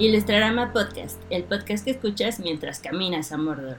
[0.00, 3.76] Ilustrarama Podcast, el podcast que escuchas mientras caminas a Mordor.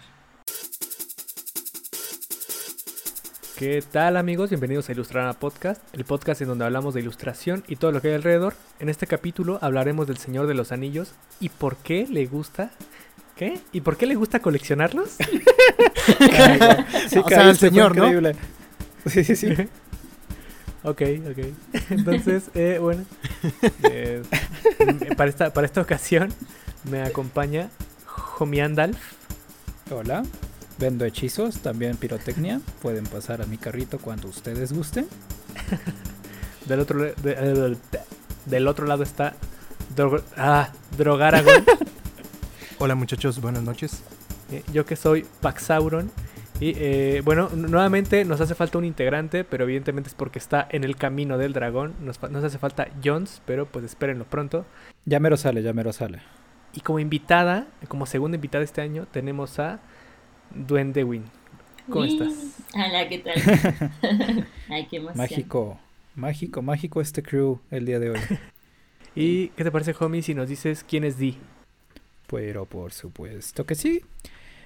[3.58, 4.52] ¿Qué tal amigos?
[4.52, 8.10] Bienvenidos a Ilustrarama Podcast, el podcast en donde hablamos de ilustración y todo lo que
[8.10, 8.54] hay alrededor.
[8.80, 12.70] En este capítulo hablaremos del Señor de los Anillos y por qué le gusta
[13.36, 13.60] ¿Qué?
[13.72, 15.10] ¿Y por qué le gusta coleccionarlos?
[17.10, 18.32] sí, o sea, el señor, ¿no?
[19.08, 19.48] Sí, sí, sí.
[20.84, 21.38] ok, ok.
[21.90, 23.04] Entonces, eh, bueno,
[23.84, 24.24] eh,
[25.18, 26.34] para, esta, para esta ocasión
[26.90, 27.70] me acompaña
[28.06, 28.98] Jomiandalf.
[29.92, 30.24] Hola.
[30.78, 32.60] Vendo hechizos, también pirotecnia.
[32.82, 35.08] Pueden pasar a mi carrito cuando ustedes gusten.
[36.66, 37.14] del, otro,
[38.46, 39.36] del otro lado está
[40.38, 41.64] ah, Drogaragon.
[42.80, 44.02] Hola muchachos, buenas noches.
[44.52, 46.12] Eh, yo que soy Paxauron.
[46.62, 50.84] Y eh, bueno, nuevamente nos hace falta un integrante, pero evidentemente es porque está en
[50.84, 51.96] el camino del dragón.
[52.02, 54.64] Nos, nos hace falta Jones, pero pues espérenlo pronto.
[55.06, 56.20] Ya mero sale, ya mero sale.
[56.74, 59.80] Y como invitada, como segunda invitada este año, tenemos a
[60.54, 61.24] Duende Win.
[61.90, 62.32] ¿Cómo estás?
[62.76, 64.46] Hola, ¿qué tal?
[64.70, 65.18] Ay, qué emoción.
[65.18, 65.80] Mágico,
[66.14, 68.20] mágico, mágico este crew el día de hoy.
[69.16, 71.40] ¿Y qué te parece, homie, si nos dices quién es Di?
[72.28, 74.04] Pero por supuesto que sí.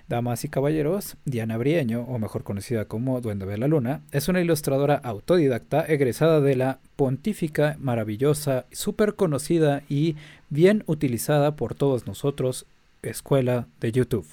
[0.07, 4.39] Damas y caballeros, Diana Brieño, o mejor conocida como Duende de la Luna, es una
[4.39, 10.15] ilustradora autodidacta egresada de la pontífica, maravillosa, súper conocida y
[10.49, 12.67] bien utilizada por todos nosotros
[13.01, 14.27] Escuela de YouTube.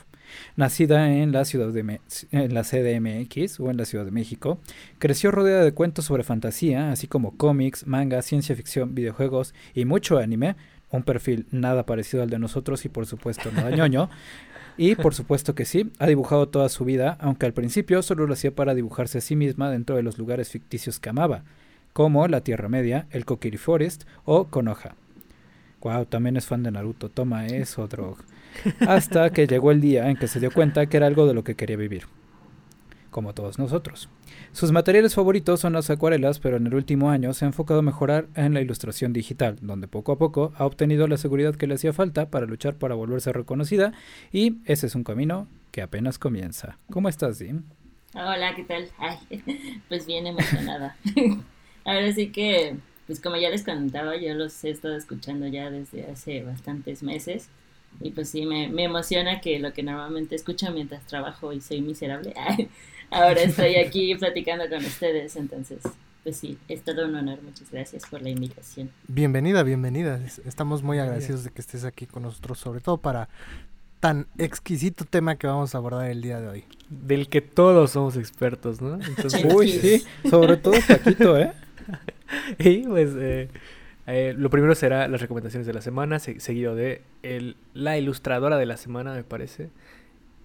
[0.57, 4.59] Nacida en la, ciudad de en la CDMX o en la Ciudad de México,
[4.99, 10.19] creció rodeada de cuentos sobre fantasía, así como cómics, manga, ciencia ficción, videojuegos y mucho
[10.19, 10.57] anime,
[10.91, 14.11] un perfil nada parecido al de nosotros y por supuesto nada ñoño.
[14.77, 18.33] Y por supuesto que sí, ha dibujado toda su vida, aunque al principio solo lo
[18.33, 21.45] hacía para dibujarse a sí misma dentro de los lugares ficticios que amaba,
[21.93, 24.97] como la Tierra Media, el Kokiri Forest o Konoha.
[25.83, 28.19] Wow, también es fan de Naruto, toma eso, Drog.
[28.87, 31.43] Hasta que llegó el día en que se dio cuenta que era algo de lo
[31.43, 32.05] que quería vivir,
[33.13, 34.09] como todos nosotros.
[34.51, 37.85] Sus materiales favoritos son las acuarelas, pero en el último año se ha enfocado a
[37.85, 41.75] mejorar en la ilustración digital, donde poco a poco ha obtenido la seguridad que le
[41.75, 43.93] hacía falta para luchar para volverse reconocida
[44.33, 46.79] y ese es un camino que apenas comienza.
[46.91, 47.63] ¿Cómo estás, Dim?
[48.15, 48.89] Hola, ¿qué tal?
[49.89, 50.97] pues bien emocionada.
[51.85, 56.11] Ahora sí que, pues como ya les contaba, yo los he estado escuchando ya desde
[56.11, 57.49] hace bastantes meses.
[58.01, 61.81] Y pues sí, me, me emociona que lo que normalmente escucho mientras trabajo y soy
[61.81, 62.35] miserable,
[63.11, 65.81] ahora estoy aquí platicando con ustedes, entonces,
[66.23, 68.91] pues sí, es todo un honor, muchas gracias por la invitación.
[69.07, 73.29] Bienvenida, bienvenida, estamos muy agradecidos de que estés aquí con nosotros, sobre todo para
[74.01, 76.65] tan exquisito tema que vamos a abordar el día de hoy.
[76.91, 78.95] Del que todos somos expertos, ¿no?
[79.07, 81.53] Entonces, Uy, sí, sobre todo Paquito, ¿eh?
[82.59, 83.49] y pues eh,
[84.07, 88.67] eh, lo primero será las recomendaciones de la semana, seguido de el, la ilustradora de
[88.67, 89.71] la semana, me parece.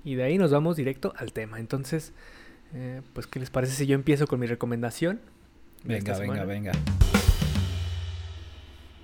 [0.03, 1.59] Y de ahí nos vamos directo al tema.
[1.59, 2.13] Entonces,
[2.73, 5.19] eh, pues, ¿qué les parece si yo empiezo con mi recomendación?
[5.84, 6.72] Venga, venga, venga.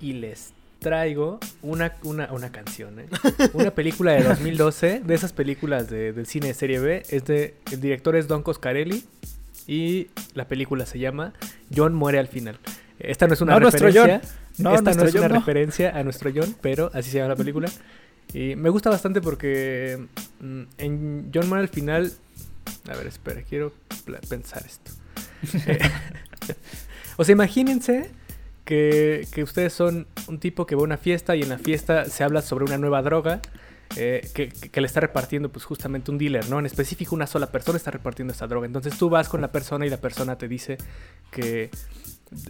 [0.00, 3.06] Y les traigo una, una, una canción, ¿eh?
[3.54, 7.02] una película de 2012, de esas películas de, del cine de serie B.
[7.08, 9.04] Es de, el director es Don Coscarelli
[9.66, 11.32] y la película se llama
[11.74, 12.58] John muere al final.
[12.98, 14.20] Esta no es una referencia.
[14.58, 17.68] No, esta no es una referencia a nuestro John, pero así se llama la película.
[18.32, 20.06] Y me gusta bastante porque
[20.40, 22.12] mm, en John muere al final
[22.88, 23.72] a ver, espera, quiero
[24.28, 24.92] pensar esto.
[25.66, 25.78] Eh,
[27.18, 28.10] o sea, imagínense
[28.64, 32.24] que, ustedes son un tipo que va a una fiesta y en la fiesta se
[32.24, 33.42] habla sobre una nueva droga
[33.96, 36.58] eh, que, que, le está repartiendo pues justamente un dealer, ¿no?
[36.58, 38.66] En específico una sola persona está repartiendo esta droga.
[38.66, 40.78] Entonces tú vas con la persona y la persona te dice
[41.30, 41.68] que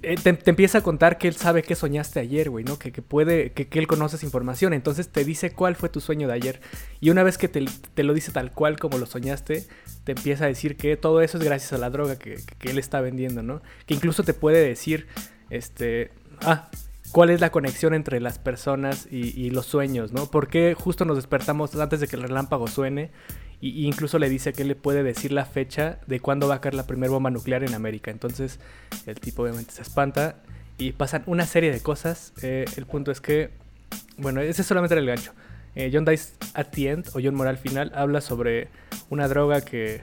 [0.03, 2.79] eh, te, empieza a contar que él sabe qué soñaste ayer, güey, ¿no?
[2.79, 4.73] Que, puede, que, él conoce esa información.
[4.73, 6.61] Entonces te dice cuál fue tu sueño de ayer.
[7.01, 9.67] Y una vez que te, lo dice tal cual como lo soñaste,
[10.05, 13.01] te empieza a decir que todo eso es gracias a la droga que, él está
[13.01, 13.63] vendiendo, ¿no?
[13.87, 15.07] Que incluso te puede decir,
[15.51, 16.11] este,
[16.43, 16.71] ah,
[17.13, 20.31] cuál es la conexión entre las personas y, y los sueños, ¿no?
[20.31, 23.11] ¿Por qué justo nos despertamos antes de que el relámpago suene
[23.65, 26.75] y, incluso le dice que le puede decir la fecha de cuándo va a caer
[26.75, 28.11] la primera bomba nuclear en América.
[28.11, 28.61] Entonces
[29.07, 30.37] el tipo obviamente se espanta
[30.77, 32.35] y pasan una serie de cosas.
[32.43, 33.51] Eh, el punto es que,
[34.19, 35.33] bueno, ese es solamente el gancho.
[35.77, 38.69] Eh, John Dice at the end o John Moral final habla sobre
[39.09, 40.03] una droga que,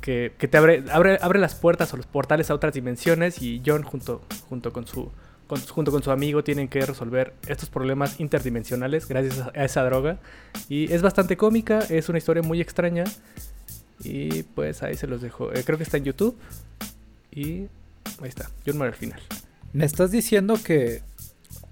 [0.00, 3.82] que, te abre, abre, abre las puertas o los portales a otras dimensiones y John
[3.82, 5.10] junto, junto con su
[5.70, 10.18] junto con su amigo tienen que resolver estos problemas interdimensionales gracias a, esa droga.
[10.68, 13.04] Y es bastante cómica, es una historia muy extraña.
[14.04, 15.52] Y pues ahí se los dejo.
[15.52, 16.36] Eh, creo que está en YouTube.
[17.32, 17.66] Y
[18.20, 19.20] ahí está, John al final.
[19.72, 21.02] ¿Me estás diciendo que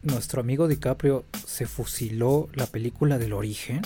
[0.03, 3.83] nuestro amigo DiCaprio se fusiló la película del origen?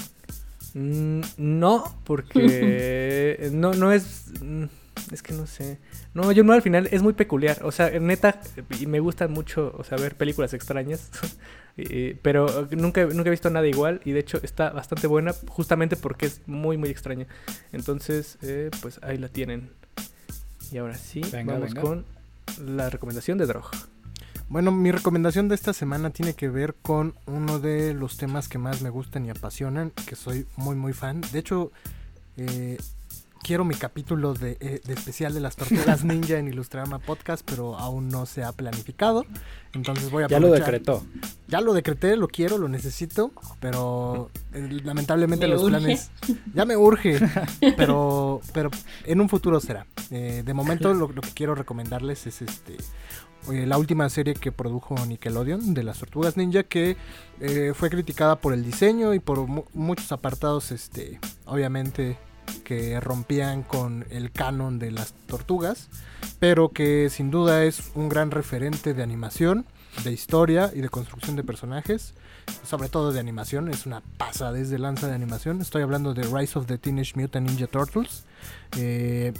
[0.74, 4.26] Mm, no, porque no, no es...
[4.40, 4.64] mm,
[5.10, 5.78] Es que no sé.
[6.14, 7.60] No, yo no al final es muy peculiar.
[7.64, 8.40] O sea, neta,
[8.86, 11.10] me gustan mucho, o sea, ver películas extrañas.
[12.22, 14.00] pero nunca, nunca he visto nada igual.
[14.04, 17.26] Y de hecho está bastante buena justamente porque es muy, muy extraña.
[17.72, 19.70] Entonces, eh, pues ahí la tienen.
[20.70, 21.80] Y ahora sí, Venga, vamos venga.
[21.80, 22.04] con
[22.58, 23.70] la recomendación de Drog.
[24.48, 28.58] Bueno, mi recomendación de esta semana tiene que ver con uno de los temas que
[28.58, 31.20] más me gustan y apasionan, que soy muy muy fan.
[31.32, 31.70] De hecho,
[32.36, 32.76] eh,
[33.42, 37.76] quiero mi capítulo de, eh, de especial de las tortugas ninja en Ilustrama Podcast, pero
[37.78, 39.24] aún no se ha planificado.
[39.72, 41.04] Entonces voy a Ya lo decretó.
[41.48, 45.78] Ya lo decreté, lo quiero, lo necesito, pero eh, lamentablemente Me los urge.
[45.78, 46.10] planes
[46.54, 47.18] ya me urge,
[47.76, 48.70] pero pero
[49.04, 49.86] en un futuro será.
[50.10, 52.76] Eh, de momento lo, lo que quiero recomendarles es este
[53.52, 56.96] eh, la última serie que produjo Nickelodeon de las Tortugas Ninja que
[57.40, 62.18] eh, fue criticada por el diseño y por mu- muchos apartados, este, obviamente
[62.64, 65.88] que rompían con el canon de las tortugas,
[66.38, 69.66] pero que sin duda es un gran referente de animación,
[70.04, 72.14] de historia y de construcción de personajes,
[72.64, 75.60] sobre todo de animación, es una pasada desde lanza de animación.
[75.60, 78.24] Estoy hablando de Rise of the Teenage Mutant Ninja Turtles.
[78.76, 79.32] Eh,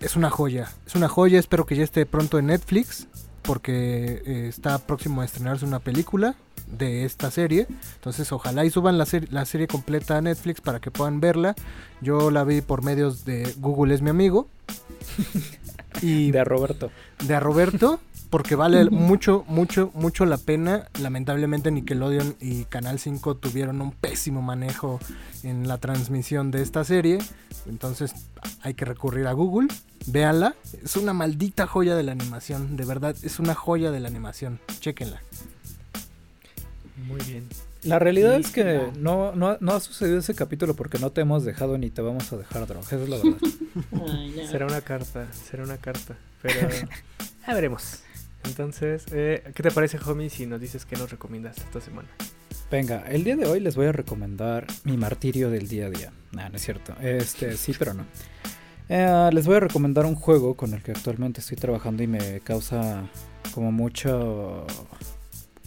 [0.00, 3.06] es una joya, es una joya, espero que ya esté pronto en Netflix,
[3.42, 6.36] porque eh, está próximo a estrenarse una película
[6.72, 7.66] de esta serie.
[7.94, 11.54] Entonces ojalá y suban la, ser- la serie completa a Netflix para que puedan verla.
[12.00, 14.48] Yo la vi por medios de Google es mi amigo.
[16.02, 16.90] y De a Roberto.
[17.24, 20.88] de a Roberto porque vale mucho, mucho, mucho la pena.
[21.00, 24.98] Lamentablemente Nickelodeon y Canal 5 tuvieron un pésimo manejo
[25.42, 27.18] en la transmisión de esta serie.
[27.66, 28.12] Entonces
[28.62, 29.68] hay que recurrir a Google.
[30.06, 30.54] Véanla.
[30.82, 32.76] Es una maldita joya de la animación.
[32.76, 34.60] De verdad, es una joya de la animación.
[34.80, 35.20] Chéquenla.
[37.02, 37.48] Muy bien.
[37.82, 41.20] La realidad Sí, es que no, no, no ha sucedido ese capítulo porque no te
[41.20, 42.84] hemos dejado ni te vamos a dejar, Drog.
[42.84, 43.38] Esa es la verdad.
[44.08, 44.48] Ay, no.
[44.48, 46.16] Será una carta, será una carta.
[46.42, 46.68] Pero
[47.46, 48.00] ya veremos.
[48.44, 52.08] Entonces, eh, ¿qué te parece, homie, si nos dices qué nos recomiendas esta semana?
[52.70, 56.12] Venga, el día de hoy les voy a recomendar mi martirio del día a día.
[56.32, 56.94] No, no es cierto.
[57.00, 58.04] Este, sí, pero no.
[58.88, 62.40] Eh, les voy a recomendar un juego con el que actualmente estoy trabajando y me
[62.40, 63.04] causa
[63.54, 64.66] como mucho...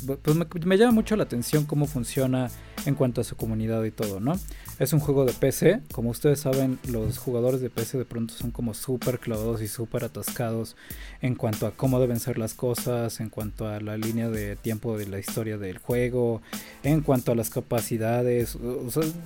[0.05, 2.49] Pues me, llama mucho la atención cómo funciona
[2.85, 4.33] en cuanto a su comunidad y todo, ¿no?
[4.79, 5.81] Es un juego de PC.
[5.91, 10.03] Como ustedes saben, los jugadores de PC de pronto son como súper clavados y súper
[10.03, 10.75] atascados
[11.21, 14.97] en cuanto a cómo deben ser las cosas, en cuanto a la línea de tiempo
[14.97, 16.41] de la historia del juego,
[16.83, 18.57] en cuanto a las capacidades.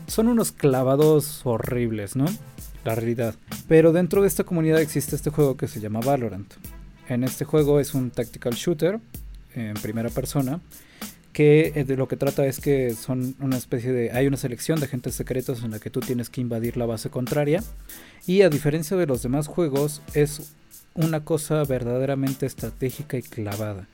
[0.08, 2.26] son unos clavados horribles, ¿no?
[2.86, 3.36] La realidad.
[3.68, 6.54] Pero dentro de esta comunidad existe este juego que se llama Valorant.
[7.10, 9.00] En este juego es un tactical shooter
[9.56, 10.60] en primera persona
[11.34, 14.80] que eh, de lo que trata es que son una especie de hay una selección
[14.80, 17.64] de agentes secretos en la que tú tienes que invadir la base contraria
[18.26, 20.54] y a diferencia de los demás juegos es
[20.96, 23.88] una cosa verdaderamente estratégica y clavada.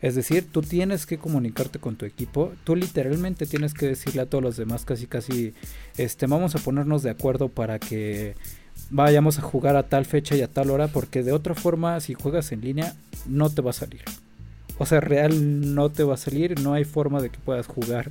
[0.00, 4.26] Es decir, tú tienes que comunicarte con tu equipo, tú literalmente tienes que decirle a
[4.26, 5.54] todos los demás casi casi
[5.96, 8.34] este vamos a ponernos de acuerdo para que
[8.90, 12.14] vayamos a jugar a tal fecha y a tal hora porque de otra forma si
[12.14, 12.94] juegas en línea
[13.26, 14.02] no te va a salir.
[14.78, 18.10] O sea, real no te va a salir, no hay forma de que puedas jugar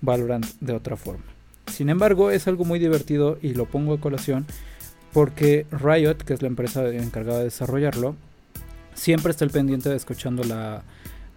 [0.00, 1.24] Valorant de otra forma.
[1.66, 4.46] Sin embargo, es algo muy divertido y lo pongo a colación
[5.12, 8.16] porque Riot, que es la empresa encargada de desarrollarlo,
[8.94, 10.82] siempre está al pendiente de escuchando la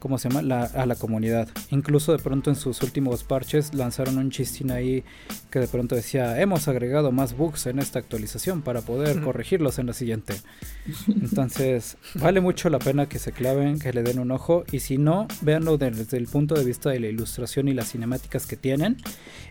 [0.04, 0.42] ¿cómo se llama?
[0.42, 1.48] La, a la comunidad.
[1.72, 5.06] Incluso de pronto en sus últimos parches lanzaron un chistín ahí
[5.50, 9.88] que de pronto decía, hemos agregado más bugs en esta actualización para poder corregirlos en
[9.88, 10.34] la siguiente.
[11.08, 14.98] Entonces, vale mucho la pena que se claven, que le den un ojo y si
[14.98, 18.98] no, véanlo desde el punto de vista de la ilustración y las cinemáticas que tienen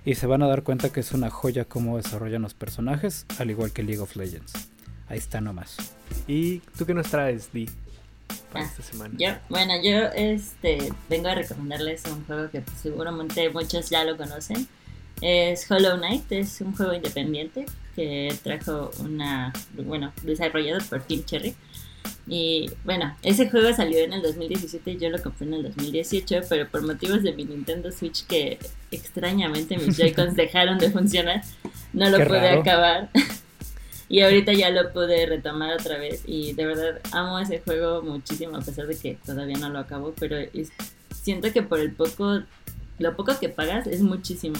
[0.04, 3.50] y se van a dar cuenta que es una joya cómo desarrollan los personajes, al
[3.50, 4.52] igual que League of Legends.
[5.08, 5.78] Ahí está nomás.
[6.28, 7.70] ¿Y tú qué nos traes, Di,
[8.52, 9.14] para Ah, esta semana?
[9.18, 14.16] Yo, bueno, yo este vengo a recomendarles un juego que pues, seguramente muchos ya lo
[14.16, 14.66] conocen.
[15.20, 21.54] Es Hollow Knight, es un juego independiente que trajo una, bueno, desarrollado por Team Cherry.
[22.26, 26.40] Y bueno, ese juego salió en el 2017 y yo lo compré en el 2018,
[26.48, 28.58] pero por motivos de mi Nintendo Switch que
[28.90, 31.42] extrañamente mis Joy-Cons dejaron de funcionar,
[31.92, 32.60] no lo Qué pude raro.
[32.60, 33.10] acabar.
[34.12, 38.58] Y ahorita ya lo pude retomar otra vez y de verdad amo ese juego muchísimo
[38.58, 40.70] a pesar de que todavía no lo acabo, pero es-
[41.22, 42.42] siento que por el poco,
[42.98, 44.56] lo poco que pagas es muchísimo.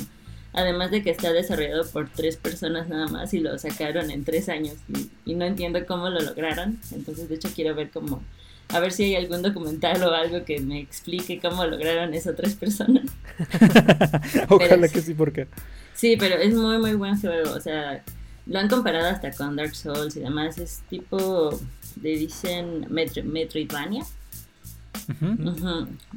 [0.55, 4.49] Además de que está desarrollado por tres personas nada más y lo sacaron en tres
[4.49, 6.79] años y, y no entiendo cómo lo lograron.
[6.91, 8.23] Entonces de hecho quiero ver cómo
[8.69, 12.55] a ver si hay algún documental o algo que me explique cómo lograron esas tres
[12.55, 13.05] personas.
[14.49, 15.47] Ojalá que sí, porque.
[15.95, 17.53] Sí, pero es muy, muy buen juego.
[17.53, 18.03] O sea,
[18.47, 20.59] lo han comparado hasta con Dark Souls y demás.
[20.59, 21.59] Es tipo,
[22.03, 24.05] le dicen Metro, Metroidvania.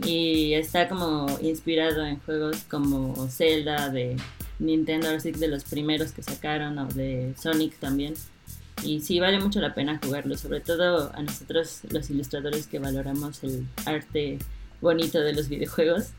[0.04, 4.16] Y está como inspirado en juegos como Zelda de
[4.60, 8.14] Nintendo, así de los primeros que sacaron, o de Sonic también.
[8.84, 13.44] Y sí, vale mucho la pena jugarlo, sobre todo a nosotros los ilustradores que valoramos
[13.44, 14.40] el arte
[14.82, 16.10] bonito de los videojuegos.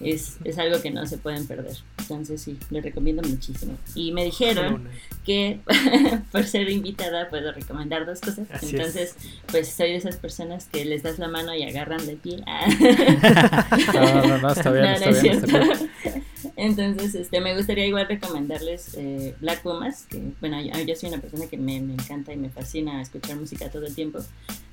[0.00, 1.76] Es, es algo que no se pueden perder.
[2.10, 3.76] Entonces sí, le recomiendo muchísimo.
[3.94, 4.88] Y me dijeron
[5.24, 5.60] que
[6.32, 8.46] por ser invitada puedo recomendar dos cosas.
[8.52, 8.72] Así es.
[8.72, 9.16] Entonces,
[9.50, 12.44] pues soy de esas personas que les das la mano y agarran de piel.
[13.94, 15.34] No, no, no, está bien, No, no está es bien.
[15.44, 16.24] está bien.
[16.56, 21.20] Entonces, este, me gustaría igual recomendarles eh, Black Pumas, que bueno, yo, yo soy una
[21.20, 24.20] persona que me, me encanta y me fascina escuchar música todo el tiempo.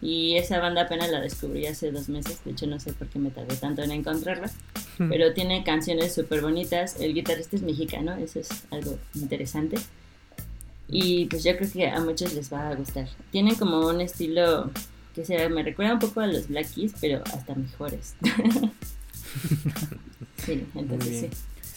[0.01, 3.19] Y esa banda apenas la descubrí hace dos meses, de hecho no sé por qué
[3.19, 4.49] me tardé tanto en encontrarla,
[4.97, 7.01] pero tiene canciones súper bonitas.
[7.01, 9.75] El guitarrista es mexicano, eso es algo interesante.
[10.87, 13.09] Y pues yo creo que a muchos les va a gustar.
[13.31, 14.71] Tienen como un estilo
[15.13, 18.15] que se me recuerda un poco a los Black Keys, pero hasta mejores.
[20.45, 21.29] sí, entonces sí.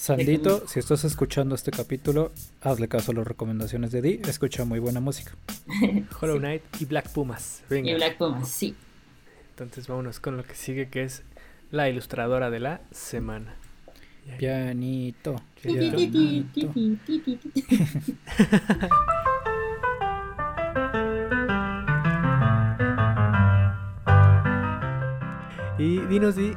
[0.07, 4.21] Sandito, si estás escuchando este capítulo, hazle caso a las recomendaciones de Di.
[4.29, 5.33] Escucha muy buena música.
[6.21, 7.65] Hollow Knight y Black Pumas.
[7.69, 7.91] Venga.
[7.91, 8.77] Y Black Pumas, sí.
[9.51, 11.25] Entonces vámonos con lo que sigue, que es
[11.73, 13.57] la ilustradora de la semana.
[14.39, 15.43] Pianito.
[15.61, 15.99] Pianito.
[25.79, 26.55] Y dinos, Di,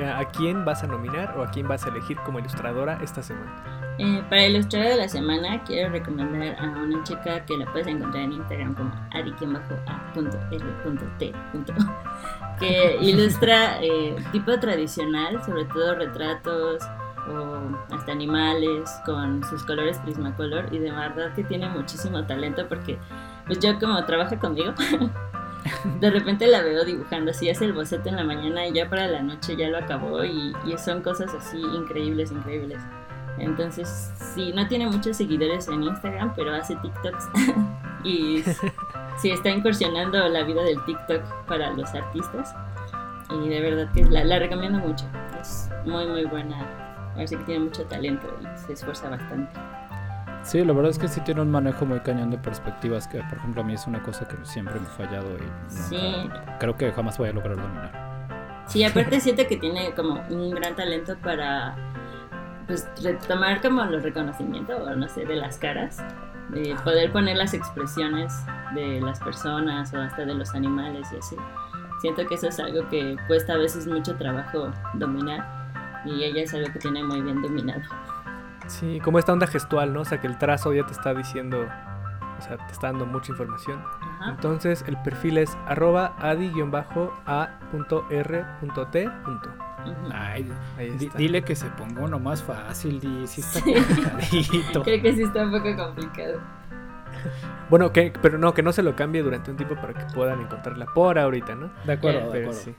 [0.00, 3.82] a quién vas a nominar o a quién vas a elegir como ilustradora esta semana.
[3.98, 7.86] Eh, para el ilustrador de la semana quiero recomendar a una chica que la puedes
[7.86, 9.72] encontrar en Instagram como ari-a.r.t.
[12.58, 16.82] que ilustra eh, tipo tradicional, sobre todo retratos
[17.28, 22.98] o hasta animales con sus colores Prismacolor y de verdad que tiene muchísimo talento porque
[23.46, 24.72] pues yo como trabaja conmigo
[26.00, 29.06] de repente la veo dibujando así, hace el boceto en la mañana y ya para
[29.06, 32.80] la noche ya lo acabó y, y son cosas así increíbles, increíbles.
[33.38, 37.28] Entonces, sí, no tiene muchos seguidores en Instagram, pero hace TikToks.
[38.04, 38.42] y
[39.18, 42.54] sí, está incursionando la vida del TikTok para los artistas.
[43.30, 45.06] Y de verdad que la, la recomiendo mucho.
[45.40, 47.12] Es muy, muy buena.
[47.14, 49.58] Parece que tiene mucho talento y se esfuerza bastante.
[50.42, 53.38] Sí, la verdad es que sí tiene un manejo muy cañón de perspectivas que, por
[53.38, 56.28] ejemplo, a mí es una cosa que siempre me ha fallado y nunca- Sí.
[56.58, 58.64] creo que jamás voy a lograr dominar.
[58.66, 61.76] Sí, aparte siento que tiene como un gran talento para
[62.66, 65.98] pues retomar como los reconocimientos, o no sé, de las caras,
[66.50, 68.32] de poder poner las expresiones
[68.74, 71.36] de las personas o hasta de los animales y así.
[72.00, 75.44] Siento que eso es algo que cuesta a veces mucho trabajo dominar
[76.04, 77.82] y ella es algo que tiene muy bien dominado.
[78.68, 80.00] Sí, como esta onda gestual, ¿no?
[80.00, 81.60] O sea, que el trazo ya te está diciendo,
[82.38, 83.82] o sea, te está dando mucha información.
[84.00, 84.30] Ajá.
[84.30, 86.14] Entonces, el perfil es arroba
[87.90, 89.10] adi-a.r.t.
[90.12, 91.18] Ay, Ahí di- está.
[91.18, 93.74] dile que se ponga uno más fácil, Di, si está Sí.
[93.74, 94.82] complicadito.
[94.84, 96.40] Creo que sí está un poco complicado.
[97.70, 100.40] Bueno, que, pero no, que no se lo cambie durante un tiempo para que puedan
[100.42, 101.70] encontrarla por ahorita, ¿no?
[101.86, 102.60] De acuerdo, de Pero acuerdo.
[102.60, 102.74] sí.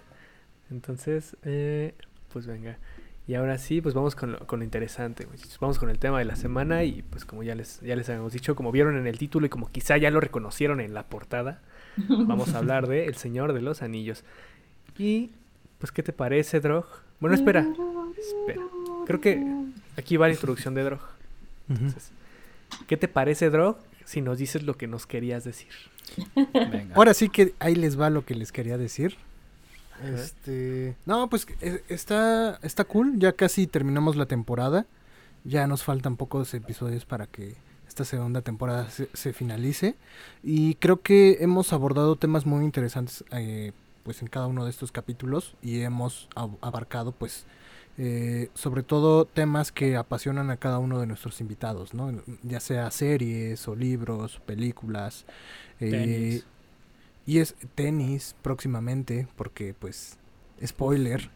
[0.70, 1.96] Entonces, eh,
[2.32, 2.78] pues venga.
[3.27, 5.58] Y ahora sí, pues vamos con lo, con lo interesante, muchachos.
[5.60, 8.34] Vamos con el tema de la semana y pues como ya les, ya les habíamos
[8.34, 11.62] dicho, como vieron en el título y como quizá ya lo reconocieron en la portada,
[12.10, 14.25] vamos a hablar de El Señor de los Anillos.
[14.98, 15.32] Y
[15.80, 16.86] pues, ¿qué te parece, Drog?
[17.22, 17.65] Bueno, espera,
[18.18, 18.62] espera.
[19.06, 19.42] Creo que
[19.98, 21.01] aquí va la introducción de Drog.
[21.70, 22.12] Entonces,
[22.88, 23.77] ¿qué te parece, Drog?
[24.03, 25.72] Si nos dices lo que nos querías decir.
[26.53, 26.94] Venga.
[26.96, 29.15] Ahora sí que ahí les va lo que les quería decir.
[30.04, 34.86] Este, no, pues eh, está está cool, ya casi terminamos la temporada.
[35.46, 37.56] Ya nos faltan pocos episodios para que
[37.88, 39.96] esta segunda temporada se, se finalice
[40.42, 43.72] y creo que hemos abordado temas muy interesantes eh,
[44.04, 47.46] pues en cada uno de estos capítulos y hemos ab- abarcado pues
[47.98, 52.12] eh, sobre todo temas que apasionan a cada uno de nuestros invitados, ¿no?
[52.42, 55.26] Ya sea series o libros, películas,
[55.80, 56.46] eh, Tenis.
[57.25, 60.18] Y es tenis próximamente, porque pues,
[60.65, 61.30] spoiler.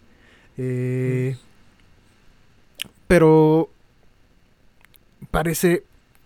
[0.58, 1.38] Eh,
[3.08, 3.70] pero
[5.32, 5.84] parece,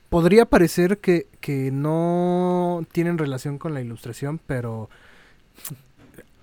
[0.10, 4.90] podría parecer que, que no tienen relación con la ilustración, pero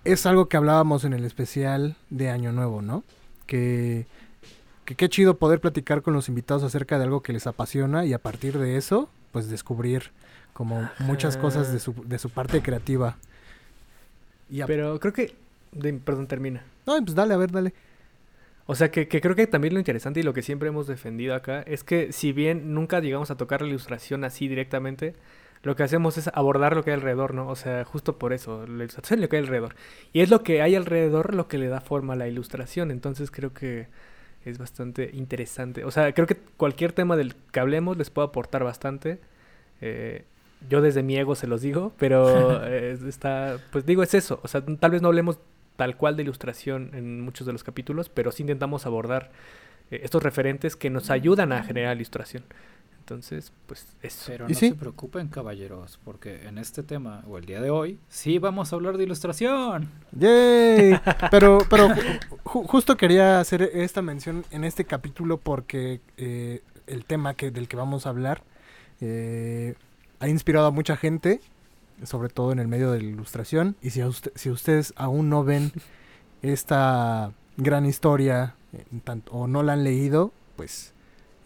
[0.05, 3.03] es algo que hablábamos en el especial de Año Nuevo, ¿no?
[3.47, 4.07] Que,
[4.85, 8.13] que qué chido poder platicar con los invitados acerca de algo que les apasiona y
[8.13, 10.13] a partir de eso, pues descubrir
[10.59, 13.17] como muchas cosas de su, de su parte creativa.
[14.51, 15.33] Y Pero creo que...
[15.71, 16.65] de- perdón, termina.
[16.85, 17.73] No, pues dale, a ver, dale.
[18.67, 21.37] O sea, que, que creo que también lo interesante y lo que siempre hemos defendido
[21.37, 25.15] acá es que si bien nunca llegamos a tocar la ilustración así directamente,
[25.63, 27.47] lo que hacemos es abordar lo que hay alrededor, ¿no?
[27.49, 29.77] O sea, justo por eso, la ilustración lo que hay alrededor.
[30.13, 32.91] Y es lo que hay alrededor lo que le da forma a la ilustración.
[32.91, 33.87] Entonces creo que
[34.45, 35.85] es bastante interesante.
[35.85, 39.21] O sea, creo que cualquier tema del que hablemos les puede aportar bastante.
[39.81, 40.25] Eh,
[40.69, 44.41] yo desde mi ego se los digo, pero eh, está, pues digo, es eso.
[44.43, 45.39] O sea, tal vez no hablemos
[45.77, 49.31] tal cual de ilustración en muchos de los capítulos, pero sí intentamos abordar
[49.91, 52.43] eh, estos referentes que nos ayudan a generar ilustración.
[53.01, 54.25] Entonces, pues eso.
[54.27, 54.69] Pero ¿Y no sí?
[54.69, 58.77] se preocupen, caballeros, porque en este tema, o el día de hoy, sí vamos a
[58.77, 59.89] hablar de ilustración.
[60.13, 61.01] ¡Yay!
[61.31, 67.07] Pero, pero ju- ju- justo quería hacer esta mención en este capítulo porque eh, el
[67.07, 68.43] tema que, del que vamos a hablar
[69.01, 69.75] eh,
[70.21, 71.41] ha inspirado a mucha gente,
[72.05, 73.77] sobre todo en el medio de la ilustración.
[73.83, 74.01] Y si,
[74.35, 75.73] si ustedes aún no ven
[76.43, 78.55] esta gran historia
[79.31, 80.93] o no la han leído, pues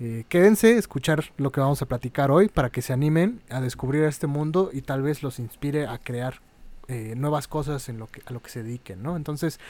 [0.00, 4.02] eh, quédense escuchar lo que vamos a platicar hoy para que se animen a descubrir
[4.04, 6.40] este mundo y tal vez los inspire a crear
[6.88, 9.16] eh, nuevas cosas en lo que, a lo que se dediquen, ¿no?
[9.16, 9.60] Entonces,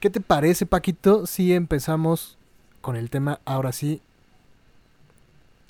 [0.00, 2.36] ¿qué te parece, Paquito, si empezamos
[2.80, 4.02] con el tema, ahora sí,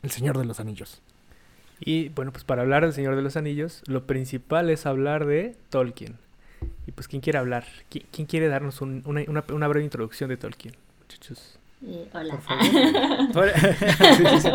[0.02, 1.02] El Señor de los Anillos?
[1.80, 5.54] Y bueno, pues para hablar del Señor de los Anillos, lo principal es hablar de
[5.70, 6.16] Tolkien.
[6.86, 7.64] Y pues, ¿quién quiere hablar?
[7.90, 10.74] ¿Qui- ¿Quién, quiere darnos un- una, una- una breve introducción de Tolkien?
[11.02, 11.58] Muchachos.
[11.86, 12.38] Eh, hola.
[12.38, 13.52] Favor.
[13.56, 14.48] Sí, sí, sí.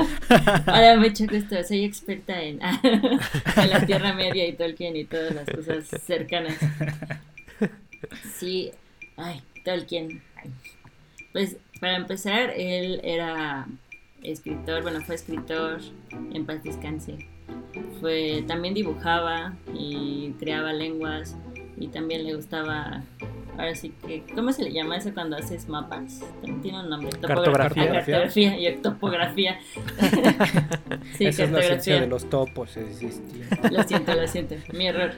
[0.68, 1.64] Hola, mucho gusto.
[1.64, 6.58] Soy experta en, en la Tierra Media y Tolkien y todas las cosas cercanas.
[8.36, 8.72] Sí,
[9.18, 10.22] ay, Tolkien.
[10.38, 10.50] ay.
[11.32, 13.68] Pues para empezar, él era
[14.24, 15.80] escritor, bueno, fue escritor
[16.34, 17.28] en paz descanse.
[18.00, 21.38] Fue, también dibujaba y creaba lenguas
[21.78, 23.04] y también le gustaba,
[23.58, 26.20] ahora sí que, ¿cómo se le llama eso cuando haces mapas?
[26.42, 27.10] También tiene un nombre.
[27.20, 27.92] Cartografía.
[27.92, 29.60] Cartografía y topografía.
[31.18, 32.02] sí, Esa es la ciencia cartografía.
[32.02, 33.22] de los topos, es.
[33.72, 35.12] Lo siento, lo siento, mi error.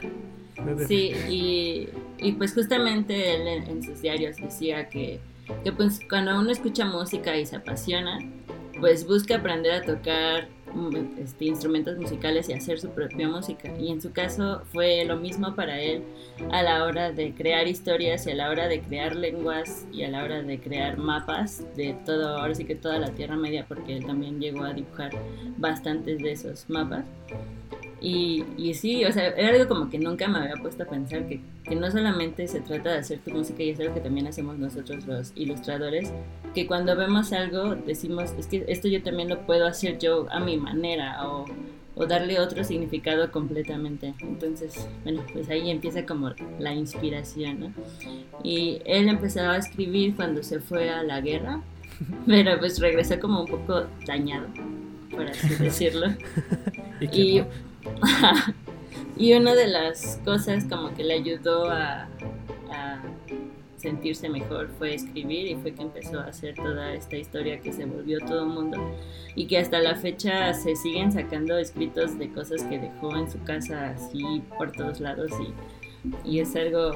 [0.88, 1.90] Sí, y,
[2.20, 5.20] y pues justamente él en, en sus diarios decía que,
[5.64, 8.20] que pues cuando uno escucha música y se apasiona,
[8.80, 13.72] pues busca aprender a tocar mm, este, instrumentos musicales y hacer su propia música.
[13.80, 16.04] Y en su caso fue lo mismo para él
[16.52, 20.10] a la hora de crear historias y a la hora de crear lenguas y a
[20.10, 23.98] la hora de crear mapas de todo, ahora sí que toda la Tierra Media, porque
[23.98, 25.12] él también llegó a dibujar
[25.58, 27.06] bastantes de esos mapas.
[28.04, 31.26] Y, y sí, o sea, era algo como que nunca me había puesto a pensar
[31.26, 34.28] que, que no solamente se trata de hacer tu música y es algo que también
[34.28, 36.12] hacemos nosotros los ilustradores,
[36.54, 40.42] que cuando vemos algo decimos, es que esto yo también lo puedo hacer yo a
[40.42, 41.46] mi manera o,
[41.96, 44.14] o darle otro significado completamente.
[44.20, 47.74] Entonces, bueno, pues ahí empieza como la inspiración, ¿no?
[48.44, 51.62] Y él empezó a escribir cuando se fue a la guerra,
[52.28, 54.48] pero pues regresó como un poco dañado,
[55.10, 56.08] por así decirlo.
[57.00, 57.44] ¿Y
[59.16, 62.08] Y, una de las cosas como que le ayudó a,
[62.72, 63.02] a
[63.78, 67.86] sentirse mejor fue escribir y fue que empezó a hacer toda esta historia que se
[67.86, 68.78] volvió todo un mundo
[69.36, 73.44] y que hasta la fecha se siguen sacando escritos de cosas que dejó en su
[73.44, 75.32] casa así por todos lados
[76.26, 76.92] y, y es algo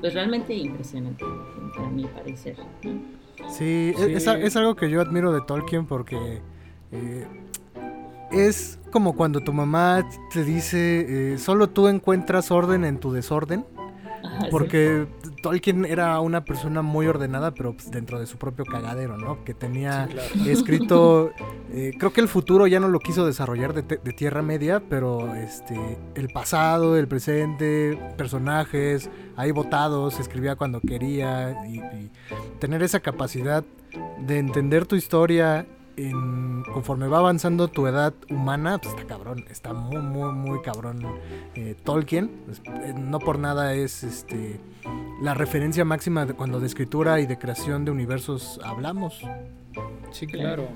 [0.00, 1.24] pues realmente impresionante
[1.78, 2.56] a mi parecer.
[2.58, 2.90] ¿no?
[3.50, 3.94] Sí, Sí.
[3.98, 6.40] Es, es algo que yo admiro de Tolkien porque
[6.92, 7.26] eh,
[8.32, 13.64] es como cuando tu mamá te dice, eh, solo tú encuentras orden en tu desorden.
[14.24, 14.46] Ajá, sí.
[14.50, 15.06] Porque
[15.42, 19.42] Tolkien era una persona muy ordenada, pero pues, dentro de su propio cagadero, ¿no?
[19.44, 20.50] Que tenía Sí, claro.
[20.52, 21.30] escrito,
[21.72, 25.34] eh, creo que el futuro ya no lo quiso desarrollar de, de Tierra Media, pero
[25.34, 25.76] este,
[26.14, 32.10] el pasado, el presente, personajes, ahí votados, escribía cuando quería y, y
[32.60, 33.64] tener esa capacidad
[34.24, 39.72] de entender tu historia en- conforme va avanzando tu edad humana, pues está cabrón, está
[39.72, 41.00] muy, muy, muy cabrón
[41.54, 42.30] eh, Tolkien.
[42.46, 44.60] Pues, eh, no por nada es este
[45.20, 49.20] la referencia máxima de cuando de escritura y de creación de universos hablamos.
[50.10, 50.66] Sí, claro.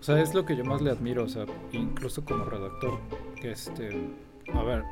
[0.00, 2.98] O sea, es lo que yo más le admiro, o sea, incluso como redactor,
[3.40, 3.88] que este,
[4.52, 4.82] a ver,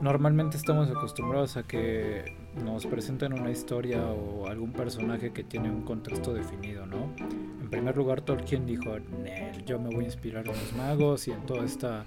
[0.00, 2.24] normalmente estamos acostumbrados a que
[2.64, 7.12] nos presenten una historia o algún personaje que tiene un contexto definido, ¿no?
[7.60, 11.32] En primer lugar, Tolkien dijo, "Nel, yo me voy a inspirar en los magos y
[11.32, 12.04] en toda esta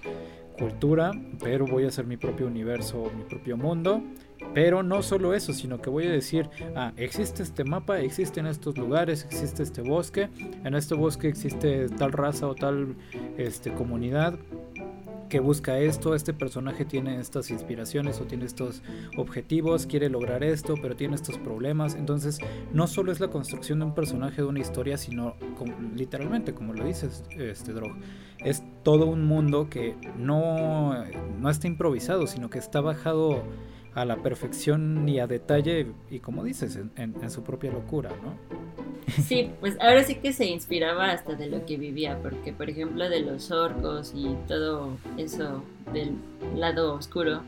[0.58, 1.12] cultura,
[1.42, 4.02] pero voy a hacer mi propio universo, mi propio mundo.
[4.54, 8.76] Pero no solo eso, sino que voy a decir, ah, existe este mapa, existen estos
[8.76, 10.28] lugares, existe este bosque,
[10.64, 12.96] en este bosque existe tal raza o tal
[13.38, 14.38] este, comunidad
[15.28, 18.82] que busca esto, este personaje tiene estas inspiraciones o tiene estos
[19.16, 21.94] objetivos, quiere lograr esto, pero tiene estos problemas.
[21.94, 22.38] Entonces,
[22.72, 25.34] no solo es la construcción de un personaje de una historia, sino
[25.94, 27.92] literalmente, como lo dices, este Drog,
[28.44, 30.94] es todo un mundo que no,
[31.38, 33.42] no está improvisado, sino que está bajado
[33.94, 38.36] a la perfección y a detalle y como dices, en, su propia locura, ¿no?
[39.08, 43.08] Sí, pues ahora sí que se inspiraba hasta de lo que vivía, porque por ejemplo
[43.08, 46.14] de los orcos y todo eso del
[46.56, 47.42] lado oscuro,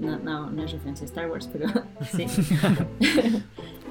[0.00, 1.68] no, no, no es referencia a Star Wars, pero
[2.12, 2.26] sí.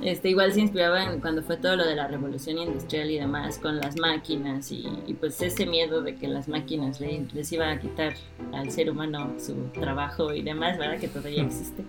[0.01, 3.77] Este, igual se inspiraban cuando fue todo lo de la revolución industrial y demás con
[3.77, 4.87] las máquinas y,
[5.19, 8.13] pues ese miedo de que las máquinas les iban a quitar
[8.53, 10.99] al ser humano su trabajo y demás, ¿verdad?
[10.99, 11.83] Que todavía existe.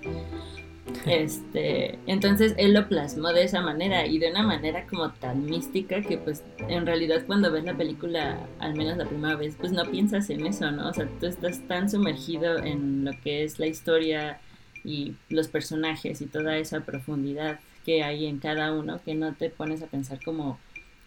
[1.06, 6.02] Este, entonces él lo plasmó de esa manera y de una manera como tan mística
[6.02, 9.84] que pues en realidad cuando ves la película, al menos la primera vez, pues no
[9.90, 10.88] piensas en eso, ¿no?
[10.88, 14.40] O sea, tú estás tan sumergido en lo que es la historia
[14.84, 19.50] y los personajes y toda esa profundidad que hay en cada uno, que no te
[19.50, 20.58] pones a pensar como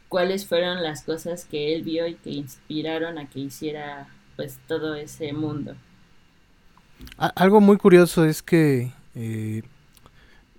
[0.10, 4.96] cuáles fueron las cosas que él vio y que inspiraron a que hiciera pues todo
[4.96, 5.76] ese mundo.
[7.18, 9.64] Algo muy curioso es que eh,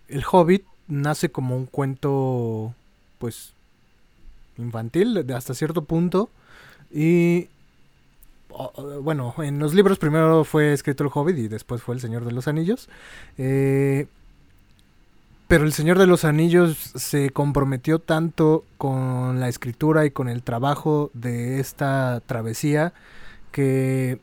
[0.08, 2.74] el Hobbit nace como un cuento
[3.18, 3.52] pues
[4.58, 6.30] infantil hasta cierto punto
[6.92, 7.48] y
[9.02, 12.32] bueno, en los libros primero fue escrito el Hobbit y después fue el Señor de
[12.32, 12.88] los Anillos.
[13.36, 14.06] Eh,
[15.48, 20.42] pero el Señor de los Anillos se comprometió tanto con la escritura y con el
[20.42, 22.92] trabajo de esta travesía
[23.52, 24.18] que,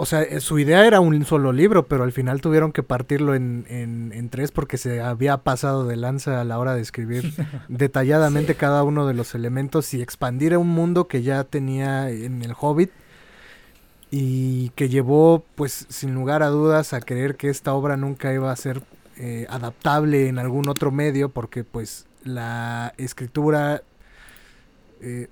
[0.00, 3.34] o sea, eh, su idea era un solo libro, pero al final tuvieron que partirlo
[3.34, 7.32] en, en, tres porque se había pasado de lanza a la hora de escribir
[7.68, 12.42] detalladamente cada uno de los elementos y expandir a un mundo que ya tenía en
[12.42, 12.90] el Hobbit
[14.10, 18.52] y que llevó, pues, sin lugar a dudas, a creer que esta obra nunca iba
[18.52, 18.82] a ser
[19.16, 23.82] eh, adaptable en algún otro medio porque pues la escritura
[25.00, 25.26] eh,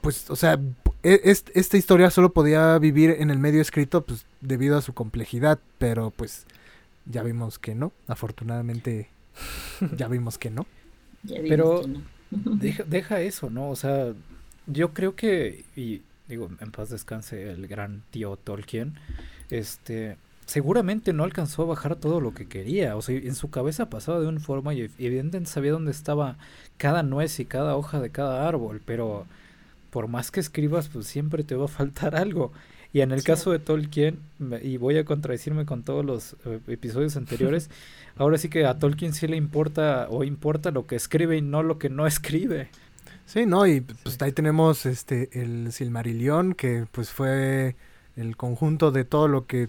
[0.00, 0.58] pues o sea
[1.04, 5.58] e, esta historia solo podía vivir en el medio escrito pues debido a su complejidad
[5.78, 6.46] pero pues
[7.06, 7.92] ya vimos que no.
[8.06, 9.08] Afortunadamente
[9.96, 10.66] ya vimos que no.
[11.48, 11.82] Pero
[12.30, 14.12] Deja, deja eso no o sea
[14.66, 18.94] yo creo que y digo en paz descanse el gran tío Tolkien
[19.50, 22.96] este seguramente no alcanzó a bajar todo lo que quería.
[22.96, 26.36] O sea, en su cabeza pasaba de una forma y evidentemente sabía dónde estaba
[26.76, 29.26] cada nuez y cada hoja de cada árbol, pero
[29.94, 32.52] por más que escribas, pues siempre te va a faltar algo.
[32.92, 34.18] Y en el caso de Tolkien,
[34.60, 37.70] y voy a contradecirme con todos los eh, episodios anteriores,
[38.16, 41.62] ahora sí que a Tolkien sí le importa o importa lo que escribe y no
[41.62, 42.70] lo que no escribe.
[43.24, 47.76] Sí, no, y pues ahí tenemos este el Silmarillion, que pues fue
[48.16, 49.68] el conjunto de todo lo que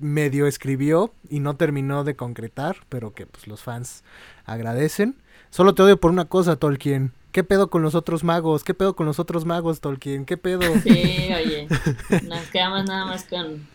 [0.00, 4.02] medio escribió y no terminó de concretar, pero que pues los fans
[4.46, 5.14] agradecen.
[5.50, 7.12] Solo te odio por una cosa, Tolkien.
[7.32, 8.64] ¿Qué pedo con los otros magos?
[8.64, 10.24] ¿Qué pedo con los otros magos, Tolkien?
[10.24, 10.60] ¿Qué pedo?
[10.82, 11.68] Sí, oye.
[12.24, 13.66] Nos quedamos nada más con,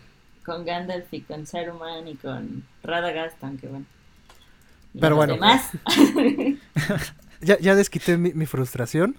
[0.44, 3.86] con Gandalf y con Saruman y con Radagast, aunque bueno.
[4.98, 5.36] Pero bueno.
[7.40, 9.16] ya, ya desquité mi, mi, frustración.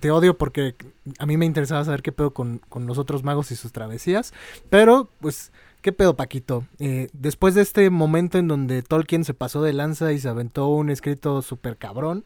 [0.00, 0.74] Te odio porque
[1.18, 4.32] a mí me interesaba saber qué pedo con, con los otros magos y sus travesías.
[4.70, 5.52] Pero, pues,
[5.84, 6.64] ¿Qué pedo, Paquito?
[6.78, 10.68] Eh, después de este momento en donde Tolkien se pasó de lanza y se aventó
[10.68, 12.24] un escrito súper cabrón,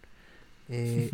[0.68, 1.10] eh,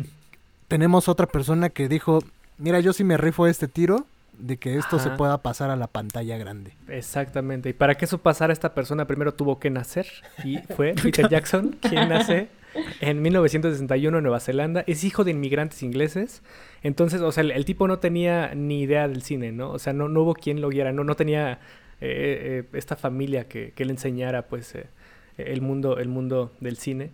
[0.67, 2.23] tenemos otra persona que dijo,
[2.57, 4.05] mira, yo sí me rifo este tiro
[4.37, 6.73] de que esto se pueda pasar a la pantalla grande.
[6.89, 7.69] Exactamente.
[7.69, 10.07] Y para que eso pasara, esta persona primero tuvo que nacer.
[10.43, 12.49] Y fue Peter Jackson quien nace
[13.01, 14.83] en 1961 en Nueva Zelanda.
[14.87, 16.41] Es hijo de inmigrantes ingleses.
[16.83, 19.71] Entonces, o sea, el, tipo no tenía ni idea del cine, ¿no?
[19.71, 21.57] O sea, no, no hubo quien lo guiara, no, no tenía eh,
[22.01, 24.87] eh, esta familia que, le enseñara pues eh,
[25.37, 27.11] el, mundo, el mundo del cine.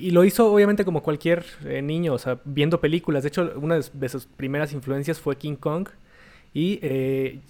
[0.00, 1.44] Y, lo hizo obviamente como cualquier
[1.82, 3.22] niño, o sea, viendo películas.
[3.22, 5.88] De hecho, una de, sus primeras influencias fue King Kong.
[6.54, 6.80] Y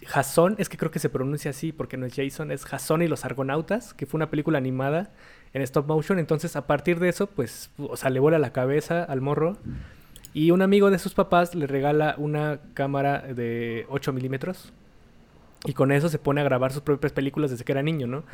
[0.06, 3.08] Jason, es que creo que se pronuncia así porque no es Jason, es Jason y
[3.08, 5.10] los Argonautas, que fue una película animada
[5.52, 6.18] en stop motion.
[6.18, 9.56] Entonces, a partir de eso, pues, o sea, le vuela la cabeza al morro.
[10.34, 14.72] Y un amigo de sus papás le regala una cámara de 8 milímetros
[15.64, 18.24] y con eso se pone a grabar sus propias películas desde que era niño, ¿no?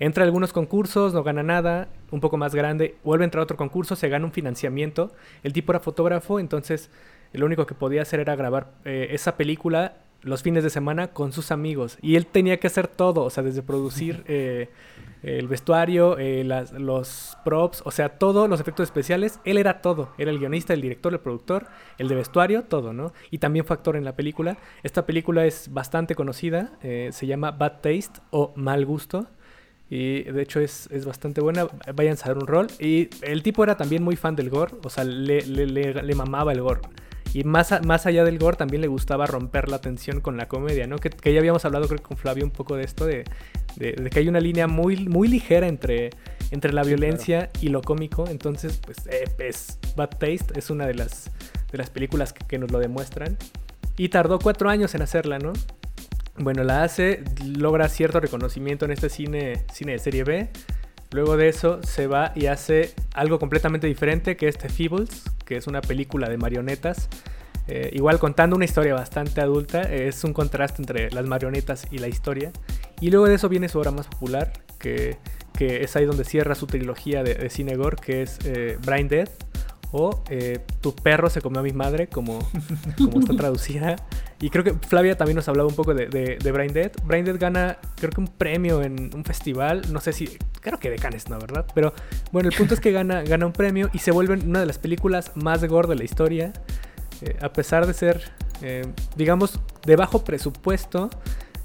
[0.00, 3.44] Entra a algunos concursos, no gana nada, un poco más grande, vuelve a entrar a
[3.44, 5.12] otro concurso, se gana un financiamiento.
[5.42, 6.90] El tipo era fotógrafo, entonces
[7.32, 11.32] lo único que podía hacer era grabar eh, esa película los fines de semana con
[11.32, 11.98] sus amigos.
[12.02, 14.68] Y él tenía que hacer todo, o sea, desde producir eh,
[15.22, 19.40] el vestuario, eh, las- los props, o sea, todos los efectos especiales.
[19.44, 20.10] Él era todo.
[20.18, 21.66] Era el guionista, el director, el productor,
[21.98, 23.12] el de vestuario, todo, ¿no?
[23.30, 24.58] Y también fue actor en la película.
[24.82, 29.26] Esta película es bastante conocida, eh, se llama Bad Taste o Mal Gusto.
[29.90, 31.66] Y de hecho es, es bastante buena.
[31.94, 32.66] Vayan a dar un rol.
[32.78, 34.74] Y el tipo era también muy fan del gore.
[34.84, 36.80] O sea, le, le, le- le mamaba el gore.
[37.34, 40.46] Y más, a- más allá del gore también le gustaba romper la tensión con la
[40.48, 40.96] comedia, ¿no?
[40.96, 43.24] Que, que ya habíamos hablado creo que con Flavio un poco de esto, de,
[43.76, 46.10] de- de que hay una línea muy, muy ligera entre,
[46.50, 48.26] entre la violencia y lo cómico.
[48.28, 51.30] Entonces, pues eh, es Bad Taste es una de las,
[51.70, 53.36] de las películas que, que nos lo demuestran.
[53.98, 55.52] Y tardó cuatro años en hacerla, ¿no?
[56.40, 60.48] Bueno, la hace, logra cierto reconocimiento en este cine, cine de serie B.
[61.10, 65.56] Luego de eso se va y hace algo completamente diferente, que es The Feebles, que
[65.56, 67.08] es una película de marionetas.
[67.66, 72.08] Eh, igual contando una historia bastante adulta, es un contraste entre las marionetas y la
[72.08, 72.52] historia.
[73.00, 75.16] Y luego de eso viene su obra más popular, que,
[75.56, 79.08] que es ahí donde cierra su trilogía de, de cine gore, que es eh, Brain
[79.08, 79.28] Dead,
[79.92, 82.38] o eh, Tu perro se comió a mi madre, como,
[82.96, 83.96] como está traducida.
[84.40, 86.92] Y creo que Flavia también nos hablaba un poco de, de, de Brain Dead.
[87.04, 90.90] Brain Dead gana, creo que un premio en un festival, no sé si, creo que
[90.90, 91.38] de Cannes, ¿no?
[91.38, 91.66] ¿Verdad?
[91.74, 91.92] Pero
[92.32, 94.78] bueno, el punto es que gana, gana un premio y se vuelve una de las
[94.78, 96.52] películas más gore de la historia.
[97.22, 101.10] Eh, a pesar de ser, eh, digamos, de bajo presupuesto,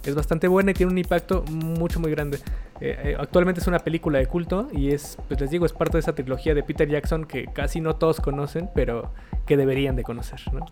[0.05, 2.37] es bastante buena y tiene un impacto mucho, muy grande.
[2.81, 5.93] Eh, eh, actualmente es una película de culto y es, pues les digo, es parte
[5.93, 9.13] de esa trilogía de Peter Jackson que casi no todos conocen, pero
[9.45, 10.65] que deberían de conocer, ¿no?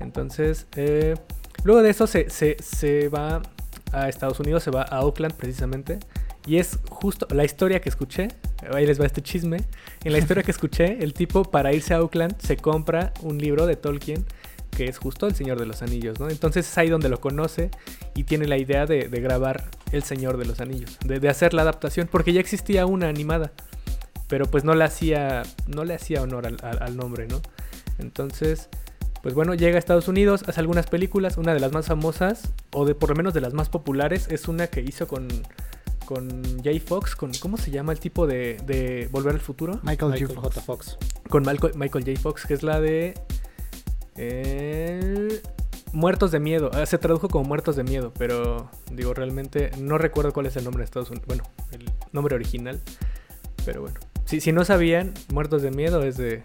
[0.00, 1.14] Entonces, eh,
[1.64, 3.42] luego de eso se, se, se va
[3.92, 5.98] a Estados Unidos, se va a Oakland precisamente.
[6.46, 8.28] Y es justo la historia que escuché.
[8.72, 9.58] Ahí les va este chisme.
[10.04, 13.66] En la historia que escuché, el tipo para irse a Oakland se compra un libro
[13.66, 14.24] de Tolkien
[14.76, 16.28] que es justo El Señor de los Anillos, ¿no?
[16.28, 17.70] Entonces es ahí donde lo conoce
[18.14, 21.54] y tiene la idea de, de grabar El Señor de los Anillos, de, de, hacer
[21.54, 23.52] la adaptación, porque ya existía una animada,
[24.28, 27.40] pero pues no le hacía, no le hacía honor al, al, al nombre, ¿no?
[27.98, 28.68] Entonces,
[29.22, 32.84] pues bueno, llega a Estados Unidos, hace algunas películas, una de las más famosas, o
[32.84, 35.28] de por lo menos de las más populares, es una que hizo con
[36.04, 39.80] con Jay Fox, con ¿cómo se llama el tipo de, de Volver al Futuro?
[39.82, 40.40] Michael, Michael J.
[40.40, 40.60] J.
[40.60, 40.96] Fox.
[41.28, 42.20] Con Michael, Michael J.
[42.20, 43.14] Fox, que es la de
[44.16, 45.40] eh,
[45.92, 46.70] Muertos de Miedo.
[46.72, 50.64] Ah, se tradujo como Muertos de Miedo, pero digo, realmente no recuerdo cuál es el
[50.64, 51.26] nombre de Estados Unidos.
[51.26, 52.80] Bueno, el nombre original.
[53.64, 53.98] Pero bueno.
[54.24, 56.42] Si, si no sabían, Muertos de Miedo es de,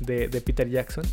[0.00, 1.04] de, de Peter Jackson.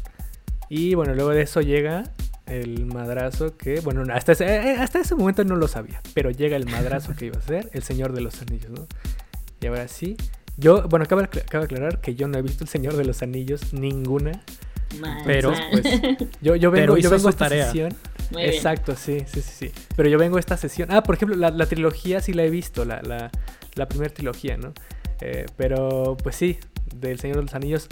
[0.69, 2.03] Y bueno, luego de eso llega
[2.45, 6.57] el madrazo que, bueno, hasta ese, eh, hasta ese momento no lo sabía, pero llega
[6.57, 8.87] el madrazo que iba a ser el Señor de los Anillos, ¿no?
[9.59, 10.17] Y ahora sí,
[10.57, 13.73] yo, bueno, acaba de aclarar que yo no he visto el Señor de los Anillos
[13.73, 14.43] ninguna,
[14.99, 15.63] Mal, pero mal.
[15.71, 15.85] pues
[16.41, 17.65] yo, yo vengo, Pero yo vengo a esta tarea.
[17.67, 17.93] sesión.
[18.31, 18.53] Muy bien.
[18.53, 19.71] Exacto, sí, sí, sí, sí.
[19.95, 20.89] Pero yo vengo a esta sesión.
[20.91, 23.29] Ah, por ejemplo, la, la trilogía sí la he visto, la, la,
[23.75, 24.73] la primera trilogía, ¿no?
[25.19, 26.57] Eh, pero pues sí,
[26.95, 27.87] del Señor de los Anillos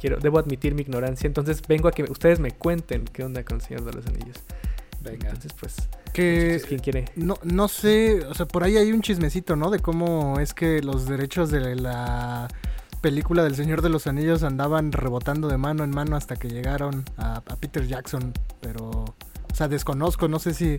[0.00, 3.56] quiero, debo admitir mi ignorancia, entonces vengo a que ustedes me cuenten qué onda con
[3.56, 4.36] el Señor de los Anillos.
[5.02, 5.28] Venga.
[5.28, 5.76] Entonces, pues,
[6.12, 7.04] Que ¿quién quiere?
[7.16, 9.70] no, no sé, o sea, por ahí hay un chismecito, ¿no?
[9.70, 12.48] De cómo es que los derechos de la
[13.00, 17.04] película del Señor de los Anillos andaban rebotando de mano en mano hasta que llegaron
[17.16, 20.76] a, a Peter Jackson, pero, o sea, desconozco, no sé si,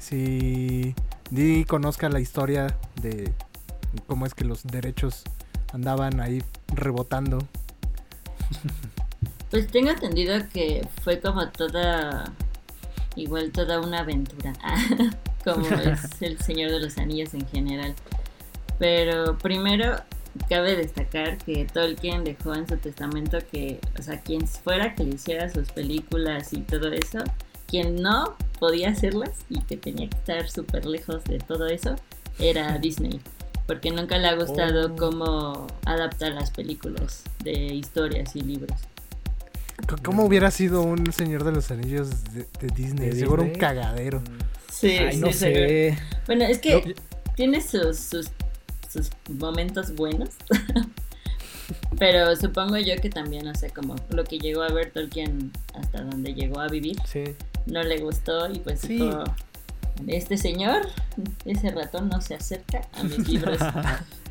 [0.00, 0.94] si
[1.30, 3.32] Di conozca la historia de
[4.06, 5.24] cómo es que los derechos
[5.72, 6.42] andaban ahí
[6.74, 7.38] rebotando.
[9.50, 12.24] Pues tengo entendido que fue como toda,
[13.16, 14.54] igual toda una aventura,
[15.44, 17.94] como es el Señor de los Anillos en general.
[18.78, 19.96] Pero primero
[20.48, 25.14] cabe destacar que Tolkien dejó en su testamento que, o sea, quien fuera que le
[25.16, 27.18] hiciera sus películas y todo eso,
[27.66, 31.96] quien no podía hacerlas y que tenía que estar súper lejos de todo eso,
[32.38, 33.20] era Disney.
[33.66, 34.96] Porque nunca le ha gustado Oh.
[34.96, 38.78] cómo adapta las películas de historias y libros.
[40.04, 43.10] ¿Cómo hubiera sido un Señor de los Anillos de, de Disney?
[43.10, 44.22] ¿De Seguro un cagadero.
[44.70, 45.68] Sí, Ay, no sí, seguro.
[45.68, 45.98] sé.
[46.26, 46.94] Bueno, es que No,
[47.34, 48.28] tiene sus, sus,
[48.92, 50.30] sus momentos buenos.
[51.98, 56.02] Pero supongo yo que también, o sea, como lo que llegó a ver Tolkien hasta
[56.02, 57.24] donde llegó a vivir, sí.
[57.66, 58.98] no le gustó y pues Sí.
[58.98, 59.24] dijo,
[60.06, 60.82] este señor,
[61.44, 63.58] ese ratón no se acerca a mis libros.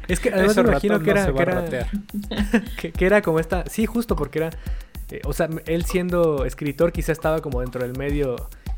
[0.08, 1.88] Es que además me imagino que no era, se va que a era, ratear.
[2.82, 3.63] que, que era como esta.
[3.69, 4.50] Sí, justo porque era.
[5.10, 8.36] eh, o sea, él siendo escritor, quizá estaba como dentro del medio,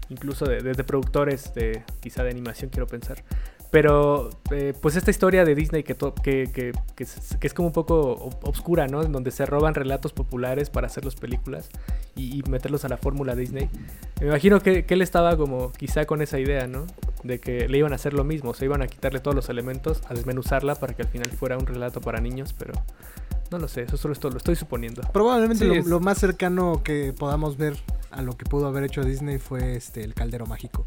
[0.10, 3.24] incluso de, de- de productores, de quizá de animación, quiero pensar.
[3.74, 7.56] Pero, eh, pues esta historia de Disney que, to- que, que, que es, que es
[7.56, 9.02] como un poco ob- obscura, ¿no?
[9.02, 11.70] En donde se roban relatos populares para hacer las películas
[12.16, 13.72] y, y meterlos a la fórmula Disney.
[14.22, 16.86] Me imagino que, que él estaba como quizá con esa idea, ¿no?
[17.24, 19.50] De que le iban a hacer lo mismo, o sea, iban a quitarle todos los
[19.50, 22.74] elementos, a desmenuzarla para que al final fuera un relato para niños, pero
[23.50, 25.02] no lo sé, eso solo esto lo estoy suponiendo.
[25.12, 27.76] Probablemente Sí, lo, es- lo más cercano que podamos ver
[28.12, 30.86] a lo que pudo haber hecho Disney fue este el caldero mágico.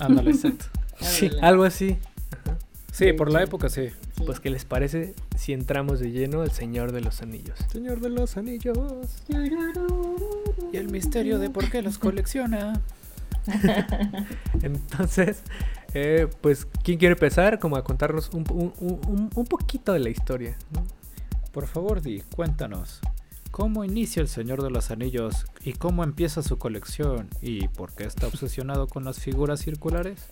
[0.00, 0.64] Ándale, exacto.
[1.02, 1.98] Sí, algo así.
[2.92, 3.88] Sí, por la época sí.
[4.16, 4.22] Sí.
[4.26, 7.58] Pues, ¿qué les parece si entramos de lleno al Señor de los Anillos?
[7.70, 8.78] Señor de los Anillos.
[10.72, 12.80] Y el misterio de por qué los colecciona.
[14.62, 15.42] Entonces,
[15.94, 17.58] eh, pues, ¿quién quiere empezar?
[17.58, 20.56] Como a contarnos un, un- un- un poquito de la historia.
[20.72, 20.84] ¿no?
[21.52, 23.00] Por favor, Di, cuéntanos.
[23.50, 28.04] ¿Cómo inicia el Señor de los Anillos y cómo empieza su colección y por qué
[28.04, 30.26] está obsesionado con las figuras circulares?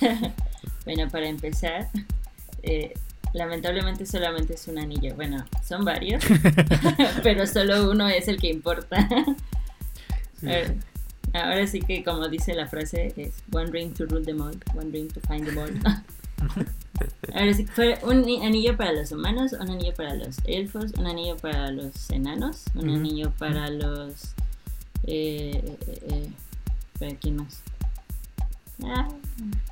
[0.84, 1.88] Bueno, para empezar,
[2.62, 2.94] eh,
[3.34, 5.14] lamentablemente solamente es un anillo.
[5.14, 6.24] Bueno, son varios,
[7.22, 9.08] pero solo uno es el que importa.
[10.42, 10.74] Ahora,
[11.34, 14.90] ahora sí que como dice la frase, es one ring to rule them all, one
[14.90, 15.70] ring to find them all.
[17.34, 21.06] Ahora sí, fue un ni- anillo para los humanos, un anillo para los elfos, un
[21.06, 24.34] anillo para los enanos, un anillo para los...
[25.06, 26.30] Eh, eh, eh,
[26.98, 27.62] ¿Para quién más?
[28.82, 29.08] Ah,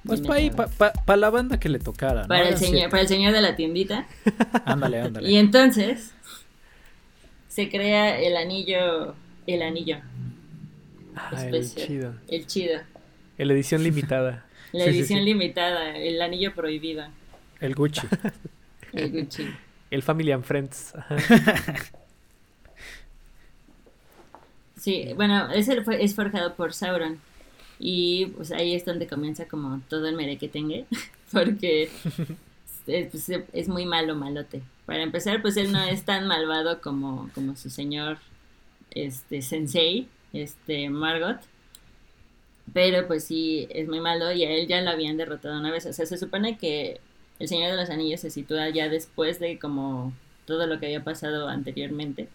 [0.04, 2.28] Pues para ahí, para la banda que le tocara, ¿no?
[2.28, 4.06] para el Así- señor, para el señor de la tiendita.
[4.64, 5.28] Ándale, ándale.
[5.30, 6.12] Y entonces
[7.48, 9.14] se crea el anillo,
[9.46, 9.98] el anillo,
[11.16, 12.14] Ah, el chido.
[12.28, 12.80] el chido,
[13.36, 14.44] la edición limitada.
[14.72, 15.24] la Sí, sí, edición sí.
[15.24, 17.04] limitada, el anillo prohibido,
[17.60, 18.06] El Gucci.
[18.92, 19.48] el Gucci.
[19.90, 20.92] El Family and Friends.
[24.76, 27.18] Sí, bueno, ese fue, es forjado por Sauron.
[27.78, 30.86] Y pues ahí es donde comienza como todo el merequetengue,
[31.32, 31.90] porque
[32.86, 34.62] es, pues, es muy malo, malote.
[34.86, 38.18] Para empezar, pues él no es tan malvado como, como su señor
[38.90, 41.38] este sensei, este Margot.
[42.72, 45.86] Pero pues sí, es muy malo y a él ya lo habían derrotado una vez.
[45.86, 47.00] O sea, se supone que
[47.38, 50.12] el Señor de los Anillos se sitúa ya después de como
[50.46, 52.28] todo lo que había pasado anteriormente.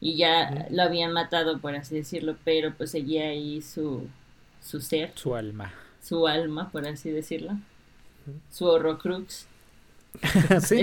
[0.00, 4.08] Y ya lo habían matado, por así decirlo, pero pues seguía ahí su,
[4.62, 5.72] su ser, Su alma.
[6.02, 7.52] su alma, por así decirlo.
[8.50, 9.46] Su horrocrux.
[10.66, 10.80] sí.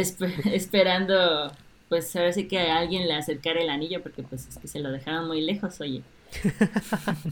[0.52, 1.52] esperando,
[1.90, 4.80] pues ahora sí que a alguien le acercara el anillo, porque pues es que se
[4.80, 6.02] lo dejaron muy lejos, oye.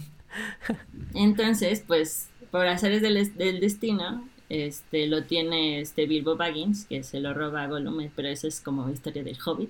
[1.14, 7.04] Entonces, pues, por azares del, es- del destino, este, lo tiene este Bilbo Baggins, que
[7.04, 9.70] se lo roba a Gollum, pero eso es como historia del Hobbit.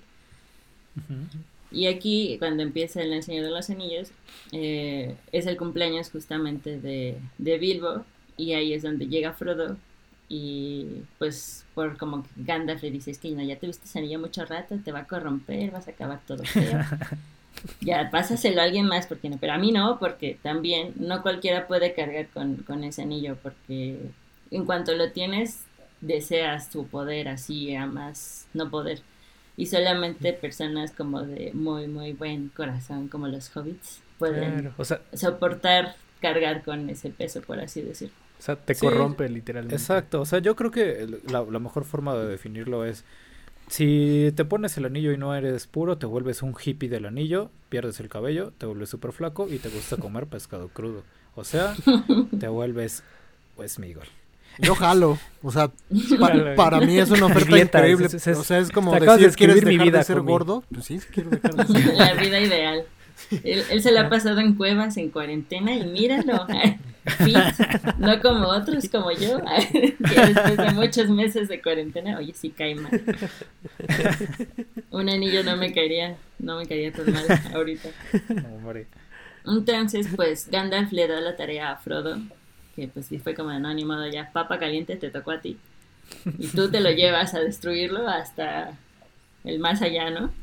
[1.75, 4.09] Y aquí, cuando empieza el Señor de los Anillos,
[4.53, 8.05] eh, es el cumpleaños justamente de, de Bilbo,
[8.37, 9.75] y ahí es donde llega Frodo,
[10.29, 13.99] y pues por como que Gandalf le dice, es que no, ya te viste ese
[13.99, 16.79] anillo mucho rato, te va a corromper, vas a acabar todo feo.
[17.81, 21.67] ya, pásaselo a alguien más, porque no, pero a mí no, porque también no cualquiera
[21.67, 23.99] puede cargar con, con ese anillo, porque
[24.49, 25.65] en cuanto lo tienes,
[25.99, 29.01] deseas tu poder así a más no poder.
[29.57, 34.73] Y solamente personas como de muy, muy buen corazón, como los hobbits, pueden Claro.
[34.77, 38.15] O sea, soportar cargar con ese peso, por así decirlo.
[38.39, 39.75] o sea, te Sí, corrompe literalmente.
[39.75, 43.05] Exacto, o sea, yo creo que la, la mejor forma de definirlo es,
[43.67, 47.51] si te pones el anillo y no eres puro, te vuelves un hippie del anillo,
[47.69, 51.03] pierdes el cabello, te vuelves súper flaco y te gusta comer pescado crudo.
[51.35, 51.75] O sea,
[52.39, 53.03] te vuelves,
[53.55, 54.07] pues, Miguel.
[54.59, 55.17] Yo jalo.
[55.43, 55.69] O sea,
[56.19, 58.05] pa- para mí es una oferta dieta, increíble.
[58.07, 60.21] es- es- es- o sea, es como acabas de decir, ¿quieres dejar vida, de ser
[60.21, 60.63] gordo?
[60.73, 62.83] Pues sí, sí quiero dejar de ser La vida ideal.
[63.43, 66.45] Él, él se la ha pasado en cuevas, en cuarentena, y míralo.
[67.05, 67.37] Fit,
[67.99, 69.39] no como otros, como yo,
[69.71, 72.89] que después de muchos meses de cuarentena, oye, sí cae mal.
[74.89, 77.89] Un anillo no me caería, no me caería tan mal ahorita.
[79.45, 82.17] Entonces, pues Gandalf le da la tarea a Frodo,
[82.75, 85.57] que pues sí fue como de no animado ya, papa caliente te tocó a ti.
[86.37, 88.79] Y tú te lo llevas a destruirlo hasta
[89.43, 90.33] el más allá, ¿no?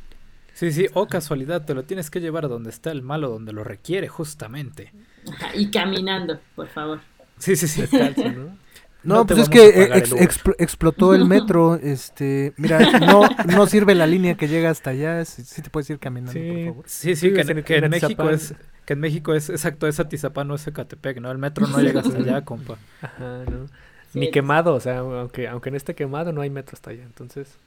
[0.55, 3.53] Sí, sí, o casualidad, te lo tienes que llevar a donde está el malo, donde
[3.53, 4.95] lo requiere, justamente.
[5.31, 7.01] Ajá, y caminando, por favor.
[7.39, 7.81] Sí, sí, sí.
[7.83, 8.62] Descalzo, ¿no?
[9.05, 11.77] No, No pues es que ex- el expl- explotó el metro.
[11.83, 15.25] Este, mira, no, no sirve la línea que llega hasta allá.
[15.25, 16.85] Si te puedes ir caminando, por favor.
[16.87, 19.89] Sí, sí, que, en, en- que en en México es, que en México es, exacto,
[19.89, 21.31] es Atizapán, no es Ecatepec, ¿no?
[21.33, 22.79] El metro no llega hasta allá, compa.
[23.01, 23.69] Ajá, ¿no?
[24.13, 27.03] Sí, Ni quemado, o sea, aunque, aunque en este quemado no hay metro hasta allá,
[27.05, 27.59] entonces...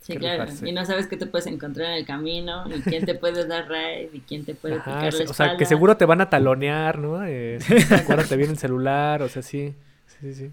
[0.00, 0.44] Sí, claro.
[0.44, 0.68] rifarse.
[0.68, 3.68] Y no sabes qué te puedes encontrar en el camino, y quién te puede dar
[3.68, 6.28] raid, y quién te puede Ajá, picar la o sea, que seguro te van a
[6.30, 7.24] talonear, ¿no?
[7.26, 7.58] Eh,
[7.90, 9.74] acuérdate bien el celular, o sea, sí,
[10.06, 10.52] sí, sí, sí.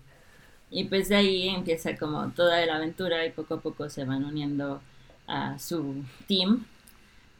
[0.71, 4.23] Y pues de ahí empieza como toda la aventura y poco a poco se van
[4.25, 4.81] uniendo
[5.27, 6.65] a su team.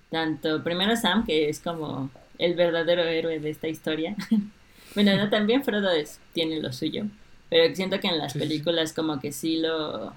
[0.10, 2.10] Tanto primero Sam, que es como
[2.40, 4.16] el verdadero héroe de esta historia.
[4.96, 7.06] bueno, no, también Frodo es, tiene lo suyo.
[7.50, 10.14] Pero siento que en las Sí, películas como que sí lo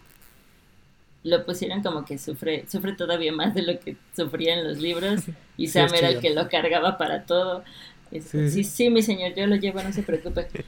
[1.24, 5.22] lo pusieron como que sufre sufre todavía más de lo que sufría en los libros
[5.56, 7.62] y Sam era el que lo cargaba para todo.
[8.10, 10.48] Es- Sí, sí, mi señor, yo lo llevo, no se preocupe.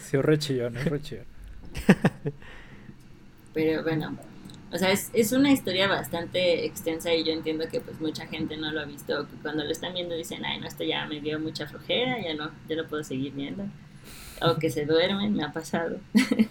[0.00, 1.24] Sí, es re chillón, re chillón.
[3.54, 4.16] Pero bueno,
[4.72, 8.56] o sea, es, es una historia bastante extensa y yo entiendo que pues mucha gente
[8.56, 11.20] no lo ha visto, que cuando lo están viendo dicen, ay, no, esto ya me
[11.20, 13.64] dio mucha flojera, ya no, ya no puedo seguir viendo.
[14.42, 15.98] O que se duermen, me ha pasado.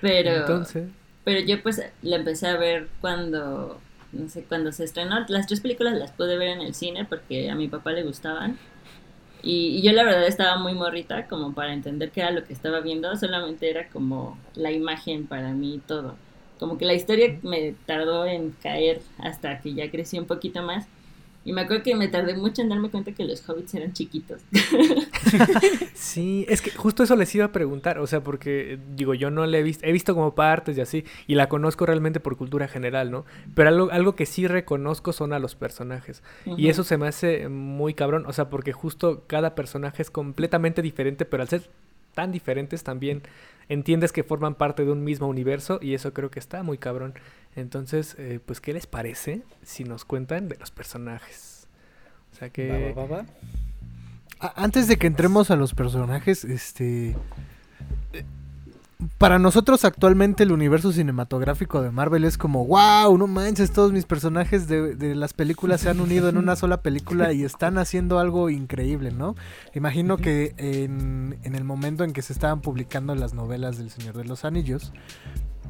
[0.00, 0.88] Pero, Entonces,
[1.24, 3.80] pero yo pues la empecé a ver cuando,
[4.12, 5.24] no sé, cuando se estrenó.
[5.28, 8.58] Las tres películas las pude ver en el cine porque a mi papá le gustaban.
[9.46, 12.52] Y, y yo la verdad estaba muy morrita como para entender qué era lo que
[12.52, 13.14] estaba viendo.
[13.16, 16.18] Solamente era como la imagen para mí y todo.
[16.58, 20.88] Como que la historia me tardó en caer hasta que ya crecí un poquito más.
[21.46, 24.42] Y me acuerdo que me tardé mucho en darme cuenta que los hobbits eran chiquitos.
[25.94, 29.46] sí, es que justo eso les iba a preguntar, o sea, porque digo, yo no
[29.46, 32.66] la he visto, he visto como partes y así, y la conozco realmente por cultura
[32.66, 33.24] general, ¿no?
[33.54, 36.20] Pero algo, algo que sí reconozco son a los personajes.
[36.56, 40.82] Y eso se me hace muy cabrón, o sea, porque justo cada personaje es completamente
[40.82, 41.62] diferente, pero al ser
[42.14, 43.22] tan diferentes también
[43.68, 47.14] entiendes que forman parte de un mismo universo y eso creo que está muy cabrón.
[47.56, 51.66] Entonces, eh, pues, ¿qué les parece si nos cuentan de los personajes?
[52.32, 52.92] O sea que...
[52.94, 53.26] Va, va, va, va.
[54.40, 57.16] A- Antes de que entremos a los personajes, este.
[58.12, 58.24] eh,
[59.16, 64.04] Para nosotros actualmente el universo cinematográfico de Marvel es como, wow, no manches, todos mis
[64.04, 68.18] personajes de, de las películas se han unido en una sola película y están haciendo
[68.18, 69.34] algo increíble, ¿no?
[69.74, 74.14] Imagino que en, en el momento en que se estaban publicando las novelas del Señor
[74.18, 74.92] de los Anillos,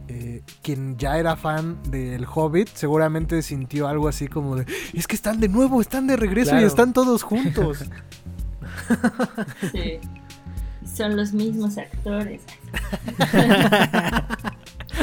[0.09, 5.17] eh, quien ya era fan del Hobbit seguramente sintió algo así como de, es que
[5.17, 7.85] están de nuevo, están de regreso y están todos juntos.
[9.73, 9.99] Sí.
[10.85, 12.43] Son los mismos actores.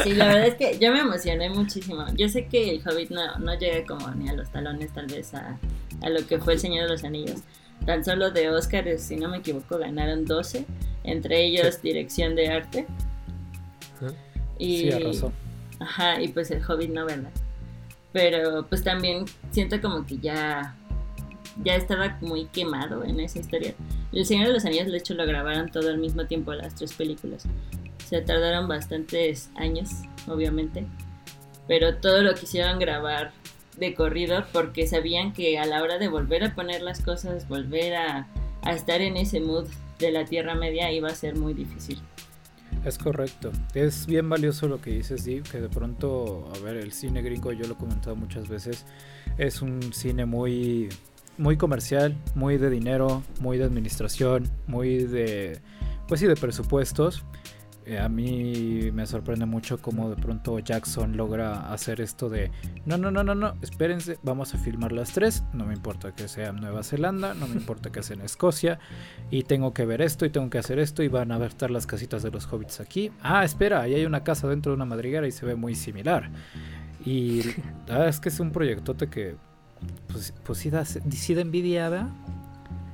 [0.03, 2.05] Sí, la verdad es que yo me emocioné muchísimo.
[2.15, 5.33] Yo sé que el Hobbit no, no llega como ni a los talones tal vez
[5.33, 5.57] a,
[6.01, 7.41] a lo que fue el Señor de los Anillos.
[7.85, 10.65] Tan solo de Oscar, si no me equivoco, ganaron 12,
[11.03, 12.87] entre ellos dirección de arte.
[13.97, 14.13] Ajá.
[14.63, 15.31] Y, Sí, arrasó.
[15.79, 17.31] Ajá, y pues el Hobbit no, ¿verdad?
[18.11, 20.75] Pero pues también siento como que ya
[21.63, 23.73] ya estaba muy quemado en esa historia.
[24.11, 26.93] El Señor de los Anillos, de hecho, lo grabaron todo al mismo tiempo, las tres
[26.93, 27.45] películas.
[28.07, 29.89] Se tardaron bastantes años,
[30.27, 30.85] obviamente.
[31.67, 33.31] Pero todo lo quisieron grabar
[33.77, 37.95] de corrido porque sabían que a la hora de volver a poner las cosas, volver
[37.95, 38.27] a,
[38.61, 39.67] a estar en ese mood
[39.99, 41.99] de la Tierra Media iba a ser muy difícil.
[42.85, 43.51] Es correcto.
[43.73, 47.53] Es bien valioso lo que dices, Dave, que de pronto, a ver, el cine gringo,
[47.53, 48.85] yo lo he comentado muchas veces,
[49.37, 50.89] es un cine muy,
[51.37, 55.59] muy comercial, muy de dinero, muy de administración, muy de,
[56.07, 57.23] pues sí, de presupuestos.
[57.85, 62.49] Eh, a mí me sorprende mucho cómo de pronto Jackson logra hacer esto de
[62.85, 66.29] no, no, no, no, no, espérense, vamos a filmar las tres, no me importa que
[66.29, 68.79] sea en Nueva Zelanda, no me importa que sea en Escocia,
[69.31, 71.85] y tengo que ver esto y tengo que hacer esto y van a estar las
[71.85, 73.11] casitas de los hobbits aquí.
[73.21, 76.29] Ah, espera, ahí hay una casa dentro de una madriguera y se ve muy similar.
[77.05, 77.43] Y
[77.87, 79.35] la verdad es que es un proyectote que
[80.07, 82.07] pues, pues sí, da, sí da envidia, ¿verdad?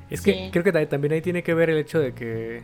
[0.10, 0.50] Es que Sí.
[0.52, 2.64] creo que ta- también ahí tiene que ver el hecho de que,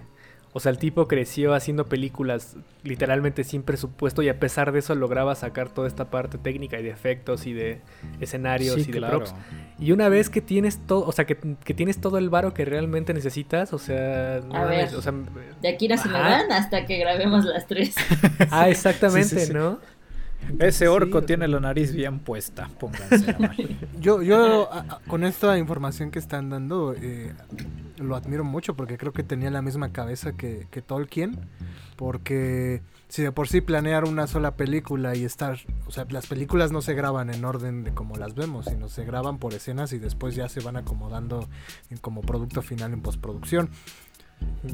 [0.58, 4.96] o sea, el tipo creció haciendo películas literalmente sin presupuesto y a pesar de eso
[4.96, 7.82] lograba sacar toda esta parte técnica y de efectos y de
[8.22, 9.18] escenarios Sí, y de claro.
[9.18, 9.36] props.
[9.80, 12.64] Y una vez que tienes todo, o sea, que, que tienes todo el varo que
[12.64, 14.96] realmente necesitas, o sea, no A ver.
[14.96, 15.14] o sea,
[15.62, 17.94] De aquí no se me van hasta que grabemos las tres.
[18.50, 19.54] ah, exactamente, Sí, sí, sí.
[19.54, 19.80] ¿no?
[20.60, 23.56] Ese orco Sí, tiene la nariz bien puesta, pónganse a mal.
[24.00, 27.34] Yo, yo a- a- con esta información que están dando, eh,
[27.98, 31.40] lo admiro mucho porque creo que tenía la misma cabeza que, que Tolkien.
[31.96, 36.72] Porque si de por sí planear una sola película y estar, o sea, las películas
[36.72, 40.00] no se graban en orden de como las vemos, sino se graban por escenas y
[40.00, 41.48] después ya se van acomodando
[41.90, 43.70] en- como producto final en postproducción.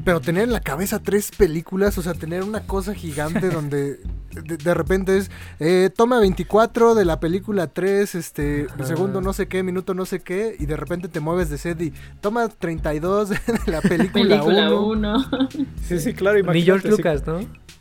[0.04, 4.00] Pero tener en la cabeza tres películas, o sea, tener una cosa gigante donde
[4.32, 8.86] de, de repente es eh, toma 24 de la película 3, este, Ajá.
[8.86, 11.78] segundo no sé qué, minuto no sé qué, y de repente te mueves de set
[11.82, 11.92] y
[12.22, 14.86] toma 32 de la película Película 1.
[14.86, 15.28] 1.
[15.86, 16.96] Sí, sí, claro, Ni imagínate, George sí.
[16.96, 17.40] Lucas, ¿no?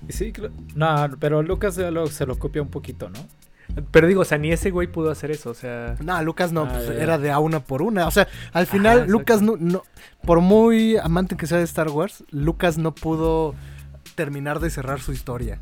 [0.10, 3.20] Sí, cla- no, pero Lucas ya lo- se lo copia un poquito, ¿no?
[3.92, 5.96] Pero digo, o sea, ni ese güey pudo hacer eso, o sea...
[6.04, 8.08] No, Lucas no, Ah, pues, era de a una por una.
[8.08, 9.84] O sea, al final Ajá, Lucas no, no,
[10.26, 13.56] por muy amante que sea de Star Wars, Lucas no pudo
[14.16, 15.60] terminar de cerrar su historia.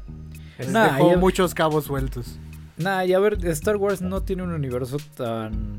[0.58, 2.38] Es nah, dejó muchos cabos sueltos.
[2.78, 5.78] Nah, y a ver, Star Wars no tiene un universo tan.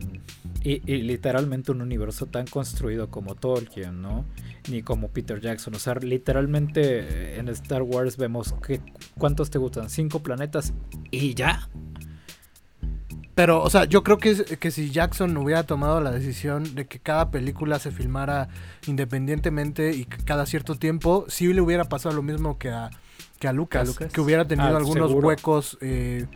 [0.62, 4.26] Y, literalmente un universo tan construido como Tolkien, ¿no?
[4.70, 5.74] Ni como Peter Jackson.
[5.74, 8.82] O sea, literalmente eh, en Star Wars vemos que.
[9.16, 9.88] ¿Cuántos te gustan?
[9.88, 10.74] ¿Cinco planetas?
[11.10, 11.70] ¿Y ya?
[13.34, 16.98] Pero, o sea, yo creo que, que si Jackson hubiera tomado la decisión de que
[16.98, 18.48] cada película se filmara
[18.86, 22.90] independientemente y cada cierto tiempo, sí le hubiera pasado lo mismo que a
[23.40, 26.26] que a Lucas, que hubiera tenido ah, algunos huecos, eh,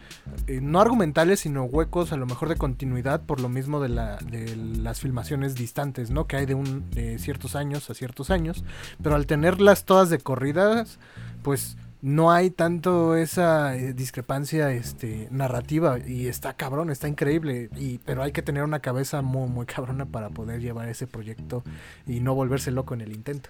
[0.47, 4.16] eh, no argumentales, sino huecos a lo mejor de continuidad por lo mismo de, la,
[4.16, 6.26] de las filmaciones distantes, ¿no?
[6.26, 8.64] Que hay de, un, de ciertos años a ciertos años,
[9.03, 10.99] pero al tenerlas todas de corridas,
[11.42, 17.96] pues no hay tanto esa eh, discrepancia este, narrativa y está cabrón, está increíble, y,
[17.96, 21.64] pero hay que tener una cabeza muy, muy cabrona para poder llevar ese proyecto
[22.07, 23.48] y no volverse loco en el intento.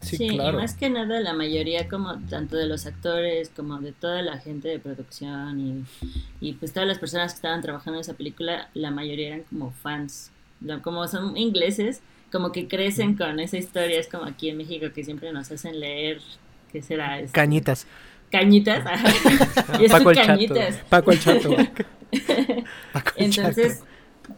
[0.00, 4.22] Sí, y más que nada la mayoría como tanto de los actores como de toda
[4.22, 5.84] la gente de producción y,
[6.40, 9.72] y pues todas las personas que estaban trabajando en esa película, la mayoría eran como
[9.72, 10.30] fans,
[10.82, 15.02] como son ingleses, como que crecen con esa historia, es como aquí en México que
[15.02, 16.20] siempre nos hacen leer,
[16.72, 17.20] ¿qué será?
[17.20, 17.86] Este, cañitas.
[18.30, 18.82] Cañitas,
[19.80, 20.76] y Paco el cañitas.
[20.88, 21.54] Paco el chato.
[23.16, 23.82] Entonces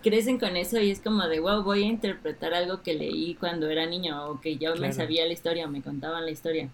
[0.02, 3.68] crecen con eso y es como de, wow, voy a interpretar algo que leí cuando
[3.68, 6.68] era niño o que yo me sabía la historia o me contaban la historia.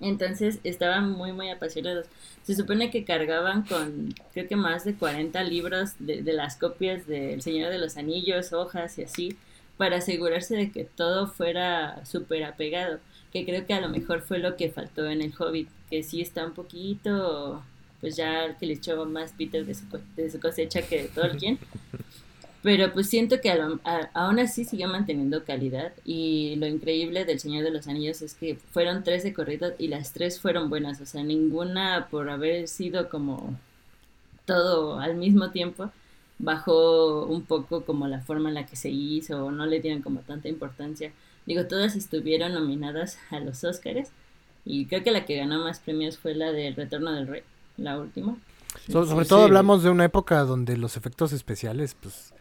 [0.00, 2.06] Entonces estaban muy, muy apasionados.
[2.42, 7.06] Se supone que cargaban con, creo que más de 40 libros de, de las copias
[7.06, 9.36] de El Señor de los Anillos, hojas y así,
[9.76, 12.98] para asegurarse de que todo fuera súper apegado.
[13.32, 16.20] Que creo que a lo mejor fue lo que faltó en el Hobbit, que sí
[16.20, 17.62] está un poquito,
[18.00, 19.84] pues ya que le echó más Peter de su,
[20.16, 21.58] de su cosecha que Tolkien.
[22.62, 23.50] Pero pues siento que
[24.12, 28.56] aún así sigue manteniendo calidad y lo increíble del Señor de los Anillos es que
[28.56, 33.08] fueron tres de corrido y las tres fueron buenas, o sea, ninguna por haber sido
[33.08, 33.58] como
[34.44, 35.90] todo al mismo tiempo
[36.38, 40.02] bajó un poco como la forma en la que se hizo o no le dieron
[40.02, 41.12] como tanta importancia.
[41.46, 44.10] Digo, todas estuvieron nominadas a los Oscars
[44.64, 47.42] y creo que la que ganó más premios fue la de Retorno del Rey,
[47.76, 48.36] la última.
[48.88, 52.34] sobre todo hablamos de una época donde los efectos especiales pues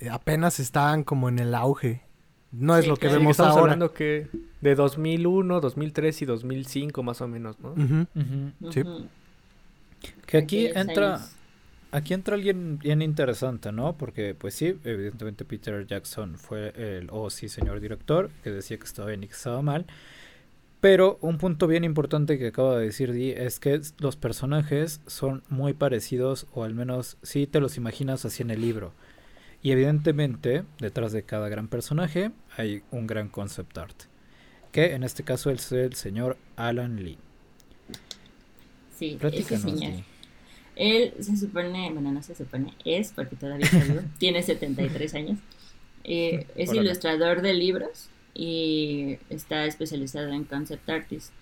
[0.00, 2.02] eh, apenas estaban como en el auge.
[2.50, 3.62] No es lo que vemos estamos ahora.
[3.64, 4.28] hablando que
[4.62, 7.74] de 2001, 2003 y 2005 más o menos, ¿no?
[8.72, 8.82] Sí.
[10.26, 11.20] Que aquí entra
[11.90, 13.96] aquí entra alguien bien interesante, ¿no?
[13.96, 18.84] Porque pues sí, evidentemente Peter Jackson fue el oh sí, señor director, que decía que
[18.84, 19.86] estaba bien y que estaba mal.
[20.80, 25.42] Pero un punto bien importante que acaba de decir Di es que los personajes son
[25.48, 28.92] muy parecidos o al menos sí te los imaginas así en el libro.
[29.60, 34.02] Y evidentemente, detrás de cada gran personaje hay un gran concept art.
[34.70, 37.18] Que en este caso es el señor Alan Lee.
[38.96, 40.04] Sí, ese señor.
[40.78, 45.38] Él se supone, bueno, no se supone, es, porque todavía está tiene 73 años.
[46.04, 51.32] Eh, es ilustrador de libros y está especializado en concept artist.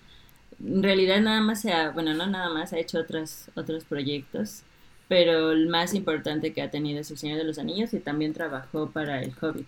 [0.61, 4.63] En realidad nada más se ha, bueno, no nada más, ha hecho otros, otros proyectos
[5.07, 8.33] pero el más importante que ha tenido es El Señor de los Anillos y también
[8.33, 9.67] trabajó para El Hobbit.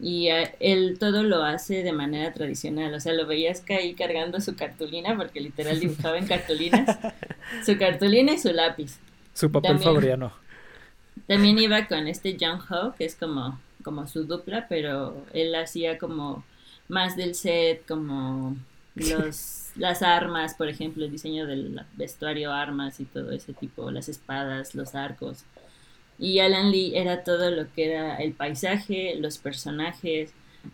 [0.00, 0.28] Y
[0.60, 5.16] él todo lo hace de manera tradicional, o sea, lo veías ahí cargando su cartulina,
[5.16, 6.98] porque literal dibujaba en cartulinas,
[7.66, 8.98] su cartulina y su lápiz.
[9.34, 10.32] Su papel favorito.
[11.26, 15.98] También iba con este John Ho, que es como, como su dupla, pero él hacía
[15.98, 16.44] como
[16.88, 18.56] más del set, como
[18.94, 24.08] los las armas, por ejemplo, el diseño del vestuario, armas y todo ese tipo, las
[24.08, 25.44] espadas, los arcos.
[26.18, 30.32] Y Alan Lee era todo lo que era el paisaje, los personajes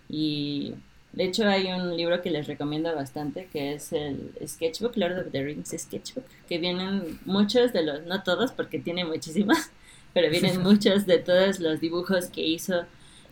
[0.08, 0.74] y
[1.12, 5.32] de hecho hay un libro que les recomiendo bastante que es el Sketchbook, Lord of
[5.32, 9.58] the Rings Sketchbook, que vienen muchos de los, no todos porque tiene muchísimos,
[10.14, 12.84] pero vienen muchos de todos los dibujos que hizo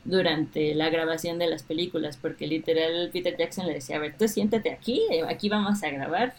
[0.04, 4.26] durante la grabación de las películas, porque literal Peter Jackson le decía, a ver, tú
[4.28, 6.34] siéntate aquí, eh, aquí vamos a grabar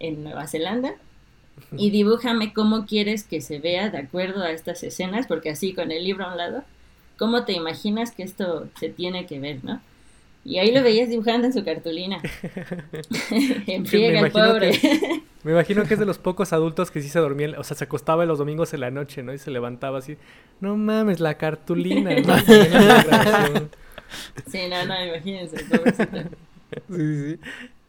[0.00, 0.96] en Nueva Zelanda
[1.76, 5.90] y dibújame cómo quieres que se vea de acuerdo a estas escenas, porque así con
[5.90, 6.64] el libro a un lado,
[7.16, 9.80] ¿cómo te imaginas que esto se tiene que ver, no?
[10.44, 12.22] Y ahí lo veías dibujando en su cartulina.
[13.66, 14.72] en friega el pobre.
[15.42, 17.84] me imagino que es de los pocos adultos que sí se dormían, o sea, se
[17.84, 19.34] acostaba los domingos en la noche, ¿no?
[19.34, 20.16] Y se levantaba así,
[20.60, 22.16] no mames, la cartulina.
[24.46, 26.18] sí, no, no, imagínense, pobrecito.
[26.90, 27.38] Sí,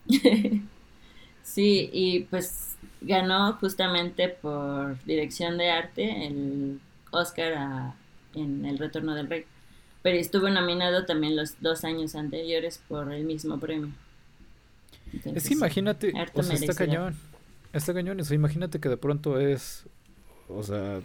[0.09, 0.61] sí.
[1.43, 2.69] sí, y pues
[3.01, 6.79] ganó justamente por dirección de arte el
[7.11, 7.93] Oscar
[8.35, 9.45] en El Retorno del Rey
[10.01, 13.89] pero estuvo nominado también los dos años anteriores por el mismo premio.
[15.11, 17.17] Entonces, Es que imagínate, o sea, está cañón.
[17.73, 19.85] Está cañón, o sea, imagínate que de pronto es,
[20.47, 21.01] o sea,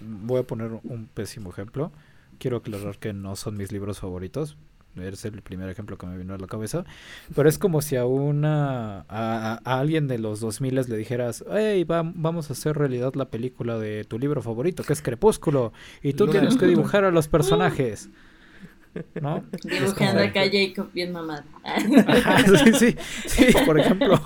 [0.00, 1.92] voy a poner un pésimo ejemplo.
[2.38, 4.56] Quiero aclarar que no son mis libros favoritos.
[5.08, 6.84] Es el primer ejemplo que me vino a la cabeza.
[7.34, 12.02] Pero es como si a una, a, alguien de los 2000 le dijeras, hey, va-
[12.14, 15.72] vamos a hacer realidad la película de tu libro favorito, que es Crepúsculo.
[16.02, 18.08] Y tú tienes que dibujar a los personajes.
[18.12, 18.29] ¿No?
[19.20, 21.44] Como Dibujando de- acá a Jacob bien mamado.
[21.64, 24.20] Ajá, sí, sí, sí, por ejemplo.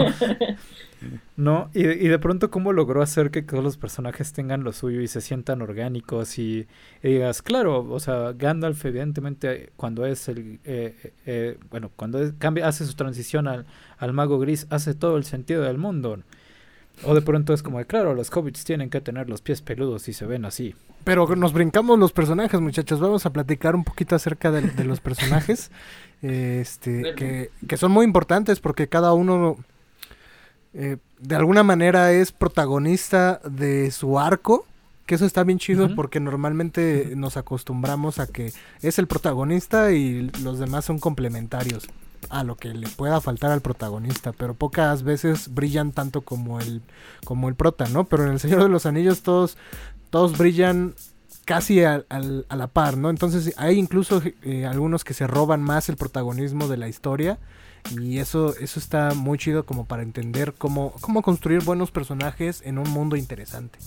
[1.37, 1.71] ¿No?
[1.75, 5.01] Y, de- y de pronto, ¿cómo logró hacer que todos los personajes tengan lo suyo
[5.01, 6.39] y se sientan orgánicos?
[6.39, 6.67] Y,
[7.03, 10.61] y digas, claro, o sea, Gandalf, evidentemente, cuando es el.
[10.65, 13.67] eh, eh, bueno, cuando es- cambia, hace su transición al,
[13.99, 16.21] al mago gris, hace todo el sentido del mundo.
[17.03, 20.09] O de pronto es como, de, claro, los hobbits tienen que tener los pies peludos
[20.09, 20.75] y se ven así.
[21.05, 22.99] Pero nos brincamos los personajes, muchachos.
[22.99, 25.71] Vamos a platicar un poquito acerca de, de los personajes.
[26.23, 29.59] este, que, que son muy importantes porque cada uno
[30.73, 34.67] eh, de alguna manera es protagonista de su arco.
[35.07, 40.31] Que eso está bien chido porque normalmente nos acostumbramos a que es el protagonista y
[40.43, 41.87] los demás son complementarios
[42.31, 46.81] a lo que le pueda faltar al protagonista, pero pocas veces brillan tanto como el
[47.27, 48.05] como el prota, ¿no?
[48.05, 49.59] Pero en El Señor de los Anillos todos
[50.15, 50.95] todos brillan
[51.45, 53.11] casi a la par, ¿no?
[53.11, 57.41] Entonces hay incluso eh, algunos que se roban más el protagonismo de la historia
[57.91, 62.79] y eso eso está muy chido como para entender cómo cómo construir buenos personajes en
[62.79, 63.81] un mundo interesante.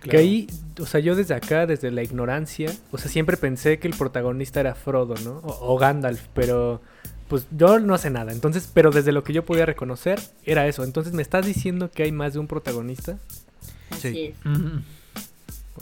[0.00, 0.46] Que ahí,
[0.80, 4.60] o sea, yo desde acá, desde la ignorancia, o sea, siempre pensé que el protagonista
[4.60, 5.40] era Frodo, ¿no?
[5.44, 6.80] O, o Gandalf, pero
[7.28, 8.32] pues yo no sé nada.
[8.32, 10.84] Entonces, pero desde lo que yo podía reconocer, era eso.
[10.84, 13.18] Entonces, ¿me estás diciendo que hay más de un protagonista?
[13.90, 14.24] Así Sí.
[14.26, 14.34] es.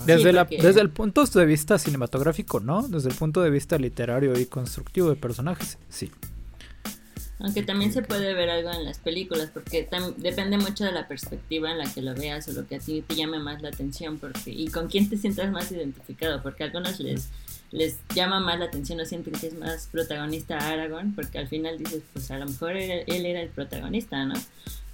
[0.06, 2.82] Desde, la, porque- desde el punto de vista cinematográfico, ¿no?
[2.88, 6.10] Desde el punto de vista literario y constructivo de personajes, sí.
[7.38, 9.88] Aunque también se puede ver algo en las películas, porque
[10.18, 13.02] depende mucho de la perspectiva en la que lo veas o lo que a ti
[13.06, 16.66] te llame más la atención, porque y con quién te sientas más identificado, porque a
[16.66, 17.28] algunos les
[17.70, 21.76] les llama más la atención o sienten que es más protagonista Aragorn, porque al final
[21.76, 24.34] dices, pues a lo mejor era- él era el protagonista, ¿no?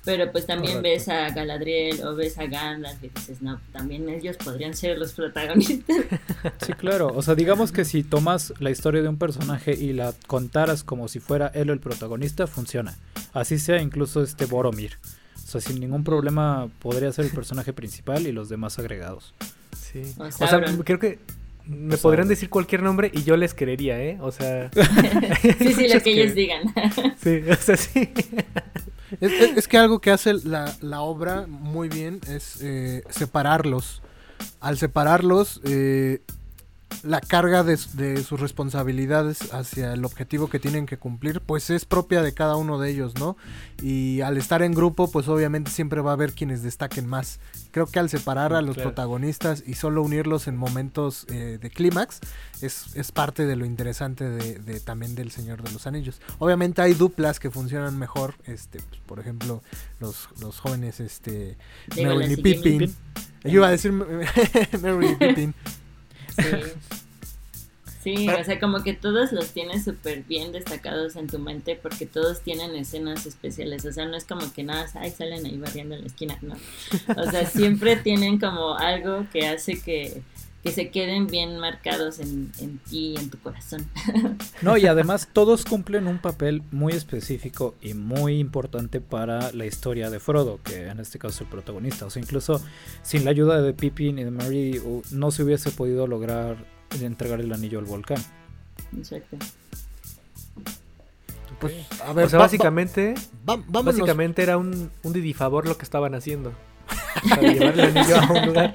[0.05, 0.99] Pero pues también Correcto.
[0.99, 5.13] ves a Galadriel o ves a Gandalf y dices, no, también ellos podrían ser los
[5.13, 5.97] protagonistas.
[6.67, 7.09] Sí, claro.
[7.15, 11.07] O sea, digamos que si tomas la historia de un personaje y la contaras como
[11.09, 12.97] si fuera él el protagonista, funciona.
[13.35, 14.97] Así sea incluso este Boromir.
[15.37, 19.35] O sea, sin ningún problema podría ser el personaje principal y los demás agregados.
[19.79, 20.03] Sí.
[20.19, 21.19] O O sea, creo que
[21.67, 24.17] me O podrían decir cualquier nombre y yo les creería, ¿eh?
[24.23, 24.71] O sea,
[25.59, 26.63] sí, sí, lo que ellos que- digan.
[27.23, 28.11] sí, o sea, sí.
[29.21, 34.03] Es, es- que algo que hace la, la obra muy bien es eh, separarlos.
[34.61, 36.23] Al separarlos, eh,
[37.03, 42.23] la carga de, sus responsabilidades hacia el objetivo que tienen que cumplir, pues es propia
[42.23, 43.37] de cada uno de ellos, ¿no?
[43.83, 47.41] Y al estar en grupo, pues obviamente siempre va a haber quienes destaquen más.
[47.71, 48.91] Creo que al separar a los Claro.
[48.91, 52.21] protagonistas y solo unirlos en momentos eh, de clímax,
[52.61, 56.21] es, es parte de lo interesante de, de- también del Señor de los Anillos.
[56.39, 59.63] Obviamente hay duplas que funcionan mejor, este, pues, por ejemplo,
[60.01, 61.57] los, los jóvenes, este,
[61.97, 62.95] Merry y Pippin.
[63.45, 63.93] Yo iba a decir
[64.75, 65.55] y Pippin.
[66.37, 67.01] Sí.
[68.03, 72.07] Sí, o sea, como que todos los tienes súper bien destacados en tu mente porque
[72.07, 73.85] todos tienen escenas especiales.
[73.85, 76.55] O sea, no es como que nada, ay, salen ahí barriendo en la esquina, no.
[77.15, 80.23] O sea, siempre tienen como algo que hace que,
[80.63, 83.87] que se queden bien marcados en, en ti, en tu corazón.
[84.63, 90.11] No, y además todos cumplen un papel muy específico y muy importante para la historia
[90.11, 92.05] de Frodo, que en este caso es el protagonista.
[92.05, 92.63] O sea, incluso
[93.03, 96.57] sin la ayuda de Pippin y de Merry u- no se hubiese podido lograr
[97.01, 98.23] entregar el anillo al volcán.
[98.97, 99.39] Exacto.
[101.59, 101.75] Pues,
[102.07, 103.15] a ver, O sea, va- básicamente,
[103.49, 103.97] va- va- vámonos.
[103.99, 106.53] básicamente era un, un didifavor lo que estaban haciendo.
[107.29, 108.75] Para llevar el anillo a un lugar.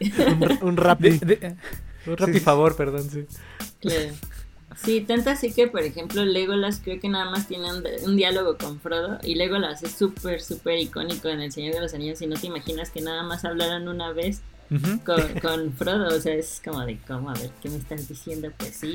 [0.00, 1.22] Un, un rapid.
[1.22, 1.56] De- de-
[2.06, 3.24] Un rapifavor, perdón, sí.
[3.80, 4.12] Claro.
[4.76, 8.58] Sí, tanto así que, por ejemplo, Legolas creo que nada más tiene un, un diálogo
[8.58, 12.26] con Frodo y Legolas es súper, súper icónico en El Señor de los Anillos y
[12.26, 14.42] no te imaginas que nada más hablaron una vez
[15.04, 17.30] Con, con Frodo, o sea, es como de, ¿cómo?
[17.30, 18.50] A ver, ¿qué me estás diciendo?
[18.56, 18.94] Pues sí.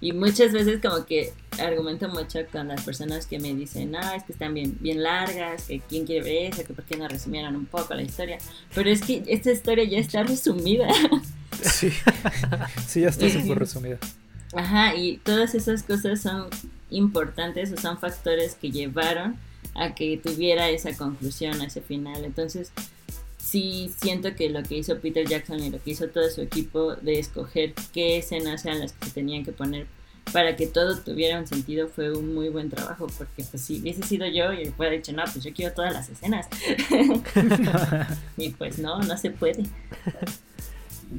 [0.00, 4.24] Y muchas veces como que argumento mucho con las personas que me dicen, no, es
[4.24, 7.56] que están bien, bien largas, que quién quiere ver eso, que por qué no resumieron
[7.56, 8.38] un poco la historia.
[8.74, 10.88] Pero es que esta historia ya está resumida.
[11.62, 11.90] Sí.
[12.86, 13.98] sí, ya está súper resumida.
[14.52, 16.48] Ajá, y todas esas cosas son
[16.90, 19.36] importantes o son factores que llevaron
[19.74, 22.24] a que tuviera esa conclusión, ese final.
[22.24, 22.72] Entonces,
[23.46, 26.96] sí siento que lo que hizo Peter Jackson y lo que hizo todo su equipo
[26.96, 29.86] de escoger qué escenas eran las que se tenían que poner
[30.32, 34.02] para que todo tuviera un sentido fue un muy buen trabajo, porque pues si hubiese
[34.02, 36.48] sido yo y hubiera dicho, no, pues yo quiero todas las escenas.
[38.36, 39.64] y pues no, no se puede.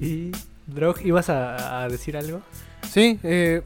[0.01, 0.32] Y
[0.65, 2.41] Drog, ¿ibas a, a decir algo?
[2.91, 3.61] Sí, eh,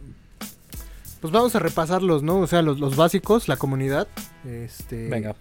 [1.22, 2.39] pues vamos a repasarlos, ¿no?
[2.39, 4.07] O sea, los, los básicos, la comunidad.
[4.45, 5.36] Este, Venga.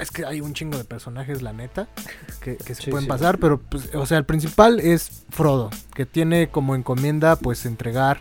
[0.00, 1.88] Es que hay un chingo de personajes, la neta,
[2.40, 3.08] que, que se Sí, pueden sí.
[3.08, 8.18] pasar, pero, pues, o sea, el principal es Frodo, que tiene como encomienda, pues, entregar,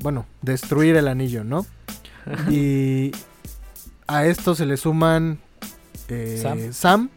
[0.00, 1.64] bueno, destruir el anillo, ¿no?
[2.50, 3.12] Y
[4.06, 5.38] a esto se le suman
[6.08, 6.72] eh, Sam.
[6.72, 7.10] Sam.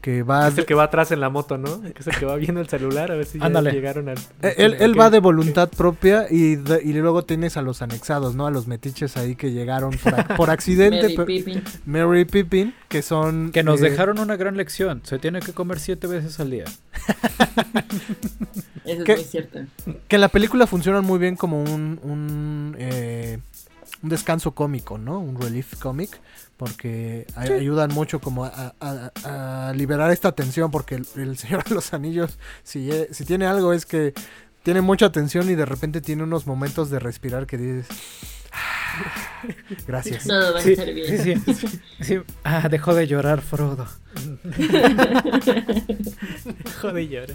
[0.00, 0.48] Que va...
[0.48, 1.82] Es el que va atrás en la moto, ¿no?
[1.82, 4.18] Que es el que va viendo el celular a ver si ya llegaron al...
[4.42, 8.34] Eh, Él, él va de voluntad propia y, de- y luego tienes a los anexados,
[8.34, 8.46] ¿no?
[8.46, 11.02] A los metiches ahí que llegaron por, por accidente.
[11.02, 11.62] Mary pero- Pippin.
[11.86, 13.50] Mary Pippin, que son...
[13.52, 15.02] Que nos eh, dejaron una gran lección.
[15.04, 16.64] Se tiene que comer siete veces al día.
[18.84, 19.60] Eso es muy cierto.
[20.08, 23.38] Que en la película funcionan muy bien como un, un, eh,
[24.02, 25.18] un descanso cómico, ¿no?
[25.20, 26.18] Un relief comic.
[26.60, 30.70] Porque ayudan mucho como a, a- a liberar esta tensión.
[30.70, 34.12] Porque el, el Señor de los Anillos, si, si tiene algo, es que
[34.62, 37.86] tiene mucha tensión y de repente tiene unos momentos de respirar que dices...
[38.52, 39.42] "Ah,
[39.86, 40.24] Gracias.
[40.24, 41.18] Todo va a Sí, estar bien.
[41.46, 41.80] sí, sí.
[42.02, 42.18] Sí.
[42.44, 43.86] Ah, dejó de llorar Frodo.
[46.82, 47.34] Joder, llora.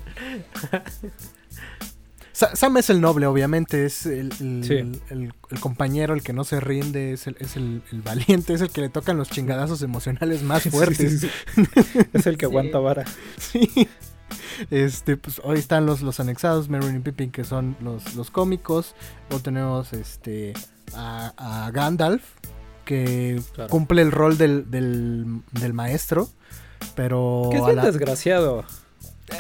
[0.70, 0.84] Sa-
[2.54, 4.74] Sam es el noble, obviamente, es el, el- Sí.
[5.10, 7.56] el- el compañero, el que no se rinde, es, el, es
[8.04, 11.22] valiente, es el que le tocan los chingadazos emocionales más fuertes.
[11.22, 12.00] Sí, sí, sí.
[12.14, 13.06] Es el que aguanta vara.
[13.38, 13.88] Sí.
[14.72, 18.96] Este, pues hoy están los, los anexados, Merry y Pippin, que son los, los cómicos.
[19.30, 20.54] Luego tenemos este
[20.94, 21.34] a,
[21.68, 22.24] a Gandalf,
[22.86, 23.70] que Claro.
[23.70, 26.30] cumple el rol del, del, del maestro.
[26.96, 28.66] Pero Que es bien la- desgraciado.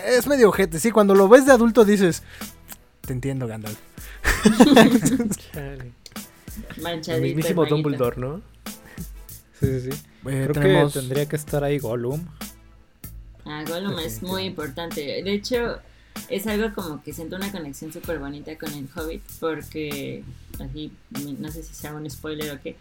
[0.08, 0.91] es medio ojete, sí.
[0.91, 2.24] Cuando lo ves de adulto dices,
[3.06, 3.80] te entiendo, Gandalf.
[5.51, 5.91] Chale.
[6.82, 7.14] Manchadito.
[7.14, 7.66] El mismísimo.
[7.66, 8.41] Dumbledore, ¿no?
[9.60, 9.97] Sí, sí, sí.
[10.28, 10.93] Eh, Creo tenemos...
[10.93, 12.26] que tendría que estar ahí Gollum.
[13.45, 15.01] Ah, Gollum es muy importante.
[15.01, 15.80] De hecho,
[16.30, 20.24] es algo como que siento una conexión súper bonita con el Hobbit, porque,
[20.60, 20.91] así,
[21.39, 22.76] no sé si sea un spoiler o qué,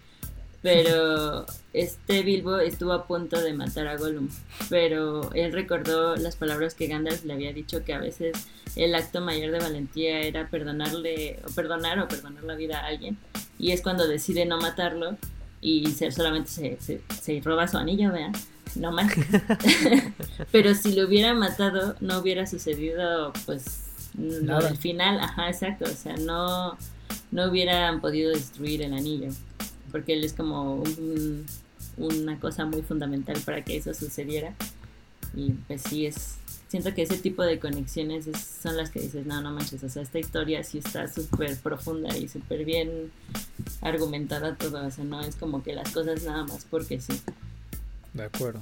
[0.65, 1.45] pero
[1.75, 4.31] este Bilbo estuvo a punto de matar a Gollum,
[4.71, 9.21] pero él recordó las palabras que Gandalf le había dicho que a veces el acto
[9.21, 13.19] mayor de valentía era perdonarle, o perdonar o perdonar la vida a alguien,
[13.59, 15.19] y es cuando decide no matarlo
[15.61, 18.33] y se, solamente se, se, se roba su anillo, vean,
[18.75, 19.12] no más.
[20.51, 23.83] Pero si lo hubiera matado, no hubiera sucedido, pues,
[24.15, 24.69] Nada.
[24.69, 25.21] del final.
[25.21, 25.85] Ajá, exacto.
[25.85, 26.79] O sea, no,
[27.33, 29.29] no hubieran podido destruir el anillo.
[29.95, 31.47] Porque él es como un-
[31.99, 34.53] una cosa muy fundamental para que eso sucediera.
[35.37, 36.35] Y pues sí, es.
[36.67, 39.85] Siento que ese tipo de conexiones es- son las que dices, no, no manches.
[39.85, 43.13] O sea, esta historia sí está súper profunda y súper bien
[43.83, 44.85] argumentada todo.
[44.85, 47.13] O sea, no es como que las cosas nada más porque sí.
[48.15, 48.61] De acuerdo.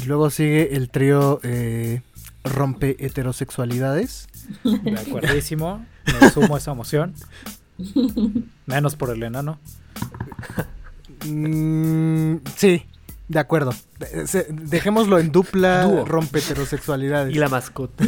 [0.00, 2.02] Y luego sigue el trío eh,
[2.44, 4.28] rompe heterosexualidades.
[4.62, 5.84] De acuerdísimo.
[6.20, 7.14] Me sumo a esa emoción.
[8.66, 9.58] Menos por el enano.
[11.26, 12.86] Mm, sí,
[13.28, 13.72] de acuerdo.
[14.26, 17.34] Se- dejémoslo en dupla rompe heterosexualidades.
[17.34, 18.04] Y la mascota.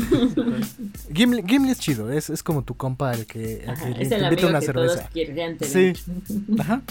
[1.15, 4.03] Gimli, Gimli es chido, es, es como tu compa el que, al Ajá, que le-
[4.03, 4.95] es te el invita amigo una que cerveza.
[4.97, 5.97] todos querrían tener.
[5.97, 6.15] Sí,
[6.59, 6.83] Ajá.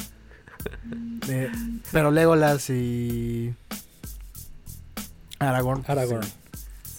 [1.28, 1.49] eh,
[1.91, 3.54] pero Legolas y
[5.39, 5.84] Aragorn.
[5.88, 6.24] Aragorn.
[6.24, 6.32] sí,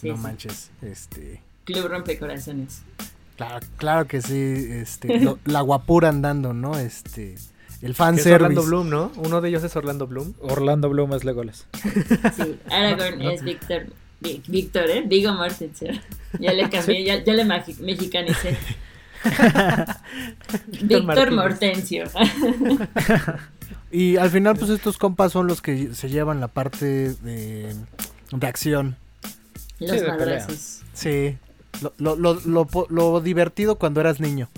[0.01, 0.21] Sí, no sí.
[0.21, 2.81] manches, este, Club Rompecorazones.
[3.37, 4.35] claro, claro que sí,
[4.69, 6.77] este, lo- la guapura andando, ¿no?
[6.77, 7.35] Este,
[7.83, 8.27] el Que es.
[8.27, 9.11] Orlando Bloom, ¿no?
[9.17, 10.33] Uno de ellos es Orlando Bloom.
[10.41, 11.67] Orlando Bloom es Legolas.
[12.37, 13.31] Sí, Aragorn No, no.
[13.31, 13.87] es Víctor.
[14.47, 15.03] Víctor, ¿eh?
[15.05, 15.99] Vigo Mortensen.
[16.39, 18.57] Ya le cambié, ya, ya le mexicanicé.
[20.81, 21.31] Víctor.
[21.31, 22.05] Mortencio.
[23.91, 27.75] Y al final, pues estos compas son los que se llevan la parte de,
[28.31, 28.95] de acción.
[29.77, 30.07] Los pelea.
[30.07, 30.79] madrazos.
[30.95, 31.37] Sí.
[31.99, 34.49] Lo, lo, lo, lo divertido cuando eras niño.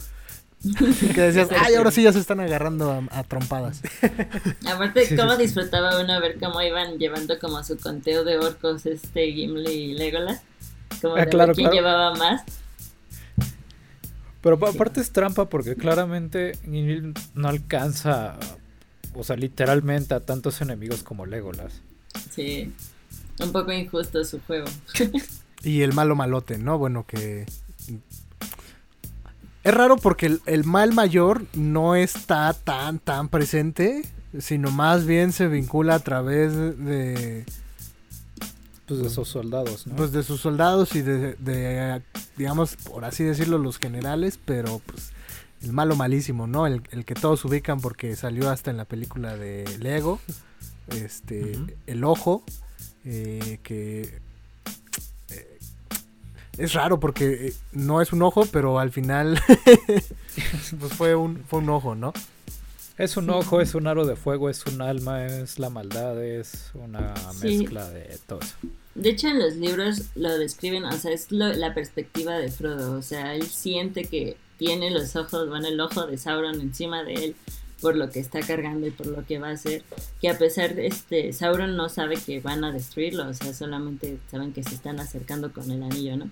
[1.14, 3.82] Que decías, ay, ahora sí ya se están agarrando a, a trompadas.
[4.68, 5.42] Aparte, cómo sí, sí.
[5.44, 10.42] disfrutaba uno ver cómo iban llevando como su conteo de orcos este Gimli y Legolas.
[11.02, 11.76] Como Ah, de ver claro, quién claro.
[11.76, 12.42] llevaba más.
[14.42, 18.38] Pero pa- aparte es trampa porque claramente Gimli no alcanza,
[19.14, 21.82] o sea, literalmente a tantos enemigos como Legolas.
[22.32, 22.72] Sí.
[23.40, 24.68] Un poco injusto su juego.
[25.64, 26.78] Y el malo malote, ¿no?
[26.78, 27.48] Bueno, que...
[29.66, 34.04] Es raro porque el, el mal mayor no está tan, tan presente,
[34.40, 37.46] sino más bien se vincula a través de,
[38.86, 39.96] Pues de esos soldados, ¿no?
[39.96, 42.00] pues, de sus soldados y de, de,
[42.38, 45.14] digamos, por así decirlo, los generales, pero pues
[45.64, 46.68] el malo malísimo, ¿no?
[46.68, 50.20] El, el, que todos ubican porque salió hasta en la película de Lego.
[50.90, 51.58] Este,
[51.88, 52.44] el ojo,
[53.04, 54.22] eh, que
[56.58, 59.40] es raro porque eh, no es un ojo, pero al final
[60.80, 62.14] pues fue un, fue un ojo, ¿no?
[62.98, 66.72] Es un ojo, es un aro de fuego, es un alma, es la maldad, es
[66.74, 68.56] una mezcla de todo eso.
[68.96, 72.98] De hecho, en los libros lo describen, o sea, es la perspectiva de Frodo.
[72.98, 77.14] O sea, él siente que tiene los ojos, bueno, el ojo de Sauron encima de
[77.16, 77.36] él
[77.82, 79.84] por lo que está cargando y por lo que va a hacer.
[80.22, 84.18] Que a pesar de este, Sauron no sabe que van a destruirlo, o sea, solamente
[84.32, 86.30] saben que se están acercando con el anillo, ¿no?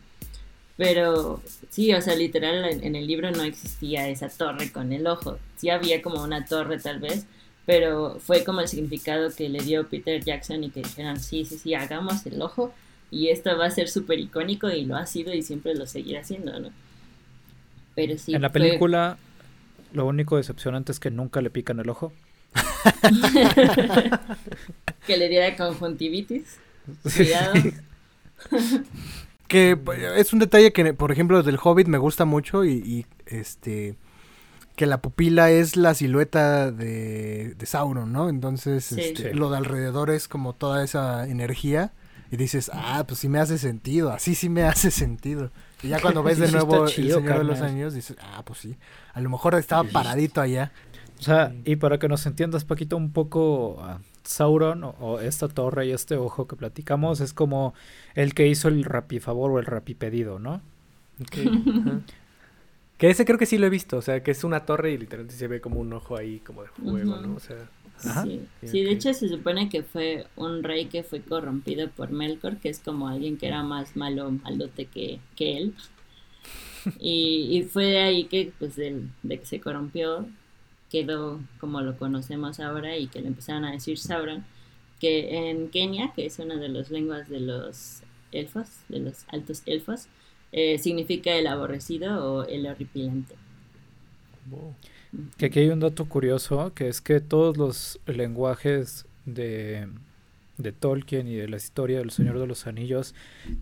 [0.78, 5.38] Pero sí, o sea, literal en el libro no existía esa torre con el ojo.
[5.58, 7.28] Sí había como una torre tal vez,
[7.66, 11.58] pero fue como el significado que le dio Peter Jackson y que dijeron, sí, sí,
[11.58, 12.74] sí, hagamos el ojo
[13.12, 16.24] y esto va a ser súper icónico y lo ha sido y siempre lo seguirá
[16.24, 16.70] siendo, ¿no?
[17.94, 18.34] Pero sí.
[18.34, 19.18] En la película,
[19.94, 22.12] lo único decepcionante es que nunca le pican el ojo.
[25.08, 26.58] que le diera conjuntivitis.
[27.16, 27.54] Cuidado.
[29.54, 29.78] Que
[30.16, 33.96] es un detalle que, por ejemplo, del Hobbit me gusta mucho y, este
[34.76, 38.28] que la pupila es la silueta de, de Sauron, ¿no?
[38.28, 41.94] Entonces, este, lo de alrededor es como toda esa energía
[42.32, 45.52] y dices, ah, pues sí me hace sentido, así sí me hace sentido.
[45.84, 48.76] Y ya cuando ves de nuevo El Señor de los Años, dices, ah, pues sí,
[49.14, 50.72] a lo mejor estaba paradito allá.
[51.20, 55.88] O sea, y para que nos entiendas, Paquito, un poco uh, Sauron o, esta torre
[55.88, 57.74] y este ojo que platicamos es como
[58.16, 60.62] el que hizo el rapifavor o el rapipedido, ¿no?
[62.98, 64.98] que ese creo que sí lo he visto, o sea, que es una torre y
[64.98, 67.36] literalmente se ve como un ojo ahí como de fuego, ¿no?
[67.36, 67.70] O sea...
[67.98, 72.58] Sí, sí, de hecho se supone que fue un rey que fue corrompido por Melkor,
[72.58, 75.76] que es como alguien que era más malo, malote que, que él.
[77.00, 80.28] Y, y, fue de ahí que, pues, de, de, que se corrompió,
[80.94, 84.46] quedó como lo conocemos ahora y que le empezaron a decir Sauron,
[85.00, 89.64] que en Kenia, que es una de las lenguas de los elfos, de los altos
[89.66, 90.06] elfos,
[90.52, 93.34] eh, significa el aborrecido o el horripilante.
[95.38, 99.88] Que aquí hay un dato curioso, que es que todos los lenguajes de,
[100.60, 103.16] de Tolkien y de la historia del Señor de los Anillos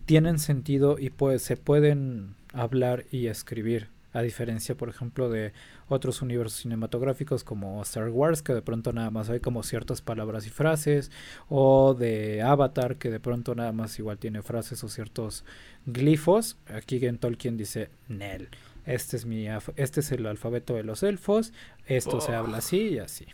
[0.06, 3.88] tienen sentido y pues se pueden hablar y escribir.
[4.14, 5.54] A diferencia, por ejemplo, de
[5.88, 10.46] otros universos cinematográficos como Star Wars, que de pronto nada más hay como ciertas palabras
[10.48, 11.12] y frases,
[11.48, 15.46] o de Avatar, que de pronto nada más igual tiene frases o ciertos
[15.86, 16.58] glifos.
[16.68, 18.50] Aquí en Tolkien dice Nel
[18.86, 21.54] este es mi este es el alfabeto de los elfos,
[21.86, 23.26] esto se habla así y así.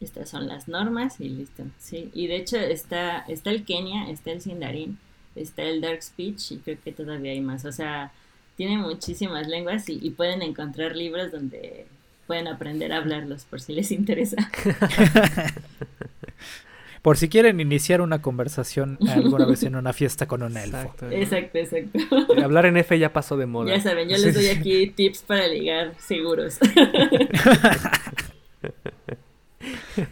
[0.00, 1.64] Estas son las normas y listo.
[1.78, 4.98] Sí, y de hecho está está el Kenia, está el Sindarin,
[5.34, 8.12] está el Dark Speech y creo que todavía hay más, o sea,
[8.56, 11.86] tiene muchísimas lenguas y, y pueden encontrar libros donde
[12.26, 14.36] pueden aprender a hablarlos por si les interesa.
[17.06, 20.92] Por si quieren iniciar una conversación alguna vez en una fiesta con un elfo.
[21.08, 22.00] Exacto, exacto.
[22.42, 23.76] Hablar en F ya pasó de moda.
[23.76, 26.58] Ya saben, yo les doy aquí tips para ligar seguros.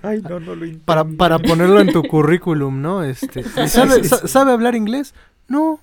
[0.03, 3.03] Ay, no, no lo para, para ponerlo en tu currículum, ¿no?
[3.03, 5.15] Este, ¿sabe, ¿Sabe hablar inglés?
[5.49, 5.81] No.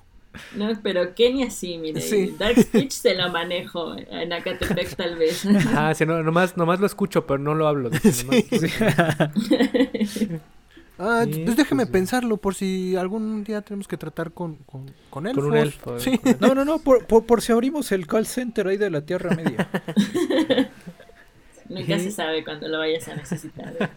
[0.56, 2.02] No, pero Kenia sí, mire.
[2.38, 3.96] Dark Speech se lo manejo.
[3.98, 5.46] En Acatepec tal vez.
[5.76, 7.90] Ah, sí, no, nomás, nomás lo escucho, pero no lo hablo.
[11.04, 15.44] Ah, pues déjeme pensarlo por si algún día tenemos que tratar con, con, con elfos.
[15.44, 16.00] Con un elfo.
[16.00, 16.20] Sí.
[16.40, 19.68] No, no, no, por, por, si abrimos el call center ahí de la Tierra Media.
[21.70, 23.92] Nunca se sabe cuándo lo vayas a necesitar.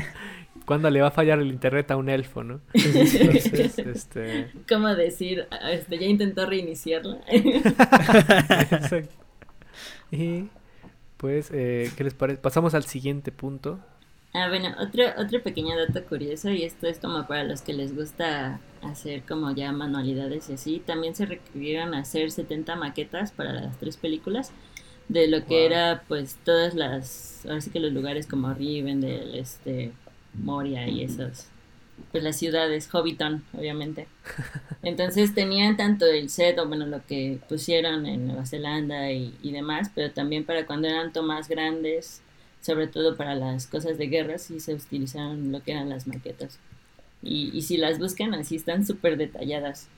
[0.68, 2.60] Cuándo le va a fallar el internet a un elfo, ¿no?
[2.74, 4.52] Entonces, este...
[4.68, 5.48] ¿Cómo decir?
[5.70, 7.20] Este, ya intentó reiniciarla.
[10.10, 10.48] Y
[11.16, 12.40] pues, eh, ¿qué les parece?
[12.40, 13.78] Pasamos al siguiente punto.
[14.34, 17.96] Ah, bueno, otro, otro pequeño dato curioso, y esto es como para los que les
[17.96, 23.78] gusta hacer como ya manualidades y así, también se requirieron hacer 70 maquetas para las
[23.78, 24.52] tres películas
[25.08, 29.92] de lo que era pues todas las, ahora sí que los lugares como Rivendell, este,
[30.34, 31.46] Moria y esos,
[32.12, 34.06] pues las ciudades, Hobbiton, obviamente.
[34.82, 39.52] Entonces tenían tanto el set, o bueno, lo que pusieron en Nueva Zelanda y, y
[39.52, 42.22] demás, pero también para cuando eran tomas grandes
[42.60, 46.58] sobre todo para las cosas de guerra, sí se utilizaron lo que eran las maquetas.
[47.22, 49.88] Y, y si las buscan así, están súper detalladas,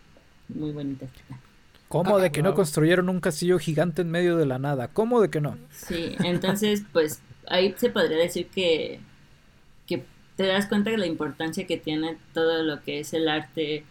[0.49, 1.09] muy bonitas.
[1.89, 4.89] ¿Cómo de que no construyeron un castillo gigante en medio de la nada?
[4.89, 5.59] ¿Cómo de que no?
[5.73, 9.01] Sí, entonces, pues ahí se podría decir que
[10.41, 13.85] te das cuenta de la importancia que tiene todo lo que es el arte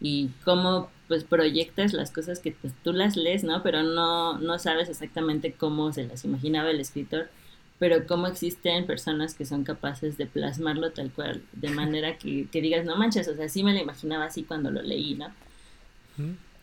[0.00, 3.60] y cómo pues proyectas las cosas que pues, tú las lees, ¿no?
[3.64, 7.28] Pero no, no sabes exactamente cómo se las imaginaba el escritor,
[7.80, 12.60] pero cómo existen personas que son capaces de plasmarlo tal cual, de manera que, que
[12.60, 15.32] digas, no manches, o sea, sí me lo imaginaba así cuando lo leí, ¿no?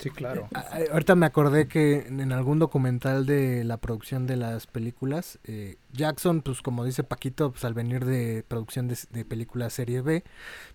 [0.04, 0.50] Sí, claro.
[0.76, 5.78] Eh, ahorita me acordé que en algún documental de la producción de las películas, eh,
[5.94, 10.26] Jackson, pues como dice Paquito, pues al venir de producción de, de películas serie B,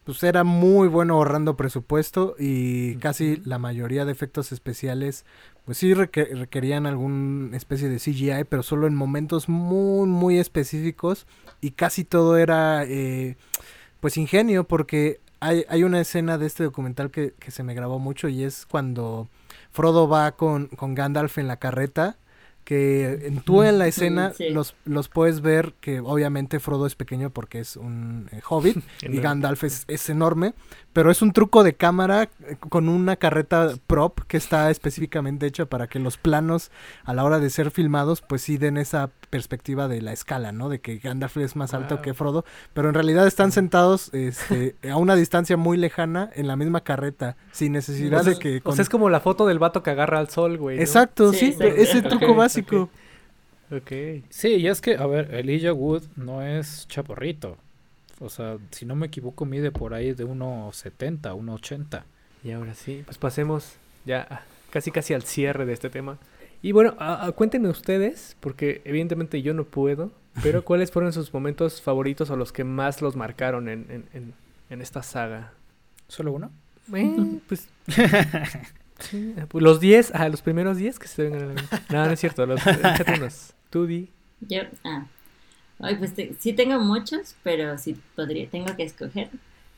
[0.05, 5.27] pues era muy bueno ahorrando presupuesto y casi la mayoría de efectos especiales,
[5.67, 11.27] pues sí requerían alguna especie de CGI, pero solo en momentos muy, muy específicos
[11.61, 13.37] y casi todo era, eh,
[14.01, 17.99] pues ingenio, porque hay, hay una escena de este documental que, que, se me grabó
[17.99, 19.29] mucho y es cuando
[19.71, 22.17] Frodo va con, con Gandalf en la carreta
[22.65, 24.51] que en, tú en la escena sí.
[24.51, 29.19] los, los puedes ver que obviamente Frodo es pequeño porque es un eh, hobbit y
[29.21, 30.53] Gandalf es, es, enorme,
[30.99, 35.65] pero es un truco de cámara eh, con una carreta prop que está específicamente hecha
[35.65, 36.73] para que los planos
[37.05, 40.69] a la hora de ser filmados pues sí den esa perspectiva de la escala, ¿no?
[40.69, 42.03] De que Gandalf es más alto wow.
[42.03, 42.45] que Frodo,
[42.75, 47.37] pero en realidad están sentados este, a una distancia muy lejana en la misma carreta,
[47.53, 48.61] sin necesidad o sea, de que...
[48.61, 48.73] Con...
[48.73, 50.79] O sea, es como la foto del vato que agarra al sol, güey.
[50.79, 50.83] ¿no?
[50.83, 52.91] Exacto, sí, sí ese truco okay, básico.
[53.71, 54.19] Okay.
[54.19, 54.25] ok.
[54.31, 57.57] Sí, y es que, a ver, Elijah Wood no es chaporrito.
[58.21, 62.03] O sea, si no me equivoco, mide por ahí de 1,70, 1,80.
[62.45, 66.19] Y ahora sí, pues pasemos ya casi casi al cierre de este tema.
[66.63, 70.11] Y bueno, a, a, cuéntenme ustedes, porque evidentemente yo no puedo,
[70.43, 74.35] pero ¿cuáles fueron sus momentos favoritos o los que más los marcaron en, en, en,
[74.71, 75.53] en esta saga?
[76.09, 76.51] ¿Solo uno?
[76.89, 77.69] Bueno, pues...
[78.99, 81.77] sí, pues los 10, ah, los primeros 10 que se vengan a la mente.
[81.91, 82.61] No, no es cierto, los,
[83.17, 83.53] unos.
[83.71, 84.11] Tú di.
[84.41, 85.07] Yo, ah.
[85.81, 89.31] Ay, pues sí tengo muchos, pero sí podría, tengo que escoger.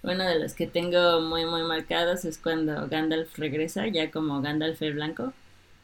[0.02, 4.80] Uno de los que tengo muy, muy marcados es cuando Gandalf regresa, ya como Gandalf
[4.80, 5.34] el Blanco.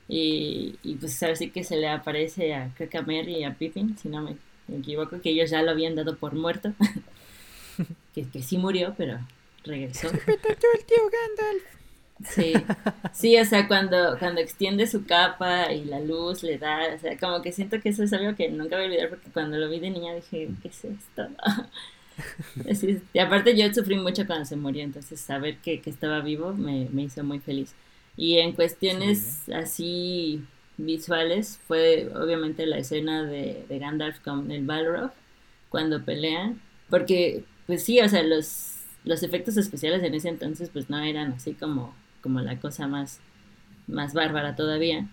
[0.09, 3.99] Y, y pues ahora sí que se le aparece a creo Merry y a Pippin,
[3.99, 4.37] si no me,
[4.69, 6.73] me equivoco, que ellos ya lo habían dado por muerto.
[8.15, 9.19] que, que sí murió, pero
[9.65, 10.09] regresó.
[10.09, 11.77] el tío Gandalf.
[12.25, 12.55] Sí,
[13.13, 17.19] sí, o sea, cuando, cuando extiende su capa y la luz le da, o sea,
[17.19, 19.69] como que siento que eso es algo que nunca voy a olvidar porque cuando lo
[19.69, 21.29] vi de niña dije, ¿qué es esto?
[22.71, 26.55] Así, y aparte yo sufrí mucho cuando se murió, entonces saber que, que estaba vivo
[26.55, 27.75] me, me, hizo muy feliz.
[28.17, 29.53] Y en cuestiones sí.
[29.53, 30.45] así
[30.79, 35.11] visuales fue obviamente la escena de, de Gandalf con el Balrog
[35.69, 40.89] cuando pelean, porque pues sí, o sea, los, los efectos especiales en ese entonces pues
[40.89, 41.95] no eran así como
[42.27, 43.21] como la cosa más,
[43.87, 45.07] más bárbara todavía.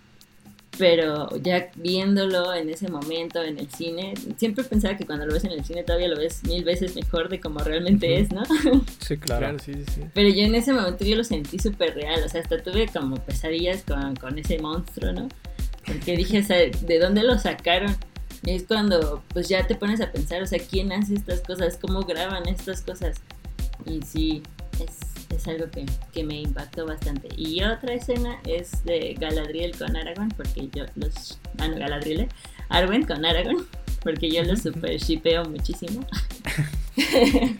[0.80, 5.44] Pero ya viéndolo en ese momento en el cine, siempre pensaba que cuando lo ves
[5.44, 8.42] en el cine todavía lo ves mil veces mejor de como realmente es, ¿no?
[9.00, 9.42] Sí, claro.
[9.42, 10.02] claro sí, sí.
[10.16, 13.18] Pero yo en ese momento yo lo sentí súper real, o sea, hasta tuve como
[13.18, 15.30] pesadillas con, con ese monstruo, ¿no?
[15.86, 17.96] Porque dije, o sea, ¿de dónde lo sacaron?
[18.44, 21.78] Y es cuando pues ya te pones a pensar, o sea, ¿quién hace estas cosas?
[21.80, 23.22] ¿Cómo graban estas cosas?
[23.86, 24.42] Y sí,
[24.80, 27.30] es es algo que, que, me impactó bastante.
[27.38, 31.40] Y otra escena es de Galadriel con Aragorn, porque yo los...
[31.58, 32.30] Ah, no, Galadriel, ¿eh?
[32.70, 33.66] Arwen con Aragorn,
[34.02, 36.06] porque yo los super shipeo muchísimo.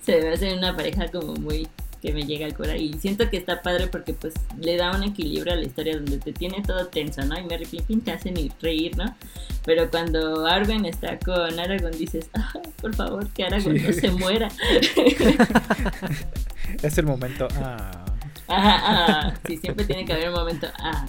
[0.00, 1.66] Se me hace una pareja como muy
[2.04, 5.04] que me llega al cora y siento que está padre porque pues le da un
[5.04, 7.40] equilibrio a la historia donde te tiene todo tenso, ¿no?
[7.40, 9.16] Y Merry Pippin te hacen reír, ¿no?
[9.64, 12.52] Pero cuando Arwen está con Aragorn dices, ah,
[12.82, 13.86] por favor, que Aragorn sí.
[13.86, 14.48] no se muera.
[16.82, 18.04] es el momento, ah.
[18.48, 19.34] Ajá, ah.
[19.46, 21.06] Sí, siempre tiene que haber un momento, ah.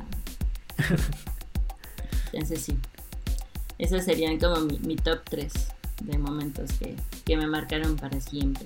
[2.31, 2.77] Entonces sí.
[3.77, 5.51] Esos serían como mi, mi top 3
[6.03, 8.65] de momentos que, que me marcaron para siempre.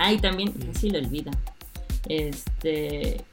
[0.00, 1.32] Ah, y también, casi lo olvido.
[2.08, 3.24] Este.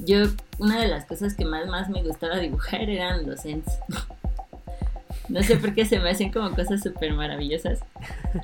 [0.00, 0.24] Yo,
[0.58, 3.66] una de las cosas que más, más me gustaba dibujar eran los ends.
[5.26, 7.80] No sé por qué se me hacen como cosas súper maravillosas.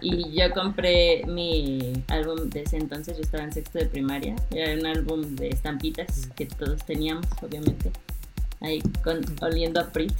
[0.00, 4.34] Y yo compré mi álbum de ese entonces, yo estaba en sexto de primaria.
[4.50, 7.90] Era un álbum de estampitas que todos teníamos, obviamente.
[8.62, 10.14] Ahí con, oliendo a Prit.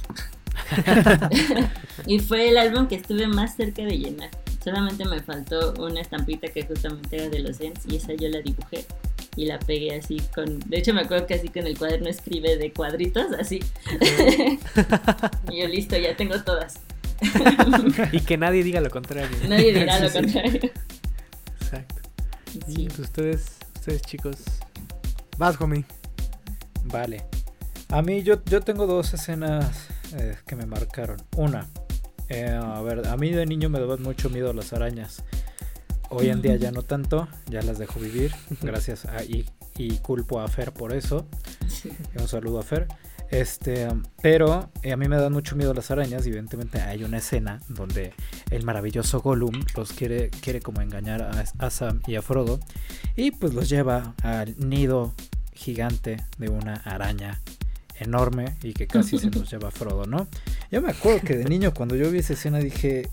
[2.05, 4.29] y fue el álbum que estuve más cerca de llenar.
[4.63, 8.41] Solamente me faltó una estampita que justamente era de los Ents y esa yo la
[8.41, 8.85] dibujé
[9.35, 10.59] y la pegué así con...
[10.59, 13.59] De hecho me acuerdo que así con el cuaderno escribe de cuadritos, así.
[15.51, 16.79] y yo listo, ya tengo todas.
[18.11, 19.35] y que nadie diga lo contrario.
[19.47, 20.19] Nadie dirá sí, lo sí.
[20.19, 20.71] contrario.
[21.61, 22.01] Exacto.
[22.67, 22.87] Sí.
[22.87, 24.37] Pues ustedes, ustedes chicos.
[25.37, 25.85] Vas, homie.
[26.83, 27.23] Vale.
[27.89, 31.17] A mí yo, yo tengo dos escenas eh, que me marcaron.
[31.35, 31.67] Una,
[32.31, 35.23] eh, a ver, a mí de niño me daban mucho miedo las arañas.
[36.09, 39.23] Hoy en día ya no tanto, ya las dejo vivir, gracias a...
[39.23, 39.45] Y,
[39.77, 41.25] y culpo a Fer por eso.
[42.19, 42.87] Un saludo a Fer.
[43.29, 43.87] Este,
[44.21, 47.61] pero eh, a mí me dan mucho miedo las arañas y evidentemente hay una escena
[47.69, 48.13] donde
[48.49, 52.59] el maravilloso Gollum los quiere, quiere como engañar a, a Sam y a Frodo
[53.15, 55.13] y pues los lleva al nido
[55.53, 57.39] gigante de una araña
[58.01, 60.27] enorme y que casi se los lleva a Frodo, ¿no?
[60.71, 63.09] Yo me acuerdo que de niño cuando yo vi esa escena dije,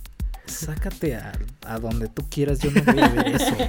[0.46, 1.32] sácate a,
[1.66, 3.56] a donde tú quieras, yo no voy a ver eso.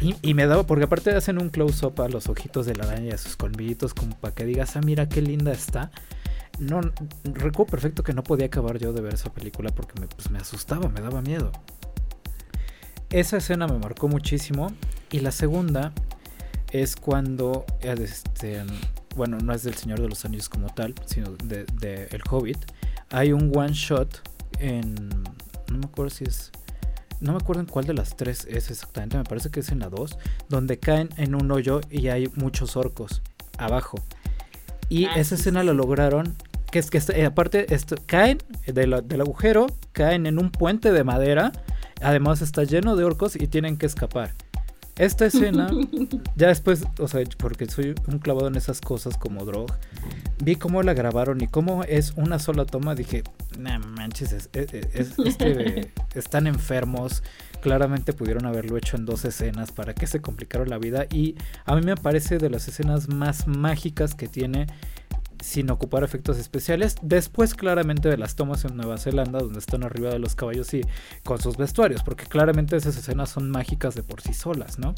[0.00, 3.06] Y, y me daba, porque aparte hacen un close-up a los ojitos de la araña
[3.06, 5.90] y a sus colmillitos como para que digas, ah, mira qué linda está.
[6.58, 6.80] No,
[7.24, 10.38] recuerdo perfecto que no podía acabar yo de ver esa película porque me, pues, me
[10.38, 11.50] asustaba, me daba miedo.
[13.10, 14.72] Esa escena me marcó muchísimo.
[15.10, 15.92] Y la segunda
[16.70, 18.62] es cuando, este,
[19.18, 22.56] bueno, no es del Señor de los Anillos como tal, sino de, de El Hobbit.
[23.10, 24.22] Hay un one shot
[24.60, 24.94] en,
[25.70, 26.50] no me acuerdo si es
[27.20, 29.80] no me acuerdo en cuál de las tres es exactamente, me parece que es en
[29.80, 30.16] la 2,
[30.48, 33.22] donde caen en un hoyo y hay muchos orcos
[33.58, 33.98] abajo.
[34.88, 36.36] Y Ah, esa sí, escena la lograron,
[36.70, 38.38] que es que eh, aparte esto, caen
[38.68, 41.50] de la- del agujero, caen en un puente de madera,
[42.00, 44.34] además está lleno de orcos y tienen que escapar.
[44.98, 45.68] Esta escena,
[46.36, 49.70] ya después, o sea, porque soy un clavado en esas cosas como Drog,
[50.42, 53.22] vi cómo la grabaron y cómo es una sola toma, dije,
[53.58, 57.22] nah manches, es- es- es- este, están enfermos,
[57.60, 61.06] claramente pudieron haberlo hecho en dos escenas, ¿para qué se complicaron la vida?
[61.12, 64.66] Y a mí me parece de las escenas más mágicas que tiene
[65.42, 66.96] sin ocupar efectos especiales.
[67.02, 70.82] Después claramente de las tomas en Nueva Zelanda, donde están arriba de los caballos y
[71.24, 74.94] con sus vestuarios, porque claramente esas escenas son mágicas de por sí solas, ¿no?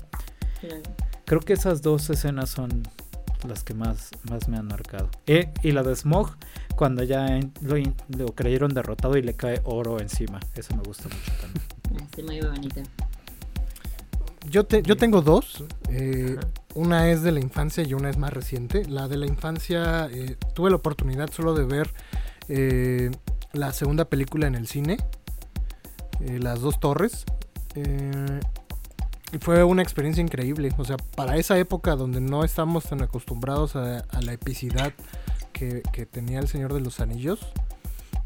[0.61, 0.83] Claro.
[1.25, 2.83] Creo que esas dos escenas son
[3.49, 5.09] las que más, más me han marcado.
[5.27, 6.37] Eh, y la de Smog,
[6.77, 10.41] cuando ya en- lo, creyeron derrotado y le cae oro encima.
[10.55, 12.09] Eso me gusta mucho también.
[12.15, 12.83] Sí, muy bonito.
[14.49, 15.65] Yo, te- yo tengo dos.
[15.89, 16.37] eh,
[16.75, 18.85] una es de la infancia y una es más reciente.
[18.87, 21.91] La de la infancia eh, tuve la oportunidad solo de ver
[22.49, 23.11] eh,
[23.53, 24.99] la segunda película en el cine.
[26.21, 27.25] eh, las dos torres.
[29.33, 30.73] y fue una experiencia increíble.
[30.79, 34.93] O sea, para esa época donde no estamos tan acostumbrados a, la epicidad
[35.53, 37.41] que, tenía el Señor de los Anillos,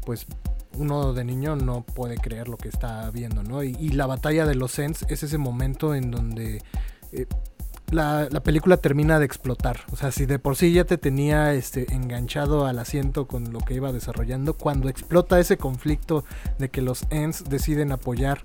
[0.05, 0.25] pues
[0.73, 3.63] uno de niño no puede creer lo que está viendo, ¿no?
[3.63, 6.61] Y, la batalla de los Ents es ese momento en donde
[7.91, 9.81] la, la película termina de explotar.
[9.91, 13.59] O sea, si de por sí ya te tenía este, enganchado al asiento con lo
[13.59, 16.23] que iba desarrollando, cuando explota ese conflicto
[16.57, 18.41] de que los Ents deciden apoyar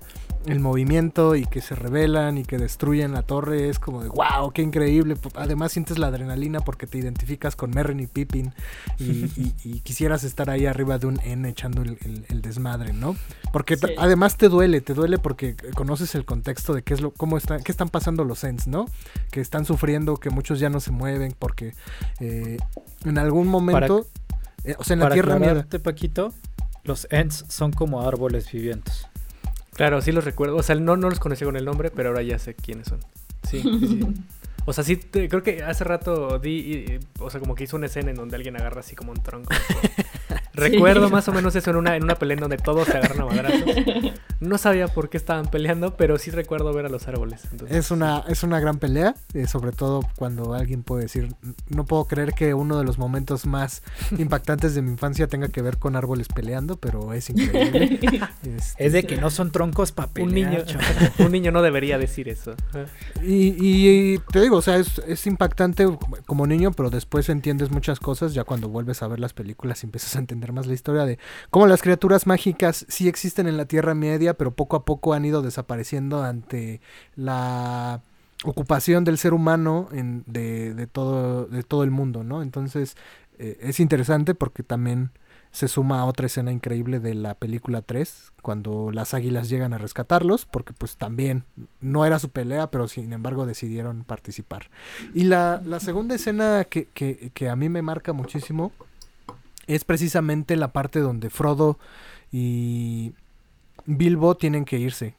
[0.47, 4.51] el movimiento y que se rebelan y que destruyen la torre, es como de wow,
[4.53, 5.15] qué increíble.
[5.35, 8.51] Además sientes la adrenalina porque te identificas con Merrin y Pippin
[8.97, 12.91] y, y- y quisieras estar ahí arriba de un N echando el, el- el desmadre,
[12.93, 13.15] ¿no?
[13.53, 13.85] Porque Sí.
[13.97, 17.59] además te duele, te duele porque conoces el contexto de qué es lo, cómo está,
[17.59, 18.85] qué están pasando los Ents, ¿no?
[19.31, 21.73] Que están sufriendo, que muchos ya no se mueven porque
[22.19, 22.57] eh,
[23.05, 24.05] en algún momento,
[24.63, 26.33] eh, o sea, en la Para Tierra aclararte, Paquito,
[26.83, 29.07] los Ents son como árboles vivientes.
[29.73, 30.57] Claro, sí los recuerdo.
[30.57, 32.99] O sea, no, no los conocía con el nombre, pero ahora ya sé quiénes son.
[33.49, 33.99] Sí, sí, sí.
[34.65, 37.77] O sea, sí, te- creo que hace rato di, y- o sea, como que hizo
[37.77, 39.49] una escena en donde alguien agarra así como un tronco.
[40.53, 43.21] Recuerdo más o menos eso en una, en una pelea en donde todos se agarran
[43.21, 43.61] a madrazos.
[44.41, 47.43] No sabía por qué estaban peleando, pero sí recuerdo ver a los árboles.
[47.51, 51.35] Entonces, Es una, es una gran pelea, eh, sobre todo cuando alguien puede decir,
[51.69, 53.83] no puedo creer que uno de los momentos más
[54.17, 57.99] impactantes de mi infancia tenga que ver con árboles peleando, pero es increíble.
[58.41, 60.63] Este, Es de que no son troncos para un niño,
[61.19, 62.55] un niño no debería decir eso.
[63.21, 65.87] y, y te digo, o sea, es, es impactante
[66.25, 69.85] como niño, pero después entiendes muchas cosas ya cuando vuelves a ver las películas y
[69.85, 71.19] empiezas a entender más la historia de
[71.51, 75.25] cómo las criaturas mágicas sí existen en la Tierra Media, pero poco a poco han
[75.25, 76.81] ido desapareciendo ante
[77.15, 78.01] la
[78.43, 82.41] ocupación del ser humano en, de, de todo, de todo el mundo, ¿no?
[82.41, 82.95] Entonces
[83.37, 85.11] eh, es interesante porque también
[85.51, 89.77] se suma a otra escena increíble de la película 3, cuando las águilas llegan a
[89.77, 91.43] rescatarlos, porque pues también
[91.81, 94.69] no era su pelea, pero sin embargo decidieron participar.
[95.13, 98.71] Y la, segunda escena que, que a mí me marca muchísimo
[99.67, 101.77] es precisamente la parte donde Frodo
[102.31, 103.13] y
[103.85, 105.15] Bilbo tienen que irse.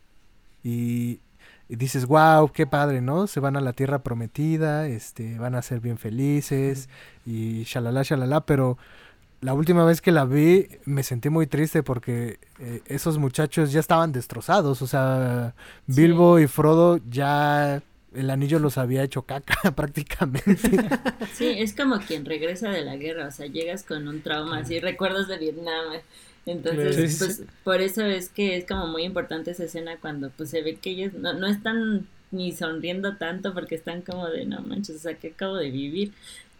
[0.65, 1.21] Y,
[1.69, 3.27] y dices, wow, qué padre, ¿no?
[3.27, 6.89] Se van a la tierra prometida, este, van a ser bien felices
[7.25, 8.79] y shalala, shalala, pero
[9.41, 13.81] la última vez que la vi me sentí muy triste porque eh, esos muchachos ya
[13.81, 15.55] estaban destrozados, o sea,
[15.87, 17.83] Bilbo y Frodo ya
[18.15, 20.55] el anillo los había hecho caca prácticamente.
[21.35, 24.81] Sí, es como quien regresa de la guerra, o sea, llegas con un trauma, así
[24.81, 25.95] recuerdos de Vietnam.
[26.45, 30.31] Entonces, Sí, sí, pues por eso es que es como muy importante esa escena cuando
[30.31, 34.45] pues se ve que ellos no, no están ni sonriendo tanto porque están como de,
[34.47, 36.13] no manches, o sea, que acabo de vivir.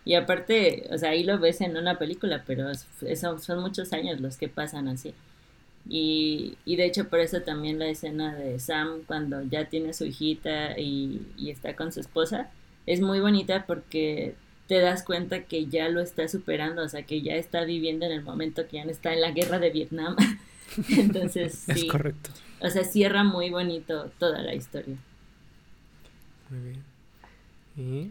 [0.05, 4.21] Y aparte, o sea, ahí lo ves en una película, pero eso, son muchos años
[4.21, 5.15] los que pasan así.
[5.89, 10.05] Y, y, de hecho por eso también la escena de Sam cuando ya tiene su
[10.05, 12.51] hijita y, y, está con su esposa
[12.87, 14.35] es muy bonita porque
[14.67, 18.13] te das cuenta que ya lo está superando, o sea, que ya está viviendo en
[18.13, 20.17] el momento que ya no está en la guerra de Vietnam.
[20.97, 21.73] Entonces, sí.
[21.73, 22.31] Es correcto.
[22.61, 24.97] O sea, cierra muy bonito toda la historia.
[26.49, 26.85] Muy bien.
[27.77, 28.11] Y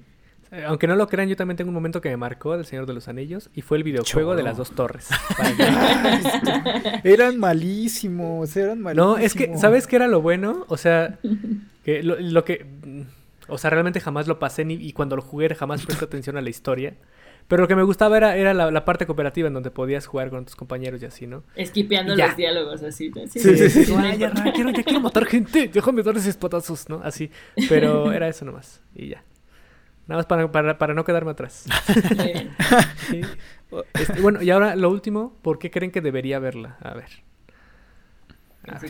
[0.66, 2.94] aunque no lo crean, yo también tengo un momento que me marcó del Señor de
[2.94, 5.08] los Anillos y fue el videojuego de las dos torres.
[7.06, 9.18] eran malísimos, eran malísimos.
[9.18, 10.66] No, es que, ¿sabes qué era lo bueno?
[10.68, 11.20] O sea,
[11.86, 12.66] que lo, que...
[13.48, 16.42] O sea, realmente jamás lo pasé ni, y cuando lo jugué jamás presté atención a
[16.42, 16.96] la historia.
[17.48, 20.46] Pero lo que me gustaba era, era la, parte cooperativa en donde podías jugar con
[20.46, 21.44] tus compañeros y así, ¿no?
[21.56, 23.12] Esquipeando los diálogos así.
[23.30, 23.94] Sí, sí, sí.
[24.18, 27.02] ya, quiero, ya quiero matar gente, déjame darles espatazos, ¿no?
[27.04, 27.30] Así.
[27.68, 28.82] Pero era eso nomás.
[28.96, 29.24] Y ya.
[30.08, 31.66] Nada más para, para, para no quedarme atrás.
[33.94, 36.78] Este, bueno, y ahora lo último, ¿por qué creen que debería verla?
[36.82, 37.10] A ver.
[38.68, 38.88] Así.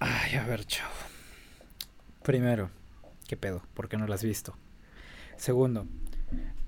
[0.00, 0.90] Ay, a ver, chao.
[2.24, 2.70] Primero,
[3.28, 3.62] ¿qué pedo?
[3.74, 4.56] ¿Por qué no la has visto?
[5.36, 5.86] Segundo,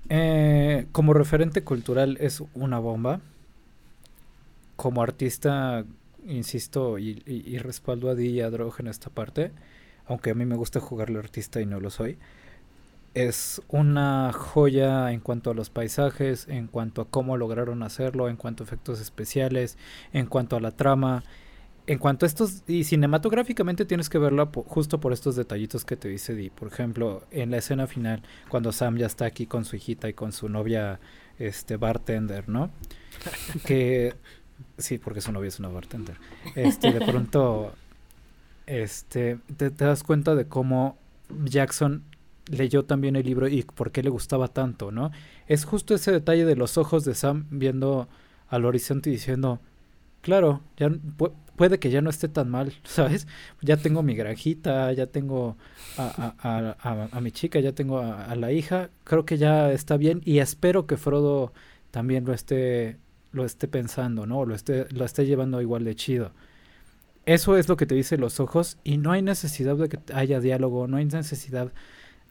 [0.07, 3.19] eh, como referente cultural es una bomba.
[4.77, 5.83] Como artista,
[6.25, 9.51] insisto, y, y, respaldo a Di y a Drog en esta parte,
[10.05, 12.17] aunque a mí me gusta jugarle artista y no lo soy
[13.13, 18.37] es una joya en cuanto a los paisajes, en cuanto a cómo lograron hacerlo, en
[18.37, 19.77] cuanto a efectos especiales,
[20.13, 21.23] en cuanto a la trama,
[21.85, 26.07] en cuanto a estos, y cinematográficamente tienes que verla justo por estos detallitos que te
[26.07, 26.49] dice Di.
[26.49, 30.13] Por ejemplo, en la escena final, cuando Sam ya está aquí con su hijita y
[30.13, 30.99] con su novia,
[31.37, 32.71] este, bartender, ¿no?
[33.65, 34.15] que,
[34.77, 36.17] sí, porque su novia es una bartender.
[36.55, 37.73] Este, de pronto,
[38.65, 40.97] este, te das cuenta de cómo
[41.43, 42.03] Jackson
[42.47, 45.11] leyó también el libro y por qué le gustaba tanto, ¿no?
[45.47, 48.07] Es justo ese detalle de los ojos de Sam viendo
[48.49, 49.59] al horizonte y diciendo,
[50.21, 50.91] claro, ya
[51.55, 53.27] puede que ya no esté tan mal, ¿sabes?
[53.61, 55.57] Ya tengo mi granjita, ya tengo
[55.97, 60.21] a, a, a, mi chica, ya tengo a, la hija, creo que ya está bien
[60.25, 61.53] y espero que Frodo
[61.91, 62.97] también lo esté,
[63.31, 64.45] lo esté pensando, ¿no?
[64.45, 66.31] Lo esté, lo esté llevando igual de chido.
[67.25, 70.41] Eso es lo que te dice los ojos y no hay necesidad de que haya
[70.41, 71.71] diálogo, no hay necesidad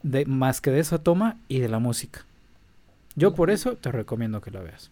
[0.03, 2.25] de, más que de esa toma y de la música.
[3.15, 4.91] Yo por eso te recomiendo que la veas.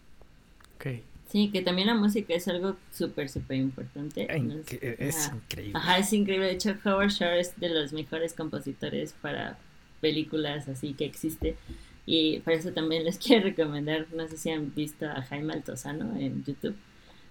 [0.76, 1.02] Okay.
[1.28, 4.26] Sí, que también la música es algo súper, súper importante.
[4.28, 5.72] es, increíble.
[5.74, 6.46] Ajá, es increíble.
[6.46, 9.58] De hecho, Howard Shore es de los mejores compositores para
[10.00, 11.56] películas así que existe.
[12.04, 16.18] Y por eso también les quiero recomendar, no sé si han visto a Jaime Altozano
[16.18, 16.76] en YouTube.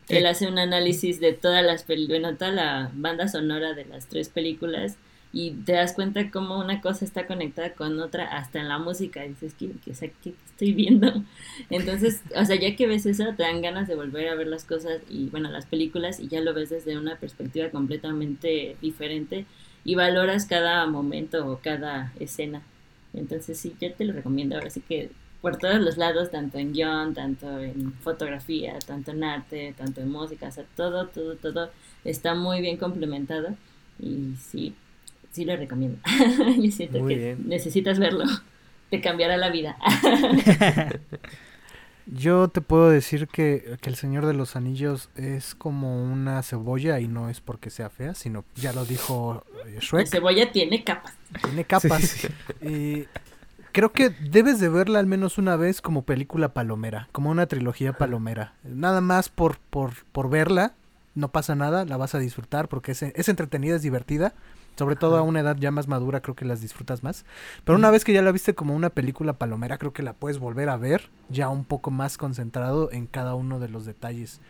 [0.09, 4.07] Él hace un análisis de todas las películas, bueno, toda la banda sonora de las
[4.07, 4.97] tres películas
[5.33, 9.23] y te das cuenta cómo una cosa está conectada con otra hasta en la música.
[9.23, 11.23] dices, ¿qué, qué, estoy viendo?
[11.69, 14.65] Entonces, o sea, ya que ves eso, te dan ganas de volver a ver las
[14.65, 19.45] cosas y, bueno, las películas y ya lo ves desde una perspectiva completamente diferente
[19.85, 22.61] y valoras cada momento o cada escena.
[23.13, 24.55] Entonces, sí, yo te lo recomiendo.
[24.55, 29.23] Ahora sí que por todos los lados, tanto en guion, tanto en fotografía, tanto en
[29.23, 31.71] arte, tanto en música, o sea, todo, todo, todo
[32.03, 33.55] está muy bien complementado.
[33.99, 34.75] Y sí,
[35.31, 35.99] sí lo recomiendo.
[36.57, 38.25] Yo siento que necesitas verlo.
[38.89, 39.77] Te cambiará la vida.
[42.07, 47.07] Yo te puedo decir que, El Señor de los Anillos es como una cebolla y
[47.07, 50.05] no es porque sea fea, sino ya lo dijo eh, Shrek.
[50.05, 51.13] La cebolla tiene capas.
[51.43, 52.27] Tiene capas.
[52.61, 53.05] Y
[53.71, 57.93] creo que debes de verla al menos una vez como película palomera, como una trilogía
[57.93, 58.55] palomera.
[58.63, 60.73] Nada más por, por, por verla,
[61.15, 64.33] no pasa nada, la vas a disfrutar porque es, es entretenida, es divertida
[64.81, 67.23] sobre todo a una edad ya más madura creo que las disfrutas más.
[67.65, 70.39] Pero una vez que ya la viste como una película palomera, creo que la puedes
[70.39, 74.41] volver a ver ya un poco más concentrado en cada uno de los detalles.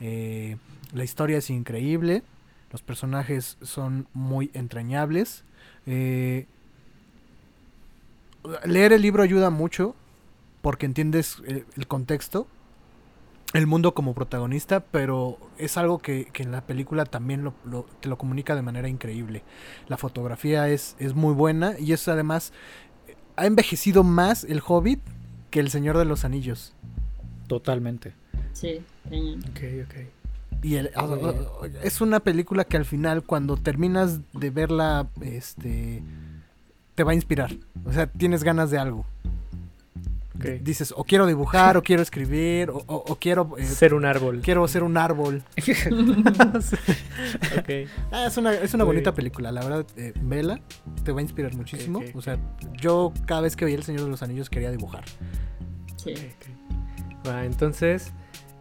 [0.00, 0.58] Eh,
[0.92, 2.22] la historia es increíble,
[2.70, 5.42] los personajes son muy entrañables.
[5.86, 6.46] Eh,
[8.64, 9.96] leer el libro ayuda mucho
[10.62, 12.46] porque entiendes el contexto
[13.52, 17.54] el mundo como protagonista, pero es algo que, en la película también lo,
[18.00, 19.42] te lo comunica de manera increíble.
[19.88, 22.52] La fotografía es, es muy buena y es además,
[23.36, 25.00] ha envejecido más el Hobbit
[25.50, 26.74] que el Señor de los Anillos.
[27.48, 28.14] Totalmente.
[28.52, 29.94] Sí, ok, ok.
[30.62, 31.08] Y el, ah,
[31.82, 36.02] es una película que al final, cuando terminas de verla, este
[36.94, 37.56] te va a inspirar.
[37.86, 39.06] O sea, tienes ganas de algo.
[40.60, 44.40] Dices, o quiero dibujar, o quiero escribir, o, o- o quiero, eh, Ser un árbol.
[44.42, 45.42] quiero ser un árbol.
[47.58, 47.70] ok.
[48.12, 50.60] Ah, es una, es una bonita película, la verdad, eh, vela,
[51.04, 52.02] te va a inspirar muchísimo.
[52.14, 52.38] O sea,
[52.80, 55.04] yo cada vez que veía El Señor de los Anillos quería dibujar.
[55.96, 56.12] Sí.
[56.12, 57.26] ok.
[57.28, 58.12] Va, entonces,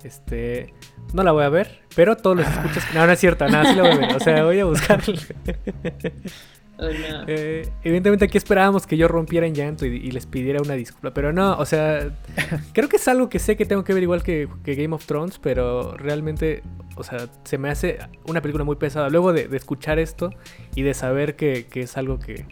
[0.04, 0.74] este.
[1.14, 2.84] No la voy a ver, pero todos los escuchas.
[2.94, 4.16] No, no es cierto, nada, sí la voy a ver.
[4.16, 5.02] O sea, voy a buscar.
[6.80, 7.26] ¿O no?
[7.28, 11.14] Eh, evidentemente aquí esperábamos que yo rompiera en llanto y, y les pidiera una disculpa,
[11.14, 12.10] pero no, o sea,
[12.74, 15.06] creo que es algo que sé que tengo que ver igual que, que Game of
[15.06, 16.64] Thrones, pero realmente,
[16.96, 19.10] o sea, se me hace una película muy pesada.
[19.10, 20.32] Luego de, de escuchar esto
[20.76, 22.46] y de saber que, que es algo que,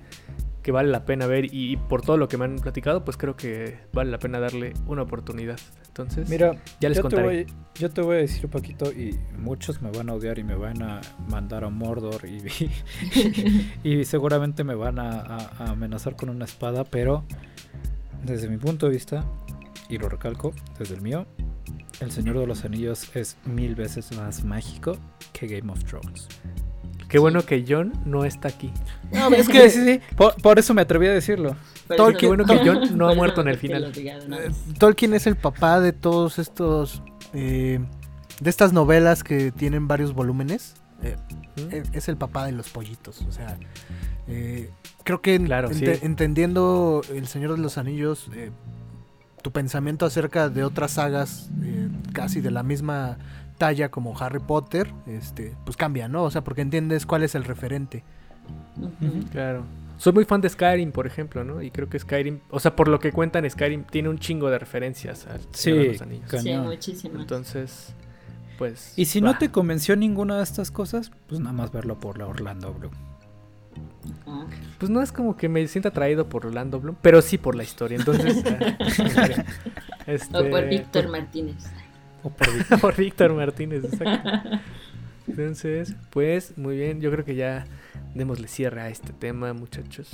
[0.61, 3.15] que vale la pena ver y, y por todo lo que me han platicado, pues
[3.15, 5.59] creo que vale la pena darle una oportunidad.
[5.99, 9.17] Entonces, Mira, ya les yo, te voy, yo te voy a decir un poquito y
[9.37, 12.43] muchos me van a odiar y me van a mandar a Mordor y,
[13.83, 17.23] y seguramente me van a, a- a amenazar con una espada, pero
[18.23, 19.25] desde mi punto de vista,
[19.89, 21.25] y lo recalco, desde el mío,
[21.99, 24.97] El Señor de los Anillos es mil veces más mágico
[25.33, 26.27] que Game of Thrones.
[27.07, 28.71] Qué bueno que John no está aquí.
[29.11, 31.55] No, es que sí, sí, por, por eso me atreví a decirlo.
[31.89, 33.91] Eso- qué bueno que John no ha muerto en el final.
[33.95, 34.51] Eh.
[34.77, 37.01] Tolkien es el papá de todos estos.
[37.33, 37.79] eh,
[38.39, 40.75] de estas novelas que tienen varios volúmenes.
[41.01, 41.15] Eh,
[41.93, 43.21] es el papá de los pollitos.
[43.27, 43.57] O sea,
[44.27, 44.69] eh,
[45.03, 45.85] creo que Claro, sí.
[46.01, 48.51] entendiendo El Señor de los Anillos, eh,
[49.41, 53.17] tu pensamiento acerca de otras sagas eh, casi de la misma
[53.57, 56.23] talla como Harry Potter, este, pues cambia, ¿no?
[56.23, 58.03] O sea, porque entiendes cuál es el referente.
[59.31, 59.63] Claro.
[59.97, 61.61] Soy muy fan de Skyrim, por ejemplo, ¿no?
[61.61, 64.59] Y creo que Skyrim, o sea, por lo que cuentan, Skyrim tiene un chingo de
[64.59, 66.29] referencias al de Sí, los Anillos.
[66.29, 66.65] Sí, Cañón.
[66.67, 67.19] muchísimo.
[67.19, 67.93] Entonces,
[68.59, 68.93] pues.
[68.95, 72.27] Y si no te convenció ninguna de estas cosas, pues nada más verlo por la
[72.27, 72.93] Orlando Bloom.
[74.27, 74.45] Ah,
[74.77, 77.63] Pues no es como que me sienta atraído por Orlando Bloom, pero sí por la
[77.63, 77.97] historia.
[77.97, 78.37] Entonces.
[80.07, 81.65] este, O por Víctor Martínez.
[82.27, 84.29] O por por Víctor Martínez, exacto.
[85.27, 87.65] Entonces, pues muy bien, yo creo que ya
[88.15, 90.09] démosle cierre a este tema, muchachos.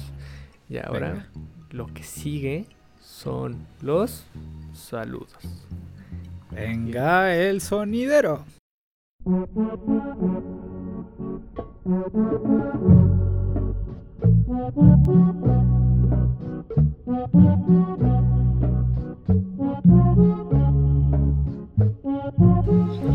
[0.69, 1.29] Y ahora Venga.
[1.71, 2.67] lo que sigue
[3.01, 4.25] son los
[4.73, 5.31] saludos.
[6.51, 8.45] Venga el sonidero.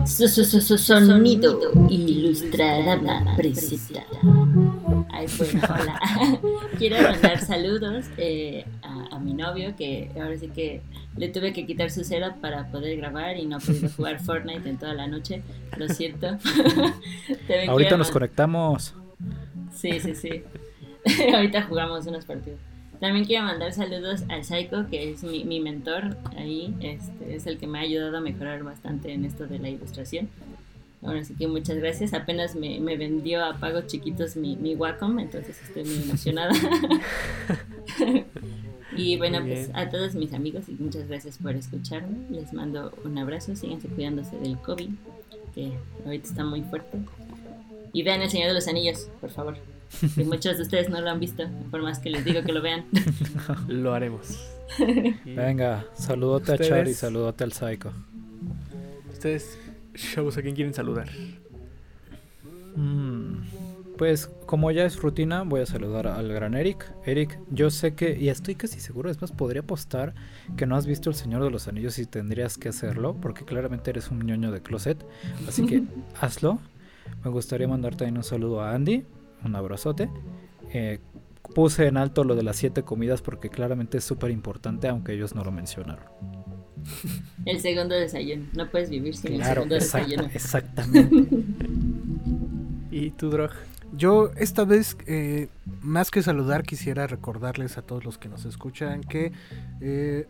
[0.09, 1.60] Sonido
[1.90, 4.05] Ilustradama presenta.
[5.10, 6.01] Ay, bueno, hola.
[6.78, 10.80] Quiero mandar saludos eh, a, a mi novio que ahora sí que
[11.16, 14.78] le tuve que quitar su cera para poder grabar y no podido jugar Fortnite en
[14.78, 15.43] toda la noche.
[15.76, 16.39] Lo siento.
[17.68, 18.94] Ahorita nos conectamos.
[19.74, 20.43] Sí, sí, sí.
[21.35, 22.59] Ahorita jugamos unos partidos.
[23.01, 26.75] También quiero mandar saludos al Psycho, que es mi, mi mentor ahí.
[26.81, 30.29] Este, es el que me ha ayudado a mejorar bastante en esto de la ilustración.
[31.03, 32.12] Ahora sí que muchas gracias.
[32.12, 36.53] Apenas me, me vendió a pagos chiquitos mi, mi Wacom, entonces estoy muy emocionada.
[38.97, 42.19] y bueno, pues a todos mis amigos y muchas gracias por escucharme.
[42.31, 43.55] Les mando un abrazo.
[43.55, 44.91] Síganse cuidándose del COVID,
[45.55, 45.73] que
[46.05, 46.99] ahorita está muy fuerte.
[47.93, 49.57] Y vean El Señor de los Anillos, por favor.
[50.16, 52.62] Y muchos de ustedes no lo han visto, por más que les digo que lo
[52.62, 52.85] vean.
[53.69, 54.39] Lo haremos.
[55.24, 57.93] Venga, saludote a Char y saludote al Psycho.
[59.10, 59.59] Ustedes,
[59.94, 61.09] chavos, ¿a quién quieren saludar?
[62.77, 63.39] Mm,
[63.97, 66.93] Pues como ya es rutina, voy a saludar al gran Eric.
[67.05, 70.15] Eric, yo sé que, y estoy casi seguro, es más, podría apostar
[70.56, 73.90] que no has visto El Señor de los Anillos y tendrías que hacerlo, porque claramente
[73.90, 75.05] eres un ñoño de closet.
[75.48, 75.82] Así que
[76.20, 76.60] hazlo.
[77.24, 79.05] Me gustaría mandar también un saludo a Andy,
[79.44, 80.09] un abrazote.
[80.73, 80.98] Eh,
[81.55, 85.35] puse en alto lo de las siete comidas porque claramente es súper importante, aunque ellos
[85.35, 86.05] no lo mencionaron.
[87.44, 88.44] El segundo desayuno.
[88.55, 90.31] No puedes vivir sin Claro, el segundo exacta- desayuno.
[90.35, 91.44] exactamente.
[92.90, 93.51] ¿Y tú, Drog?
[93.93, 95.48] Yo esta vez, eh,
[95.82, 99.32] más que saludar, quisiera recordarles a todos los que nos escuchan que
[99.81, 100.27] eh,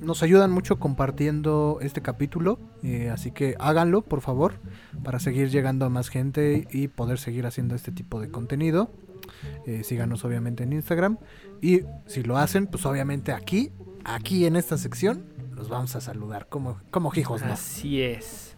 [0.00, 4.54] nos ayudan mucho compartiendo este capítulo, eh, así que háganlo, por favor,
[5.04, 8.90] para seguir llegando a más gente y poder seguir haciendo este tipo de contenido.
[9.66, 11.18] Eh, síganos obviamente en Instagram
[11.60, 13.70] y si lo hacen, pues obviamente aquí,
[14.04, 15.24] aquí en esta sección,
[15.54, 17.52] los vamos a saludar como, como hijos, ¿no?
[17.52, 18.56] Así es.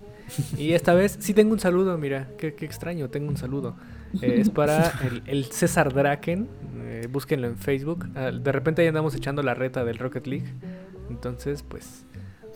[0.57, 3.77] Y esta vez sí tengo un saludo, mira, qué, qué extraño, tengo un saludo.
[4.23, 6.49] Eh, es para el, el César Draken,
[6.85, 8.07] eh, búsquenlo en Facebook.
[8.15, 10.47] Ah, de repente ahí andamos echando la reta del Rocket League.
[11.11, 12.05] Entonces, pues,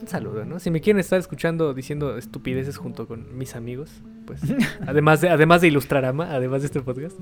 [0.01, 0.61] un saludo, ¿no?
[0.61, 3.91] Si me quieren estar escuchando diciendo estupideces junto con mis amigos,
[4.27, 4.41] pues,
[4.87, 7.17] además de, además de Ilustrarama, además de este podcast,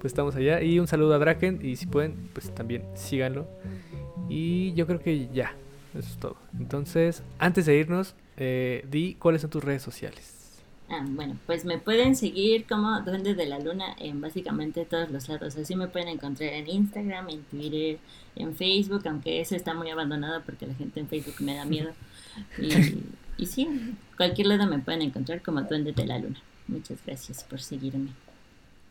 [0.00, 0.60] pues estamos allá.
[0.62, 3.48] Y un saludo a Draken, y si pueden, pues también síganlo.
[4.28, 5.52] Y yo creo que ya.
[5.96, 6.36] Eso es todo.
[6.58, 10.35] Entonces, antes de irnos, eh, di cuáles son tus redes sociales.
[10.88, 15.28] Ah, bueno, pues me pueden seguir como Duende de la Luna en básicamente todos los
[15.28, 15.56] lados.
[15.56, 17.98] Así me pueden encontrar en Instagram, en Twitter,
[18.36, 21.90] en Facebook, aunque eso está muy abandonado porque la gente en Facebook me da miedo.
[22.60, 23.02] Y,
[23.42, 23.66] y sí,
[24.16, 26.38] cualquier lado me pueden encontrar como Duende de la Luna.
[26.68, 28.10] Muchas gracias por seguirme.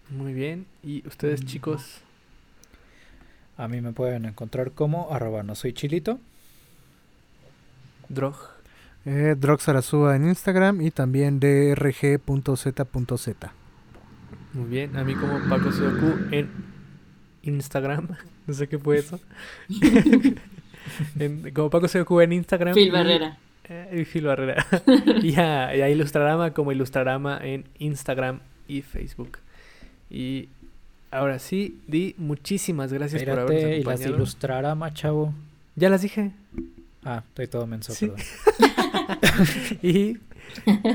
[0.09, 0.65] Muy bien.
[0.83, 1.45] ¿Y ustedes, Mm.
[1.45, 1.97] chicos?
[3.57, 6.19] A mí me pueden encontrar como arroba no soy chilito.
[8.09, 8.54] Drog.
[9.05, 13.51] Eh, Droxarazúa en Instagram y también drg.z.z.
[14.53, 14.95] Muy bien.
[14.97, 16.49] A mí como Paco Sioku en
[17.43, 18.07] Instagram.
[18.47, 19.19] No sé qué fue eso.
[21.19, 22.75] En- como Paco Sioku en Instagram.
[22.75, 23.37] Phil y- Barrera.
[23.67, 24.63] Eh, y Phil Barrera.
[25.23, 29.39] y, a, y a Ilustrarama como Ilustrarama en Instagram y Facebook.
[30.11, 30.49] Y
[31.09, 34.15] ahora sí, Di, muchísimas gracias por habernos Espérate, y las acompañado.
[34.17, 35.33] ilustrarama, chavo.
[35.75, 36.31] Ya las dije.
[37.03, 38.09] Ah, estoy todo menso, Sí.
[38.09, 38.74] perdón.
[39.81, 40.17] y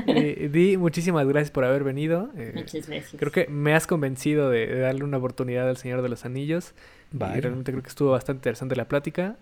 [0.07, 2.29] eh, Di, muchísimas gracias por haber venido.
[2.37, 3.15] Eh, Muchas gracias.
[3.17, 6.73] creo que me has convencido de, de darle una oportunidad al Señor de los Anillos.
[7.13, 9.35] Y realmente creo que estuvo bastante interesante la plática.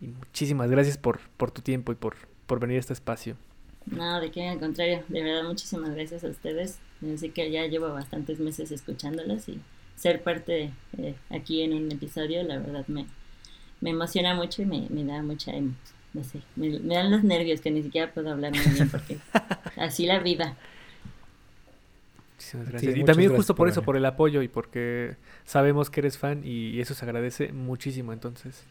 [0.00, 2.14] Y muchísimas gracias por, por tu tiempo y por,
[2.46, 3.36] por venir a este espacio.
[3.86, 6.78] No, de qué, al contrario, de verdad muchísimas gracias a ustedes.
[7.14, 9.60] Así que ya llevo bastantes meses escuchándolos y
[9.96, 13.06] ser parte eh, aquí en un episodio, la verdad me,
[13.80, 15.74] me emociona mucho y me, me da mucha, em-
[16.16, 19.18] no sé, me, me dan los nervios que ni siquiera puedo hablar muy bien porque
[19.76, 20.56] así la vida.
[22.36, 22.96] Muchísimas gracias.
[22.96, 23.86] y también gracias justo por por eso, venir.
[23.86, 28.14] por el apoyo y porque sabemos que eres fan y eso se agradece muchísimo.
[28.14, 28.64] Entonces,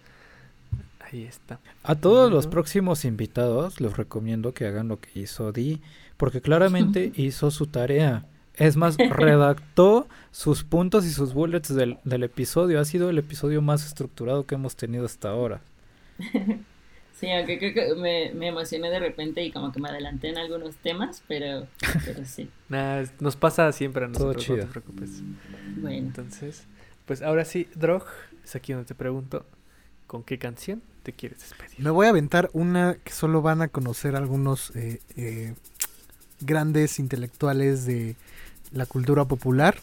[0.99, 1.59] ahí está.
[1.83, 5.81] A todos los próximos invitados les recomiendo que hagan lo que hizo Di,
[6.17, 8.25] porque claramente hizo su tarea.
[8.55, 12.79] Es más, redactó sus puntos y sus bullets del, del episodio.
[12.79, 15.61] Ha sido el episodio más estructurado que hemos tenido hasta ahora.
[17.19, 20.37] Sí, aunque creo que me, me emocioné de repente y como que me adelanté en
[20.37, 21.65] algunos temas, pero,
[22.03, 25.09] pero sí, Nada, es- nos pasa siempre a Todo nosotros, no te preocupes.
[25.77, 25.97] bueno.
[25.97, 26.63] Entonces,
[27.05, 28.03] pues ahora sí, Drog,
[28.43, 29.45] es aquí donde te pregunto,
[30.07, 31.79] ¿con qué canción te quieres despedir?
[31.79, 35.53] Me voy a aventar una que solo van a conocer algunos eh, eh,
[36.41, 38.15] grandes intelectuales de
[38.73, 39.77] la cultura popular.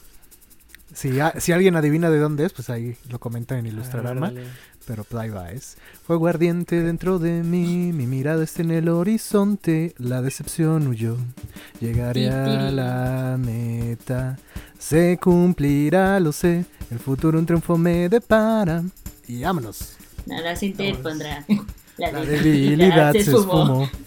[0.92, 4.34] Si, a- si alguien adivina de dónde es, pues ahí lo comenta en Ilustrarama.
[4.36, 4.40] Ah.
[4.86, 8.88] Pero pues ahí va, es Fuego ardiente dentro de mí, mi mirada está en el
[8.88, 11.16] horizonte, la decepción huyó.
[11.80, 14.38] Llegaré a la meta,
[14.78, 18.82] se cumplirá, lo sé, el futuro un triunfo me depara.
[19.28, 19.96] Y vámonos.
[20.26, 21.46] Nada sin te Vámonos.
[21.98, 23.88] La, La debilidad se esfumó.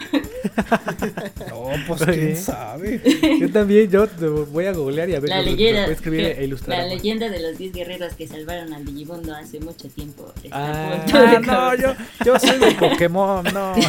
[1.49, 3.01] No, pues quién sabe.
[3.39, 4.07] Yo también, yo
[4.51, 6.77] voy a googlear y a ver La si lo- leyenda, escribir que- e ilustrar.
[6.79, 10.31] la leyenda de los 10 guerreros que salvaron al Digimundo hace mucho tiempo.
[10.43, 10.93] está Ah.
[10.93, 11.93] a punto de Ah, no, yo,
[12.25, 13.73] yo soy de Pokémon, no.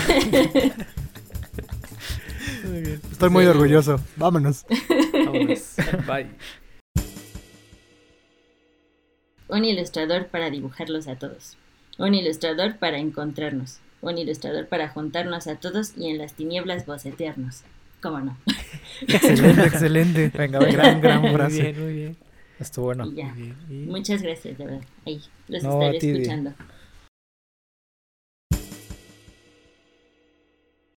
[2.65, 2.99] Muy.
[3.13, 3.51] Estoy muy Sí.
[3.51, 4.01] orgulloso.
[4.17, 4.65] Vámonos.
[5.13, 5.75] Vámonos.
[6.07, 6.27] Bye.
[9.49, 11.57] Un ilustrador para dibujarlos a todos.
[11.99, 13.79] Un ilustrador para encontrarnos.
[14.09, 17.63] Un ilustrador para juntarnos a todos y en las tinieblas bocetearnos.
[18.01, 18.37] ¿Cómo no?
[19.09, 20.31] Excelente, excelente.
[20.37, 20.73] Venga, venga.
[20.83, 21.63] Gran, gran Muy frase.
[21.63, 22.17] bien, muy bien.
[22.61, 23.07] Estuvo bueno.
[23.07, 23.25] Y ya.
[23.35, 23.57] Muy bien.
[23.69, 24.81] Y- Muchas gracias, de verdad.
[25.05, 26.53] Ahí, los No, estaré escuchando.